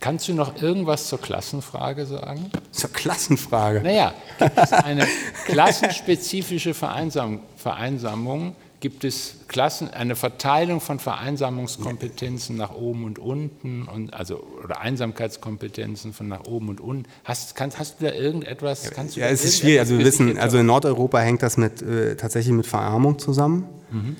[0.00, 2.50] Kannst du noch irgendwas zur Klassenfrage sagen?
[2.72, 3.82] Zur Klassenfrage?
[3.82, 5.06] Naja, gibt es eine
[5.44, 8.56] klassenspezifische Vereinsam Vereinsamung?
[8.80, 16.14] Gibt es Klassen, eine Verteilung von Vereinsamungskompetenzen nach oben und unten und also oder Einsamkeitskompetenzen
[16.14, 17.04] von nach oben und unten?
[17.24, 18.90] Hast, kannst, hast du da irgendetwas?
[18.92, 19.80] Kannst du ja, es ist schwierig.
[19.80, 23.68] Also wir wissen, also in Nordeuropa hängt das mit äh, tatsächlich mit Verarmung zusammen.
[23.90, 24.16] Mhm.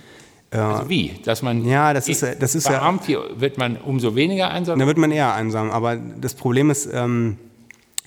[0.51, 1.15] Also wie?
[1.25, 4.79] Dass man ja, das ist, das ist verarmt, ja, wird man umso weniger einsam?
[4.79, 5.71] Da wird man eher einsam.
[5.71, 7.39] Aber das Problem ist, ähm,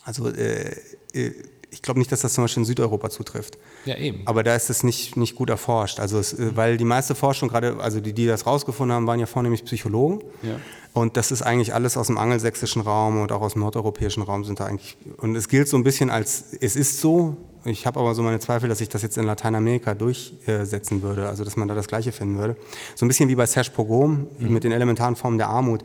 [0.04, 0.76] also äh,
[1.14, 1.32] äh,
[1.74, 3.58] ich glaube nicht, dass das zum Beispiel in Südeuropa zutrifft.
[3.86, 4.22] Ja, eben.
[4.26, 6.00] Aber da ist es nicht, nicht gut erforscht.
[6.00, 9.20] Also es, äh, weil die meiste Forschung, gerade, also die, die das rausgefunden haben, waren
[9.20, 10.24] ja vornehmlich Psychologen.
[10.44, 10.60] Ja.
[10.94, 14.44] Und das ist eigentlich alles aus dem angelsächsischen Raum und auch aus dem nordeuropäischen Raum
[14.46, 14.96] sind da eigentlich.
[15.18, 17.36] Und es gilt so ein bisschen als, es ist so,
[17.66, 21.44] ich habe aber so meine Zweifel, dass sich das jetzt in Lateinamerika durchsetzen würde, also
[21.44, 22.56] dass man da das Gleiche finden würde.
[22.94, 24.54] So ein bisschen wie bei Serge Pogrom mhm.
[24.54, 25.82] mit den elementaren Formen der Armut.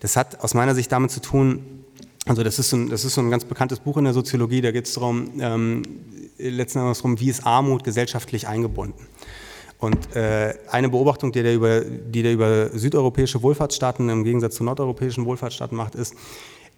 [0.00, 1.79] Das hat aus meiner Sicht damit zu tun,
[2.30, 4.60] also das ist, so ein, das ist so ein ganz bekanntes Buch in der Soziologie,
[4.60, 5.82] da geht es darum, ähm,
[6.38, 9.04] letzten Endes darum, wie ist Armut gesellschaftlich eingebunden.
[9.80, 14.62] Und äh, eine Beobachtung, die der, über, die der über südeuropäische Wohlfahrtsstaaten im Gegensatz zu
[14.62, 16.14] nordeuropäischen Wohlfahrtsstaaten macht, ist,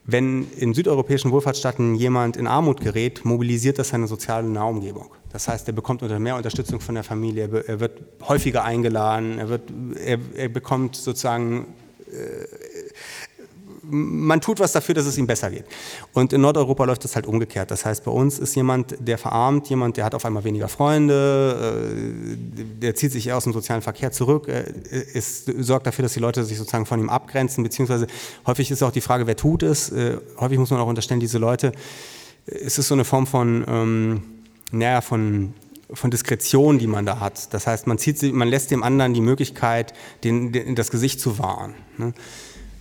[0.06, 5.10] wenn in südeuropäischen Wohlfahrtsstaaten jemand in Armut gerät, mobilisiert das seine soziale Nahumgebung.
[5.32, 9.62] Das heißt, er bekommt mehr Unterstützung von der Familie, er wird häufiger eingeladen, er, wird,
[10.02, 11.66] er, er bekommt sozusagen
[12.10, 12.71] äh,
[13.84, 15.64] man tut was dafür, dass es ihm besser geht.
[16.12, 17.70] Und in Nordeuropa läuft das halt umgekehrt.
[17.70, 21.84] Das heißt, bei uns ist jemand, der verarmt, jemand, der hat auf einmal weniger Freunde,
[21.84, 26.20] äh, der zieht sich eher aus dem sozialen Verkehr zurück, ist, sorgt dafür, dass die
[26.20, 28.06] Leute sich sozusagen von ihm abgrenzen, beziehungsweise
[28.46, 29.90] häufig ist auch die Frage, wer tut es.
[29.90, 31.72] Äh, häufig muss man auch unterstellen, diese Leute,
[32.46, 34.22] es ist so eine Form von, ähm,
[34.70, 35.54] naja, von
[35.94, 37.52] von Diskretion, die man da hat.
[37.52, 39.92] Das heißt, man, zieht, man lässt dem anderen die Möglichkeit,
[40.24, 41.74] den, den das Gesicht zu wahren.
[41.98, 42.14] Ne?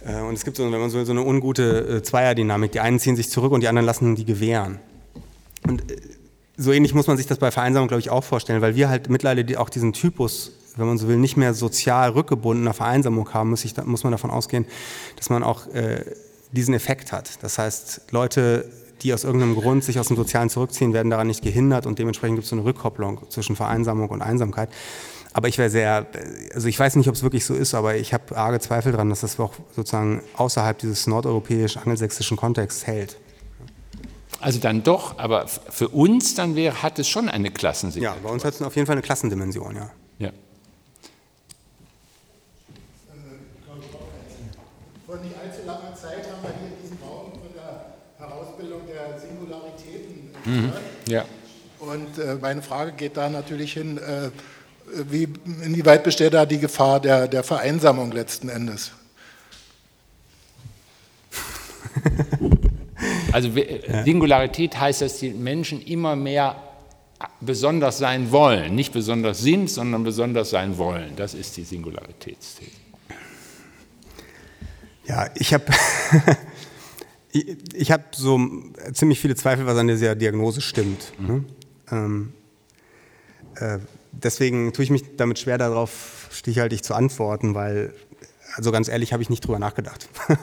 [0.05, 2.71] Äh, und es gibt so, wenn man so, so eine ungute äh, Zweierdynamik.
[2.71, 4.79] Die einen ziehen sich zurück und die anderen lassen die gewähren.
[5.67, 5.95] Und äh,
[6.57, 9.09] so ähnlich muss man sich das bei Vereinsamung, glaube ich, auch vorstellen, weil wir halt
[9.09, 13.65] mittlerweile auch diesen Typus, wenn man so will, nicht mehr sozial rückgebundener Vereinsamung haben, muss,
[13.65, 14.65] ich, muss man davon ausgehen,
[15.17, 16.05] dass man auch äh,
[16.51, 17.43] diesen Effekt hat.
[17.43, 18.69] Das heißt, Leute,
[19.01, 22.37] die aus irgendeinem Grund sich aus dem Sozialen zurückziehen, werden daran nicht gehindert und dementsprechend
[22.37, 24.69] gibt es so eine Rückkopplung zwischen Vereinsamung und Einsamkeit.
[25.33, 26.07] Aber ich wäre sehr,
[26.53, 29.09] also ich weiß nicht, ob es wirklich so ist, aber ich habe arge Zweifel daran,
[29.09, 33.17] dass das auch sozusagen außerhalb dieses nordeuropäisch-angelsächsischen Kontexts hält.
[34.41, 38.17] Also dann doch, aber für uns dann wäre, hat es schon eine Klassensicherheit.
[38.17, 39.91] Ja, bei uns hat es auf jeden Fall eine Klassendimension, ja.
[40.19, 40.31] Ja.
[45.05, 50.31] Vor nicht allzu langer Zeit haben wir hier diesen Raum von der Herausbildung der Singularitäten.
[50.45, 50.73] Mhm.
[51.07, 51.25] Ja.
[51.79, 54.31] Und äh, meine Frage geht da natürlich hin, äh,
[55.09, 55.27] wie,
[55.63, 58.91] inwieweit besteht da die Gefahr der, der Vereinsamung letzten Endes?
[63.31, 63.49] Also
[64.03, 66.61] Singularität heißt, dass die Menschen immer mehr
[67.39, 68.75] besonders sein wollen.
[68.75, 71.15] Nicht besonders sind, sondern besonders sein wollen.
[71.15, 72.71] Das ist die Singularitätsthese.
[75.05, 75.65] Ja, ich habe
[77.31, 78.39] ich, ich hab so
[78.93, 81.13] ziemlich viele Zweifel, was an dieser Diagnose stimmt.
[81.17, 81.45] Mhm.
[81.91, 82.33] Ähm,
[83.55, 83.79] äh,
[84.11, 87.93] deswegen tue ich mich damit schwer darauf stichhaltig zu antworten, weil,
[88.55, 90.07] also ganz ehrlich, habe ich nicht drüber nachgedacht.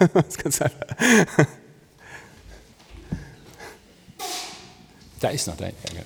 [5.20, 6.04] da ist noch dein Ärger.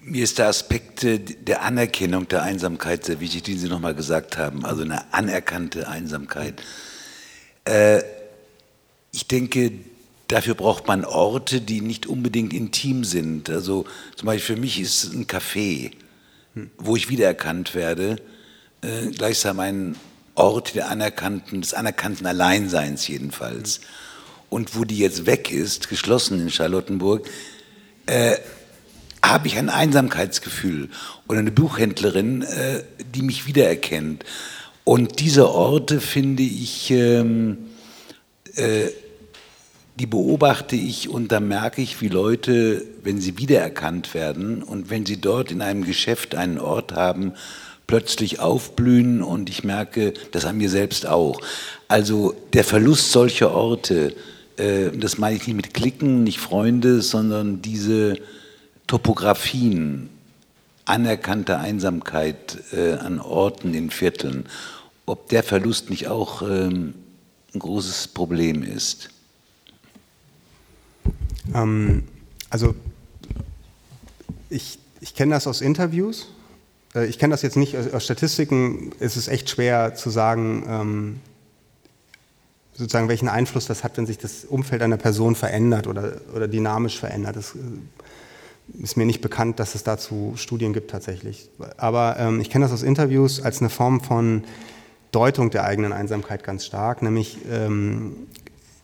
[0.00, 4.64] Mir ist der Aspekt der Anerkennung der Einsamkeit sehr wichtig, den Sie nochmal gesagt haben,
[4.64, 6.62] also eine anerkannte Einsamkeit.
[7.64, 8.04] Äh,
[9.10, 9.72] ich denke,
[10.28, 13.48] Dafür braucht man Orte, die nicht unbedingt intim sind.
[13.48, 13.84] Also
[14.16, 15.92] zum Beispiel für mich ist ein Café,
[16.78, 18.16] wo ich wiedererkannt werde,
[18.82, 19.96] äh, gleichsam ein
[20.34, 23.80] Ort der anerkannten, des anerkannten Alleinseins jedenfalls.
[24.50, 27.28] Und wo die jetzt weg ist, geschlossen in Charlottenburg,
[28.06, 28.36] äh,
[29.22, 30.88] habe ich ein Einsamkeitsgefühl
[31.26, 32.84] oder eine Buchhändlerin, äh,
[33.14, 34.24] die mich wiedererkennt.
[34.84, 37.58] Und diese Orte finde ich ähm,
[38.54, 38.88] äh,
[39.96, 45.06] die beobachte ich und da merke ich, wie Leute, wenn sie wiedererkannt werden und wenn
[45.06, 47.32] sie dort in einem Geschäft einen Ort haben,
[47.86, 51.40] plötzlich aufblühen und ich merke das an mir selbst auch.
[51.88, 54.14] Also der Verlust solcher Orte,
[54.56, 58.18] äh, das meine ich nicht mit Klicken, nicht Freunde, sondern diese
[58.86, 60.10] Topografien
[60.84, 64.46] anerkannte Einsamkeit äh, an Orten in Vierteln,
[65.06, 66.94] ob der Verlust nicht auch ähm,
[67.54, 69.10] ein großes Problem ist.
[71.54, 72.04] Ähm,
[72.50, 72.74] also
[74.50, 76.28] ich, ich kenne das aus Interviews.
[76.94, 78.92] Äh, ich kenne das jetzt nicht aus, Statistiken.
[78.98, 81.20] Es ist echt schwer zu sagen, ähm,
[82.74, 86.98] sozusagen welchen Einfluss das hat, wenn sich das Umfeld einer Person verändert oder, oder dynamisch
[86.98, 87.36] verändert.
[87.36, 91.48] Das äh, ist mir nicht bekannt, dass es dazu Studien gibt tatsächlich.
[91.76, 94.44] Aber ähm, ich kenne das aus Interviews als eine Form von
[95.12, 98.16] Deutung der eigenen Einsamkeit ganz stark, nämlich ähm,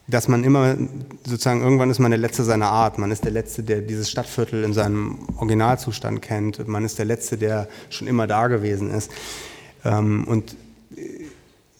[0.09, 0.77] dass man immer
[1.24, 2.99] sozusagen irgendwann ist man der Letzte seiner Art.
[2.99, 6.66] Man ist der Letzte, der dieses Stadtviertel in seinem Originalzustand kennt.
[6.66, 9.11] Man ist der Letzte, der schon immer da gewesen ist.
[9.85, 10.57] Ähm, und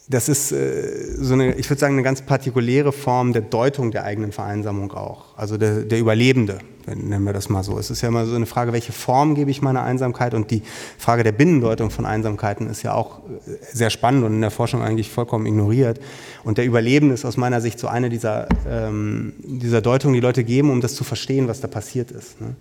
[0.09, 4.05] das ist äh, so eine, ich würde sagen, eine ganz partikuläre Form der Deutung der
[4.05, 5.37] eigenen Vereinsamung auch.
[5.37, 7.79] Also der, der Überlebende, nennen wir das mal so.
[7.79, 10.35] Es ist ja immer so eine Frage, welche Form gebe ich meiner Einsamkeit?
[10.35, 10.63] Und die
[10.99, 14.83] Frage der Binnendeutung von Einsamkeiten ist ja auch äh, sehr spannend und in der Forschung
[14.83, 16.01] eigentlich vollkommen ignoriert.
[16.45, 20.45] Und der Überlebende ist aus meiner Sicht so eine dieser, ähm, dieser Deutungen, die Leute
[20.45, 22.41] geben, um das zu verstehen, was da passiert ist.
[22.41, 22.55] Ne?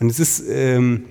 [0.00, 0.44] Und es ist...
[0.48, 1.04] Ähm,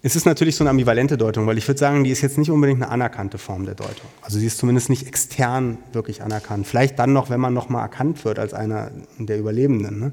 [0.00, 2.50] es ist natürlich so eine ambivalente Deutung, weil ich würde sagen, die ist jetzt nicht
[2.50, 4.06] unbedingt eine anerkannte Form der Deutung.
[4.22, 6.66] Also sie ist zumindest nicht extern wirklich anerkannt.
[6.66, 9.98] Vielleicht dann noch, wenn man noch mal erkannt wird als einer der Überlebenden.
[9.98, 10.12] Ne?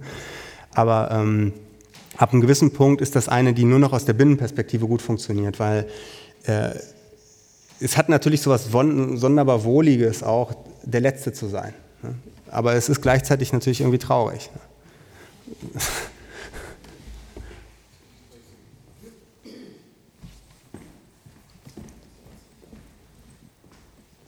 [0.73, 1.53] Aber ähm,
[2.17, 5.59] ab einem gewissen Punkt ist das eine, die nur noch aus der Binnenperspektive gut funktioniert,
[5.59, 5.87] weil
[6.43, 6.71] äh,
[7.79, 11.73] es hat natürlich so etwas sonderbar Wohliges auch, der Letzte zu sein.
[12.03, 12.15] Ne?
[12.49, 14.49] Aber es ist gleichzeitig natürlich irgendwie traurig.
[14.53, 15.81] Ne?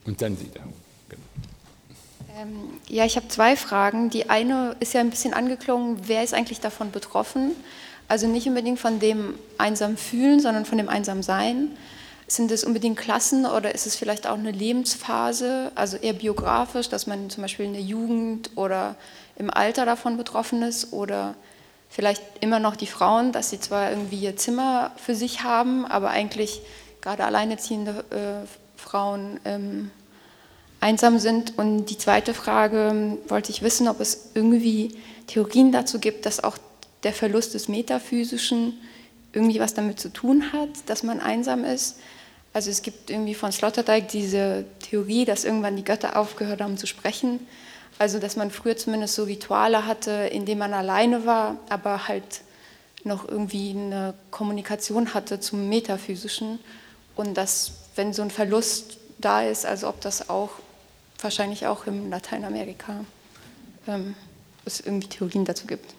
[0.05, 0.61] Und dann sie da.
[2.39, 4.09] Ähm, ja, ich habe zwei Fragen.
[4.09, 7.55] Die eine ist ja ein bisschen angeklungen, wer ist eigentlich davon betroffen?
[8.07, 11.71] Also nicht unbedingt von dem einsam fühlen, sondern von dem einsam sein.
[12.27, 17.07] Sind es unbedingt Klassen oder ist es vielleicht auch eine Lebensphase, also eher biografisch, dass
[17.07, 18.95] man zum Beispiel in der Jugend oder
[19.37, 21.35] im Alter davon betroffen ist oder
[21.89, 26.09] vielleicht immer noch die Frauen, dass sie zwar irgendwie ihr Zimmer für sich haben, aber
[26.09, 26.61] eigentlich
[26.99, 29.91] gerade alleinerziehende äh, Frauen ähm,
[30.79, 31.57] einsam sind.
[31.57, 34.95] Und die zweite Frage ähm, wollte ich wissen, ob es irgendwie
[35.27, 36.57] Theorien dazu gibt, dass auch
[37.03, 38.77] der Verlust des Metaphysischen
[39.33, 41.97] irgendwie was damit zu tun hat, dass man einsam ist.
[42.53, 46.87] Also es gibt irgendwie von Sloterdijk diese Theorie, dass irgendwann die Götter aufgehört haben zu
[46.87, 47.39] sprechen.
[47.99, 52.41] Also dass man früher zumindest so Rituale hatte, in denen man alleine war, aber halt
[53.03, 56.59] noch irgendwie eine Kommunikation hatte zum Metaphysischen.
[57.15, 60.51] Und dass, wenn so ein Verlust da ist, also ob das auch
[61.19, 63.01] wahrscheinlich auch in Lateinamerika
[63.87, 64.15] ähm,
[64.65, 65.95] es irgendwie Theorien dazu gibt.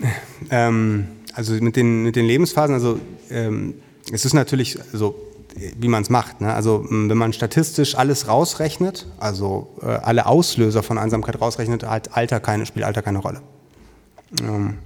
[0.50, 2.98] Ähm, also mit den, mit den Lebensphasen, also
[3.30, 3.74] ähm,
[4.10, 5.14] es ist natürlich so,
[5.76, 6.40] wie man es macht.
[6.40, 6.52] Ne?
[6.52, 12.40] Also wenn man statistisch alles rausrechnet, also äh, alle Auslöser von Einsamkeit rausrechnet, hat Alter
[12.40, 13.42] keine, spielt Alter keine Rolle.
[14.42, 14.78] Ähm,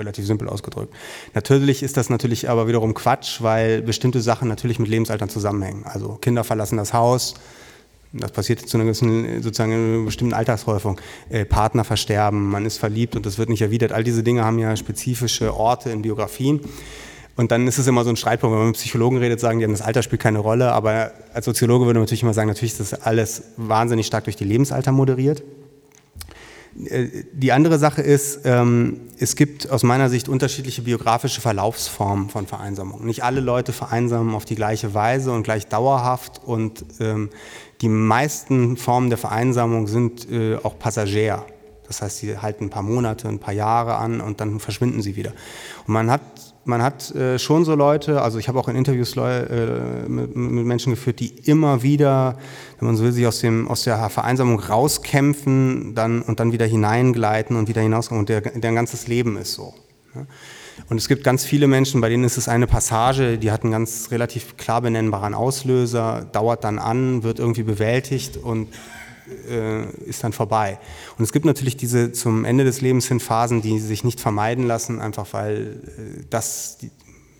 [0.00, 0.92] relativ simpel ausgedrückt.
[1.34, 5.84] Natürlich ist das natürlich aber wiederum Quatsch, weil bestimmte Sachen natürlich mit Lebensaltern zusammenhängen.
[5.84, 7.34] Also Kinder verlassen das Haus,
[8.12, 11.00] das passiert zu einer gewissen, sozusagen einer bestimmten Alltagshäufung.
[11.28, 13.92] Äh, Partner versterben, man ist verliebt und das wird nicht erwidert.
[13.92, 16.60] All diese Dinge haben ja spezifische Orte in Biografien.
[17.36, 19.66] Und dann ist es immer so ein Streitpunkt, wenn man mit Psychologen redet, sagen die,
[19.66, 20.72] das Alter spielt keine Rolle.
[20.72, 24.36] Aber als Soziologe würde man natürlich immer sagen, natürlich ist das alles wahnsinnig stark durch
[24.36, 25.42] die Lebensalter moderiert.
[27.32, 33.04] Die andere Sache ist, ähm, es gibt aus meiner Sicht unterschiedliche biografische Verlaufsformen von Vereinsamung.
[33.04, 37.30] Nicht alle Leute vereinsamen auf die gleiche Weise und gleich dauerhaft und ähm,
[37.80, 41.44] die meisten Formen der Vereinsamung sind äh, auch passagier.
[41.86, 45.16] Das heißt, sie halten ein paar Monate, ein paar Jahre an und dann verschwinden sie
[45.16, 45.32] wieder.
[45.86, 46.20] Und man hat
[46.70, 50.64] man hat äh, schon so Leute, also ich habe auch in Interviews äh, mit, mit,
[50.64, 52.38] Menschen geführt, die immer wieder,
[52.78, 56.64] wenn man so will, sich aus, dem, aus der Vereinsamung rauskämpfen dann, und dann wieder
[56.64, 59.74] hineingleiten und wieder hinauskommen und der, deren ganzes Leben ist so.
[60.14, 60.26] Ne?
[60.88, 63.72] Und es gibt ganz viele Menschen, bei denen ist es eine Passage, die hat einen
[63.72, 68.68] ganz relativ klar benennbaren Auslöser, dauert dann an, wird irgendwie bewältigt und
[69.48, 70.78] äh, ist dann vorbei.
[71.18, 74.66] Und es gibt natürlich diese zum Ende des Lebens hin Phasen, die sich nicht vermeiden
[74.66, 76.78] lassen, einfach weil äh, das,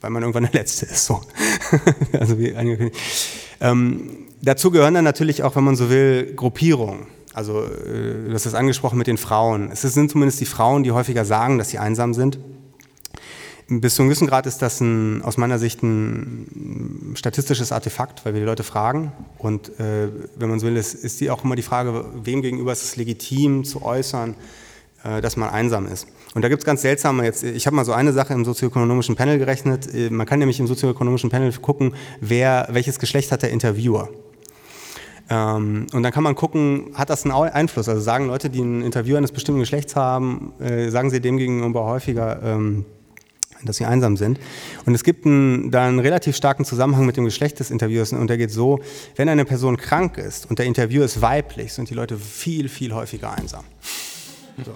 [0.01, 1.07] weil man irgendwann der Letzte ist.
[1.07, 1.21] So.
[2.19, 2.55] also wie
[3.61, 7.07] ähm, dazu gehören dann natürlich auch, wenn man so will, Gruppierungen.
[7.35, 9.71] Also äh, du hast das angesprochen mit den Frauen.
[9.73, 12.39] Es sind zumindest die Frauen, die häufiger sagen, dass sie einsam sind
[13.71, 18.35] bis zu einem gewissen Grad ist das ein, aus meiner Sicht ein statistisches Artefakt, weil
[18.35, 19.13] wir die Leute fragen.
[19.39, 22.73] Und äh, wenn man so will, ist, ist die auch immer die Frage, wem gegenüber
[22.73, 24.35] ist es legitim zu äußern,
[25.05, 26.09] äh, dass man einsam ist.
[26.35, 29.15] Und da gibt es ganz seltsame, jetzt, ich habe mal so eine Sache im sozioökonomischen
[29.15, 29.95] Panel gerechnet.
[29.95, 34.09] Äh, man kann nämlich im sozioökonomischen Panel gucken, wer, welches Geschlecht hat der Interviewer.
[35.29, 37.89] Ähm, und dann kann man gucken, hat das einen Einfluss?
[37.89, 41.85] Also sagen Leute, die einen Interviewer eines bestimmten Geschlechts haben, äh, sagen sie dem gegenüber
[41.85, 42.85] häufiger, ähm,
[43.65, 44.39] dass sie einsam sind.
[44.87, 48.29] Und es gibt einen, da einen relativ starken Zusammenhang mit dem Geschlecht des Interviewers und
[48.29, 48.81] der geht so,
[49.17, 52.93] wenn eine Person krank ist und der Interviewer ist weiblich, sind die Leute viel, viel
[52.95, 53.65] häufiger einsam.
[54.65, 54.75] So.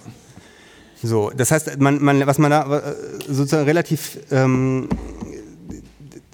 [1.03, 2.95] So, das heißt, man, man, was man da äh,
[3.29, 4.89] sozusagen relativ, ähm,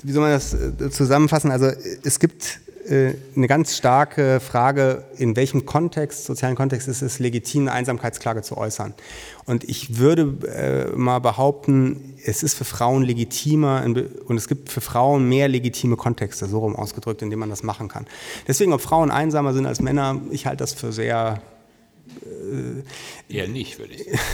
[0.05, 1.51] wie soll man das äh, zusammenfassen?
[1.51, 1.73] Also
[2.05, 7.73] es gibt eine ganz starke Frage, in welchem Kontext, sozialen Kontext ist es legitim, eine
[7.73, 8.95] Einsamkeitsklage zu äußern.
[9.45, 14.81] Und ich würde äh, mal behaupten, es ist für Frauen legitimer und es gibt für
[14.81, 18.07] Frauen mehr legitime Kontexte, so rum ausgedrückt, in denen man das machen kann.
[18.49, 21.43] Deswegen, ob Frauen einsamer sind als Männer, ich halte das für sehr...
[22.23, 24.19] Äh, Eher nicht, würde ich sagen.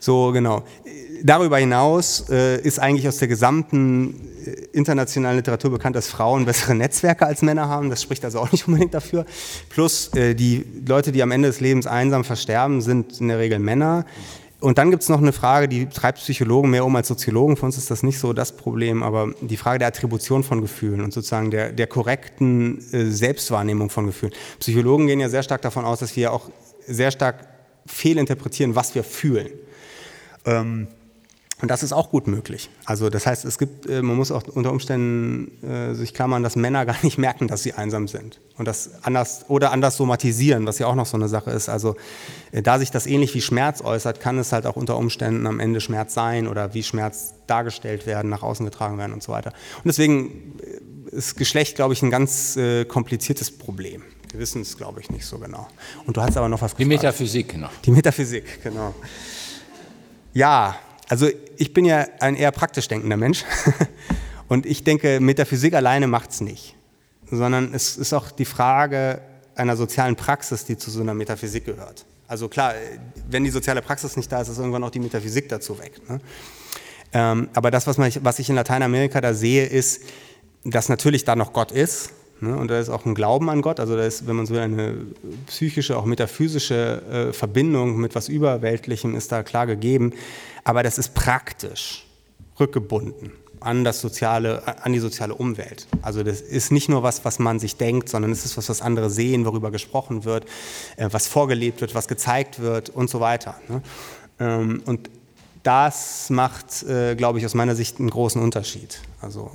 [0.00, 0.62] So, genau.
[1.24, 4.37] Darüber hinaus äh, ist eigentlich aus der gesamten äh,
[4.72, 7.90] internationalen Literatur bekannt, dass Frauen bessere Netzwerke als Männer haben.
[7.90, 9.24] Das spricht also auch nicht unbedingt dafür.
[9.68, 13.58] Plus äh, die Leute, die am Ende des Lebens einsam versterben, sind in der Regel
[13.58, 14.04] Männer.
[14.60, 17.56] Und dann gibt es noch eine Frage, die treibt Psychologen mehr um als Soziologen.
[17.56, 21.00] Für uns ist das nicht so das Problem, aber die Frage der Attribution von Gefühlen
[21.00, 24.34] und sozusagen der, der korrekten äh, Selbstwahrnehmung von Gefühlen.
[24.58, 26.50] Psychologen gehen ja sehr stark davon aus, dass wir auch
[26.86, 27.46] sehr stark
[27.86, 29.48] fehlinterpretieren, was wir fühlen.
[30.44, 30.88] Ähm,
[31.60, 32.70] und das ist auch gut möglich.
[32.84, 36.56] Also das heißt, es gibt, äh, man muss auch unter Umständen äh, sich klammern, dass
[36.56, 40.78] Männer gar nicht merken, dass sie einsam sind und das anders oder anders somatisieren, was
[40.78, 41.68] ja auch noch so eine Sache ist.
[41.68, 41.96] Also
[42.52, 45.60] äh, da sich das ähnlich wie Schmerz äußert, kann es halt auch unter Umständen am
[45.60, 49.52] Ende Schmerz sein oder wie Schmerz dargestellt werden, nach außen getragen werden und so weiter.
[49.78, 50.54] Und deswegen
[51.10, 54.02] ist Geschlecht, glaube ich, ein ganz äh, kompliziertes Problem.
[54.30, 55.66] Wir wissen es, glaube ich, nicht so genau.
[56.06, 57.02] Und du hast aber noch was Die gefragt.
[57.02, 57.72] Metaphysik noch.
[57.84, 58.94] Die Metaphysik, genau.
[60.34, 60.76] Ja,
[61.08, 61.28] also
[61.58, 63.44] ich bin ja ein eher praktisch denkender Mensch.
[64.48, 66.76] Und ich denke, Metaphysik alleine macht es nicht.
[67.30, 69.20] Sondern es ist auch die Frage
[69.54, 72.06] einer sozialen Praxis, die zu so einer Metaphysik gehört.
[72.28, 72.74] Also klar,
[73.28, 76.00] wenn die soziale Praxis nicht da ist, ist irgendwann auch die Metaphysik dazu weg.
[76.08, 76.20] Ne?
[77.12, 80.02] Ähm, aber das, was, ich in Lateinamerika da sehe, ist,
[80.64, 82.10] dass natürlich da noch Gott ist.
[82.40, 82.56] Ne?
[82.56, 83.80] Und da ist auch ein Glauben an Gott.
[83.80, 84.94] Also da ist, wenn man so will, eine
[85.46, 90.12] psychische, auch metaphysische äh, Verbindung mit was Überweltlichem ist da klar gegeben.
[90.64, 92.06] Aber das ist praktisch
[92.58, 95.86] rückgebunden an, das soziale, an die soziale Umwelt.
[96.02, 98.82] Also das ist nicht nur was, was man sich denkt, sondern es ist was, was
[98.82, 100.44] andere sehen, worüber gesprochen wird,
[100.96, 103.56] äh, was vorgelebt wird, was gezeigt wird und so weiter.
[103.68, 103.82] Ne?
[104.38, 105.10] Ähm, und
[105.62, 109.00] das macht, äh, glaube ich, aus meiner Sicht einen großen Unterschied.
[109.20, 109.50] Also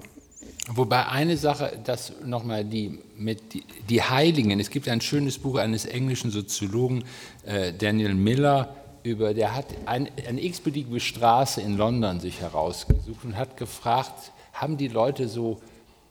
[0.69, 5.57] Wobei eine Sache, das nochmal die, mit die, die, Heiligen, es gibt ein schönes Buch
[5.57, 7.03] eines englischen Soziologen,
[7.45, 8.73] äh, Daniel Miller,
[9.03, 14.77] über, der hat ein, eine x-beliebige Straße in London sich herausgesucht und hat gefragt, haben
[14.77, 15.59] die Leute so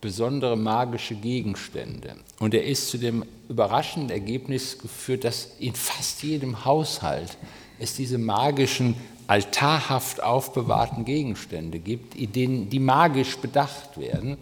[0.02, 2.16] besondere magische Gegenstände?
[2.38, 7.38] Und er ist zu dem überraschenden Ergebnis geführt, dass in fast jedem Haushalt
[7.78, 8.96] es diese magischen,
[9.32, 14.36] altarhaft aufbewahrten Gegenstände gibt, die magisch bedacht werden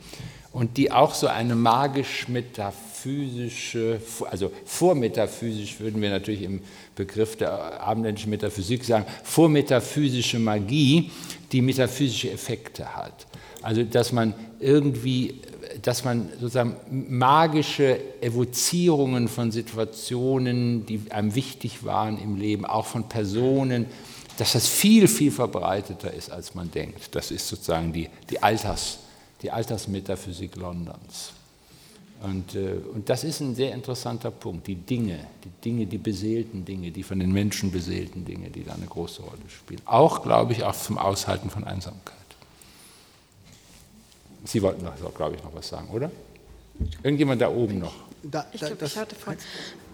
[0.53, 6.61] und die auch so eine magisch-metaphysische, also vormetaphysisch würden wir natürlich im
[6.97, 11.13] Begriff der abendländischen Metaphysik sagen, vormetaphysische Magie,
[11.53, 13.29] die metaphysische Effekte hat.
[13.63, 15.35] Also dass man irgendwie,
[15.83, 23.09] dass man sozusagen magische Evozierungen von Situationen, die einem wichtig waren im Leben, auch von
[23.09, 23.87] Personen,
[24.41, 27.15] dass das viel, viel verbreiteter ist, als man denkt.
[27.15, 28.99] Das ist sozusagen die, die Alters-
[29.43, 31.33] die Altersmetaphysik Londons.
[32.23, 36.65] Und, äh, und das ist ein sehr interessanter Punkt, die Dinge, die Dinge, die beseelten
[36.65, 39.81] Dinge, die von den Menschen beseelten Dinge, die da eine große Rolle spielen.
[39.87, 42.17] Auch, glaube ich, auch zum Aushalten von Einsamkeit.
[44.45, 46.11] Sie wollten noch, glaube ich, noch was sagen, oder?
[47.03, 47.95] Irgendjemand da oben noch?
[48.53, 49.35] Ich, glaub, ich, hatte vor,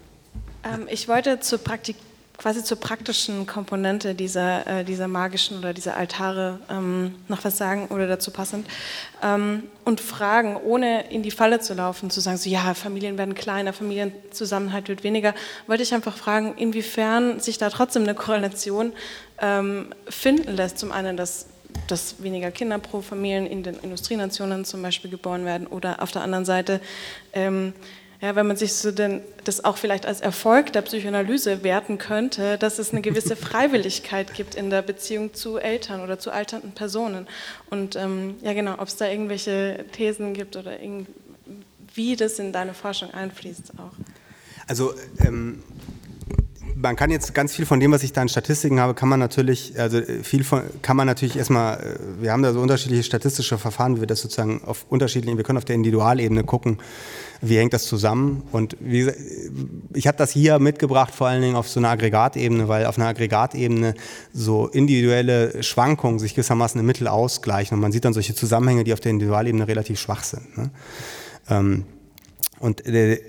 [0.64, 1.97] ähm, ich wollte zur Praktik
[2.39, 7.89] quasi zur praktischen Komponente dieser, äh, dieser magischen oder dieser Altare ähm, noch was sagen
[7.89, 8.67] oder dazu passend
[9.23, 13.35] ähm, und fragen, ohne in die Falle zu laufen, zu sagen, so ja, Familien werden
[13.35, 15.35] kleiner, Familienzusammenhalt wird weniger,
[15.67, 18.93] wollte ich einfach fragen, inwiefern sich da trotzdem eine Korrelation
[19.41, 20.79] ähm, finden lässt.
[20.79, 21.47] Zum einen, dass
[21.89, 26.23] dass weniger Kinder pro Familien in den Industrienationen zum Beispiel geboren werden oder auf der
[26.23, 26.81] anderen Seite
[27.33, 27.75] ähm,
[28.21, 32.57] ja, wenn man sich so denn das auch vielleicht als Erfolg der Psychoanalyse werten könnte,
[32.59, 37.27] dass es eine gewisse Freiwilligkeit gibt in der Beziehung zu Eltern oder zu alternden Personen.
[37.71, 40.73] Und ähm, ja, genau, ob es da irgendwelche Thesen gibt oder
[41.95, 43.93] wie das in deine Forschung einfließt auch.
[44.67, 44.95] Also
[45.25, 45.63] ähm,
[46.78, 49.19] man kann jetzt ganz viel von dem, was ich da in Statistiken habe, kann man
[49.19, 53.57] natürlich, also viel von, kann man natürlich erstmal, äh, wir haben da so unterschiedliche statistische
[53.57, 56.78] Verfahren, wie wir das sozusagen auf unterschiedlichen, wir können auf der Individualebene gucken,
[57.40, 58.43] wie hängt das zusammen.
[58.53, 59.19] Und wie, gesagt,
[59.94, 63.09] ich habe das hier mitgebracht, vor allen Dingen auf so einer Aggregatebene, weil auf einer
[63.09, 63.94] Aggregatebene
[64.32, 68.93] so individuelle Schwankungen sich gewissermaßen im Mittel ausgleichen und man sieht dann solche Zusammenhänge, die
[68.93, 70.57] auf der Individualebene relativ schwach sind.
[70.59, 70.70] Ne?
[71.48, 71.85] Ähm,
[72.59, 73.20] und äh,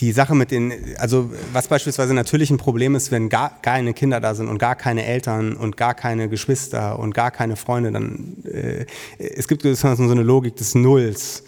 [0.00, 4.20] die Sache mit den, also was beispielsweise natürlich ein Problem ist, wenn gar keine Kinder
[4.20, 8.36] da sind und gar keine Eltern und gar keine Geschwister und gar keine Freunde, dann
[8.44, 8.86] äh,
[9.18, 11.44] es gibt so eine Logik des Nulls,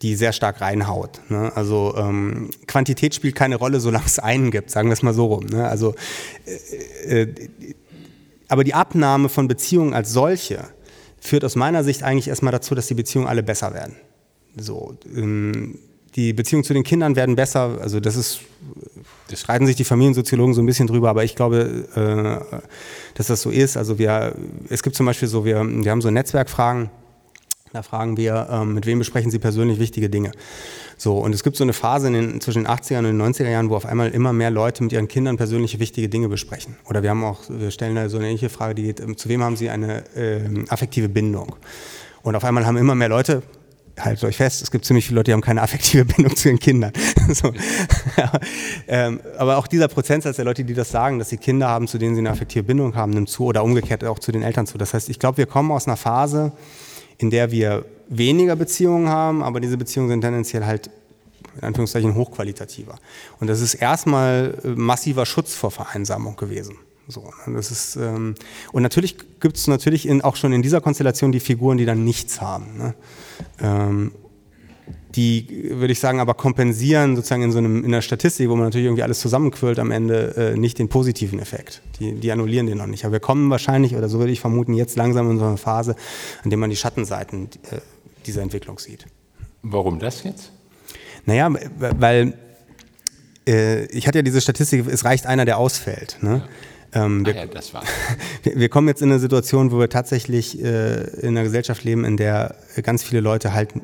[0.00, 1.20] die sehr stark reinhaut.
[1.28, 1.52] Ne?
[1.54, 5.26] Also ähm, Quantität spielt keine Rolle, solange es einen gibt, sagen wir es mal so
[5.26, 5.46] rum.
[5.46, 5.68] Ne?
[5.68, 5.94] Also,
[7.06, 7.34] äh, äh,
[8.48, 10.64] aber die Abnahme von Beziehungen als solche
[11.20, 13.94] führt aus meiner Sicht eigentlich erstmal dazu, dass die Beziehungen alle besser werden.
[14.56, 15.78] So, ähm,
[16.16, 17.78] die Beziehungen zu den Kindern werden besser.
[17.80, 18.40] Also das ist,
[19.28, 22.60] das streiten sich die Familiensoziologen so ein bisschen drüber, aber ich glaube, äh,
[23.14, 23.76] dass das so ist.
[23.76, 24.34] Also wir,
[24.68, 26.90] es gibt zum Beispiel so, wir, wir haben so Netzwerkfragen.
[27.72, 30.32] Da fragen wir, ähm, mit wem besprechen Sie persönlich wichtige Dinge?
[30.96, 33.48] So, und es gibt so eine Phase in den, zwischen den 80er und den 90er
[33.48, 36.76] Jahren, wo auf einmal immer mehr Leute mit ihren Kindern persönliche wichtige Dinge besprechen.
[36.88, 39.28] Oder wir haben auch, wir stellen da so eine ähnliche Frage, die geht, ähm, zu
[39.28, 41.54] wem haben Sie eine äh, affektive Bindung?
[42.22, 43.42] Und auf einmal haben immer mehr Leute
[44.04, 46.58] haltet euch fest, es gibt ziemlich viele Leute, die haben keine affektive Bindung zu ihren
[46.58, 46.92] Kindern.
[47.32, 47.52] so.
[48.88, 51.98] ähm, aber auch dieser Prozentsatz der Leute, die das sagen, dass sie Kinder haben, zu
[51.98, 54.78] denen sie eine affektive Bindung haben, nimmt zu oder umgekehrt auch zu den Eltern zu.
[54.78, 56.52] Das heißt, ich glaube, wir kommen aus einer Phase,
[57.18, 60.90] in der wir weniger Beziehungen haben, aber diese Beziehungen sind tendenziell halt
[61.56, 62.98] in Anführungszeichen hochqualitativer.
[63.38, 66.76] Und das ist erstmal äh, massiver Schutz vor Vereinsamung gewesen.
[67.08, 68.34] So, ne, das ist, ähm,
[68.72, 72.04] und natürlich gibt es natürlich in, auch schon in dieser Konstellation die Figuren, die dann
[72.04, 72.78] nichts haben.
[72.78, 72.94] Ne?
[73.60, 74.12] Ähm,
[75.16, 78.64] die, würde ich sagen, aber kompensieren sozusagen in so einem, in einer Statistik, wo man
[78.64, 81.82] natürlich irgendwie alles zusammenquillt am Ende, äh, nicht den positiven Effekt.
[81.98, 83.04] Die, die annullieren den noch nicht.
[83.04, 85.96] Aber wir kommen wahrscheinlich, oder so würde ich vermuten, jetzt langsam in so eine Phase,
[86.44, 87.78] in der man die Schattenseiten äh,
[88.26, 89.06] dieser Entwicklung sieht.
[89.62, 90.52] Warum das jetzt?
[91.26, 92.34] Naja, weil
[93.46, 96.18] äh, ich hatte ja diese Statistik, es reicht einer, der ausfällt.
[96.20, 96.42] Ne?
[96.44, 96.48] Ja.
[96.92, 97.82] Ähm, wir, ah ja, das war.
[98.42, 102.04] wir, wir, kommen jetzt in eine Situation, wo wir tatsächlich äh, in einer Gesellschaft leben,
[102.04, 103.74] in der ganz viele Leute halt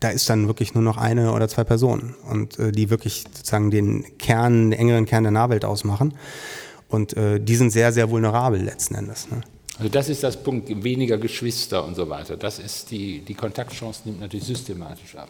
[0.00, 3.70] da ist dann wirklich nur noch eine oder zwei Personen und äh, die wirklich sozusagen
[3.70, 6.14] den Kern, den engeren Kern der Nahwelt ausmachen.
[6.88, 9.28] Und äh, die sind sehr, sehr vulnerabel letzten Endes.
[9.30, 9.40] Ne?
[9.78, 12.36] Also das ist das Punkt, weniger Geschwister und so weiter.
[12.36, 15.28] Das ist die, die Kontaktchance nimmt natürlich systematisch ab.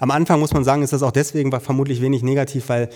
[0.00, 2.90] Am Anfang muss man sagen, ist das auch deswegen vermutlich wenig negativ, weil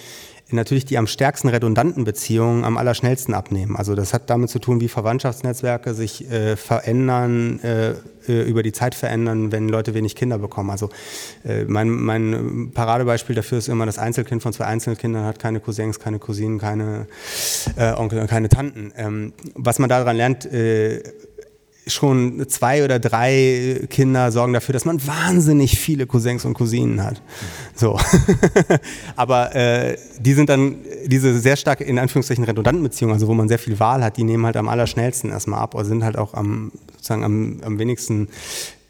[0.53, 3.77] natürlich die am stärksten redundanten Beziehungen am allerschnellsten abnehmen.
[3.77, 7.91] Also das hat damit zu tun, wie Verwandtschaftsnetzwerke sich äh, verändern, äh,
[8.29, 10.71] äh über die Zeit verändern, wenn Leute wenig Kinder bekommen.
[10.71, 10.91] Also
[11.45, 15.99] äh, mein, mein, Paradebeispiel dafür ist immer, das Einzelkind von zwei Einzelkindern hat keine Cousins,
[15.99, 17.07] keine Cousinen, keine
[17.77, 18.93] äh, Onkel, keine Tanten.
[18.97, 21.03] Ähm, was man daran lernt, äh,
[21.91, 27.23] schon zwei oder drei Kinder sorgen dafür, dass man wahnsinnig viele Cousins und Cousinen hat.
[27.75, 27.99] So.
[29.17, 30.77] Aber äh, die sind dann,
[31.07, 34.25] diese sehr stark in Anführungszeichen redundanten Beziehungen, also wo man sehr viel Wahl hat, die
[34.25, 38.29] nehmen halt am allerschnellsten erstmal ab oder sind halt auch am, sozusagen am, am wenigsten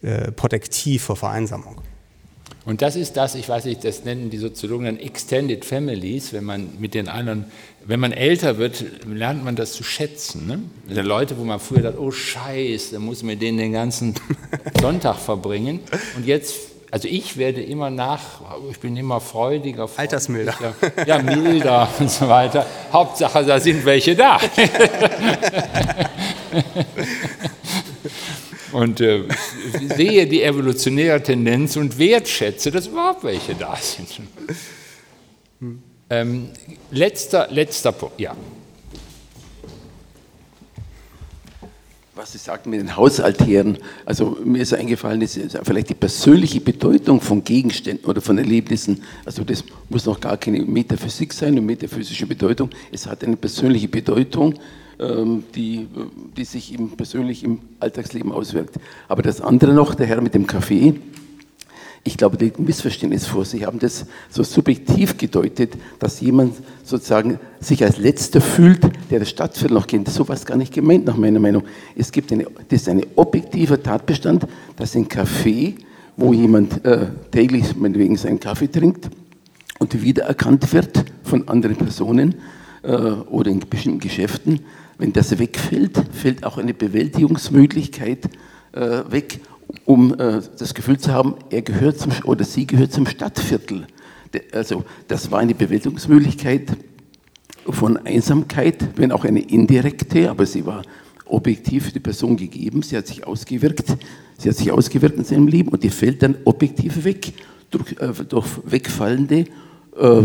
[0.03, 1.81] äh, protektiv vor Vereinsamung.
[2.67, 6.45] Und das ist das, ich weiß nicht, das nennen die Soziologen dann Extended Families, wenn
[6.45, 7.47] man mit den anderen,
[7.91, 10.47] wenn man älter wird, lernt man das zu schätzen.
[10.47, 10.61] Ne?
[10.89, 14.15] Die Leute, wo man früher dachte, oh Scheiße, da muss man mit denen den ganzen
[14.81, 15.81] Sonntag verbringen.
[16.15, 16.55] Und jetzt,
[16.93, 18.21] also ich werde immer nach,
[18.71, 19.89] ich bin immer freudiger.
[19.89, 20.55] freudiger Altersmilder.
[21.07, 22.65] Ja, milder und so weiter.
[22.93, 24.39] Hauptsache, da sind welche da.
[28.71, 29.25] und äh,
[29.97, 34.21] sehe die evolutionäre Tendenz und wertschätze, dass überhaupt welche da sind.
[36.13, 36.49] Ähm,
[36.91, 38.35] letzter, letzter Punkt, ja.
[42.17, 47.21] Was Sie sagten mit den Hausaltären, also mir ist eingefallen, ist vielleicht die persönliche Bedeutung
[47.21, 49.05] von Gegenständen oder von Erlebnissen.
[49.25, 52.71] Also das muss noch gar keine Metaphysik sein, eine metaphysische Bedeutung.
[52.91, 54.59] Es hat eine persönliche Bedeutung
[55.01, 55.89] ähm, die,
[56.37, 58.75] die sich im, persönlich im Alltagsleben auswirkt.
[59.09, 60.95] Aber das andere noch, der Herr mit dem Kaffee,
[62.03, 63.45] ich glaube, die Missverständnis vor.
[63.45, 69.29] Sie haben das so subjektiv gedeutet, dass jemand sozusagen sich als Letzter fühlt, der das
[69.29, 70.09] Stadtviertel noch kennt.
[70.09, 71.65] So war es gar nicht gemeint, nach meiner Meinung.
[71.95, 74.47] Es gibt eine, das ist ein objektiver Tatbestand,
[74.77, 75.75] dass ein Kaffee,
[76.17, 79.11] wo jemand äh, täglich meinetwegen seinen Kaffee trinkt
[79.79, 82.37] und wiedererkannt wird von anderen Personen
[82.83, 84.61] äh, oder in bestimmten Geschäften,
[84.97, 88.27] wenn das wegfällt, fällt auch eine Bewältigungsmöglichkeit
[88.73, 89.41] äh, weg,
[89.85, 93.87] um äh, das Gefühl zu haben, er gehört zum, oder sie gehört zum Stadtviertel.
[94.53, 96.77] Also das war eine Bewältigungsmöglichkeit
[97.69, 100.83] von Einsamkeit, wenn auch eine indirekte, aber sie war
[101.27, 103.97] objektiv für die Person gegeben, sie hat sich ausgewirkt,
[104.39, 107.33] sie hat sich ausgewirkt in seinem Leben und die fällt dann objektiv weg
[107.71, 109.45] durch, äh, durch wegfallende
[109.97, 110.23] äh,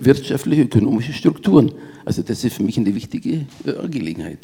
[0.00, 1.72] wirtschaftliche, ökonomische Strukturen.
[2.04, 4.38] Also das ist für mich eine wichtige äh, Angelegenheit.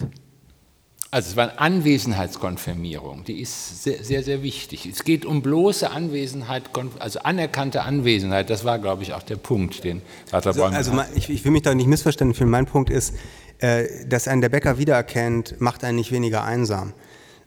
[1.11, 4.85] Also es war eine Anwesenheitskonfirmierung, die ist sehr, sehr, sehr wichtig.
[4.85, 6.65] Es geht um bloße Anwesenheit,
[6.99, 11.31] also anerkannte Anwesenheit, das war, glaube ich, auch der Punkt, den Vater also, also ich,
[11.31, 12.51] ich, will mich da nicht missverständlich fühlen.
[12.51, 13.15] Mein Punkt ist,
[13.61, 16.93] äh, dass einen der Bäcker wiedererkennt, macht einen nicht weniger einsam.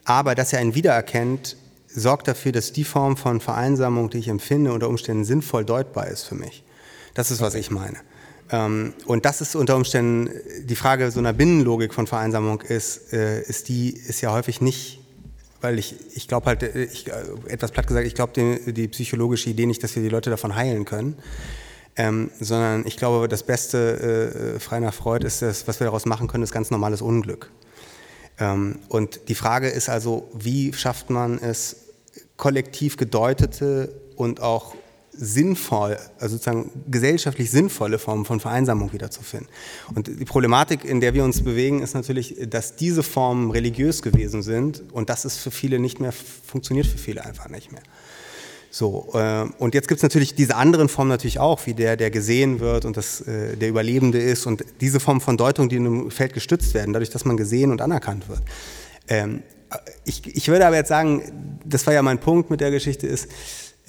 [0.06, 1.56] Aber dass er einen wiedererkennt,
[1.88, 6.24] sorgt dafür, dass die Form von Vereinsamung, die ich empfinde, unter Umständen sinnvoll deutbar ist
[6.24, 6.64] für mich.
[7.14, 7.98] Das ist, was ich meine.
[8.52, 10.30] Ähm, und das ist unter Umständen
[10.66, 15.00] die Frage so einer Binnenlogik von Vereinsamung ist, äh, ist die ist ja häufig nicht,
[15.62, 17.14] weil ich, ich glaube halt, äh, ich, äh,
[17.48, 20.56] etwas platt gesagt, ich glaube die, die, psychologische Idee nicht, dass wir die Leute davon
[20.56, 21.18] heilen können,
[21.96, 26.06] ähm, sondern ich glaube, das Beste, äh, frei nach Freud, ist das, was wir daraus
[26.06, 27.52] machen können, ist ganz normales Unglück.
[28.38, 31.78] Ähm, und die Frage ist also, wie schafft man es,
[32.36, 34.76] kollektiv gedeutete und auch
[35.24, 39.48] sinnvoll, also sozusagen gesellschaftlich sinnvolle Formen von Vereinsamung wiederzufinden.
[39.94, 44.42] Und die Problematik, in der wir uns bewegen, ist natürlich, dass diese Formen religiös gewesen
[44.42, 47.84] sind und das ist für viele nicht mehr, funktioniert für viele einfach nicht mehr.
[48.72, 52.10] So, äh, und jetzt gibt es natürlich diese anderen Formen natürlich auch, wie der, der
[52.10, 55.86] gesehen wird und das, äh, der Überlebende ist und diese Form von Deutung, die in
[55.86, 58.42] einem Feld gestützt werden, dadurch, dass man gesehen und anerkannt wird.
[59.08, 59.44] Ähm,
[60.04, 63.28] ich, ich würde aber jetzt sagen, das war ja mein Punkt mit der Geschichte, ist,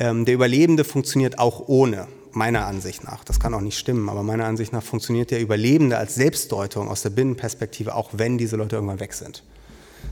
[0.02, 3.22] ähm, der Überlebende funktioniert auch ohne, meiner Ansicht nach.
[3.22, 7.02] Das kann auch nicht stimmen, aber meiner Ansicht nach funktioniert der Überlebende als Selbstdeutung aus
[7.02, 9.44] der Binnenperspektive, auch wenn diese Leute irgendwann weg sind.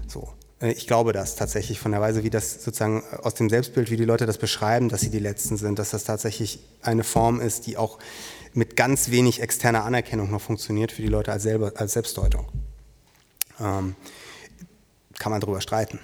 [0.06, 0.28] So.
[0.60, 3.96] Äh, ich glaube das tatsächlich von der Weise, wie das sozusagen aus dem Selbstbild, wie
[3.96, 7.66] die Leute das beschreiben, dass sie die Letzten sind, dass das tatsächlich eine Form ist,
[7.66, 7.98] die auch
[8.54, 12.46] mit ganz wenig externer Anerkennung noch funktioniert für die Leute als, selber, als Selbstdeutung.
[13.58, 13.96] Ähm,
[15.18, 15.98] kann man darüber streiten.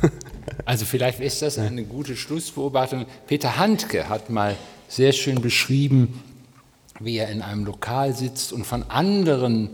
[0.64, 3.06] Also vielleicht ist das eine gute Schlussbeobachtung.
[3.26, 4.56] Peter Handke hat mal
[4.88, 6.22] sehr schön beschrieben,
[7.00, 9.70] wie er in einem Lokal sitzt und von anderen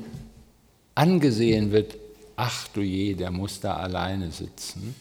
[0.94, 1.96] angesehen wird,
[2.36, 4.94] ach du je, der muss da alleine sitzen.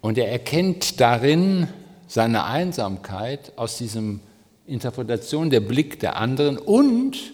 [0.00, 1.68] Und er erkennt darin
[2.06, 4.20] seine Einsamkeit aus diesem
[4.66, 7.32] Interpretation der Blick der anderen und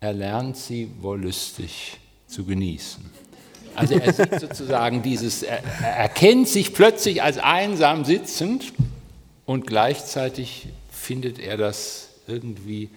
[0.00, 3.04] er lernt sie wollüstig zu genießen.
[3.78, 8.72] Also er sieht sozusagen dieses, er, er erkennt sich plötzlich als einsam sitzend
[9.46, 12.90] und gleichzeitig findet er das irgendwie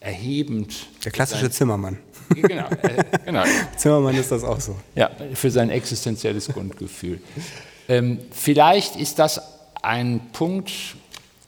[0.00, 0.86] erhebend.
[1.04, 1.98] Der klassische Zimmermann.
[2.34, 3.44] Genau, äh, genau.
[3.76, 4.76] Zimmermann ist das auch so.
[4.94, 7.20] Ja, für sein existenzielles Grundgefühl.
[7.88, 9.40] Ähm, vielleicht ist das
[9.82, 10.72] ein Punkt,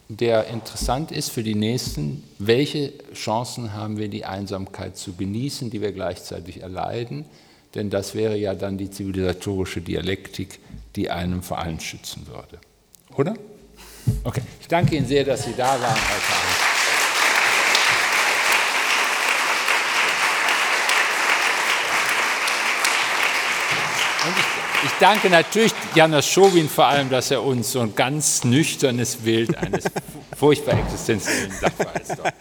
[0.09, 2.23] der interessant ist für die Nächsten.
[2.39, 7.25] Welche Chancen haben wir, die Einsamkeit zu genießen, die wir gleichzeitig erleiden?
[7.75, 10.59] Denn das wäre ja dann die zivilisatorische Dialektik,
[10.97, 12.59] die einem vor allem schützen würde.
[13.17, 13.35] Oder?
[14.25, 16.69] Okay, ich danke Ihnen sehr, dass Sie da waren heute Abend.
[24.85, 29.57] Ich, danke natürlich Janos Schowin vor allem, dass er uns so ein ganz nüchternes Bild
[29.57, 29.85] eines
[30.37, 32.35] furchtbar existenziellen Sachverhalts dort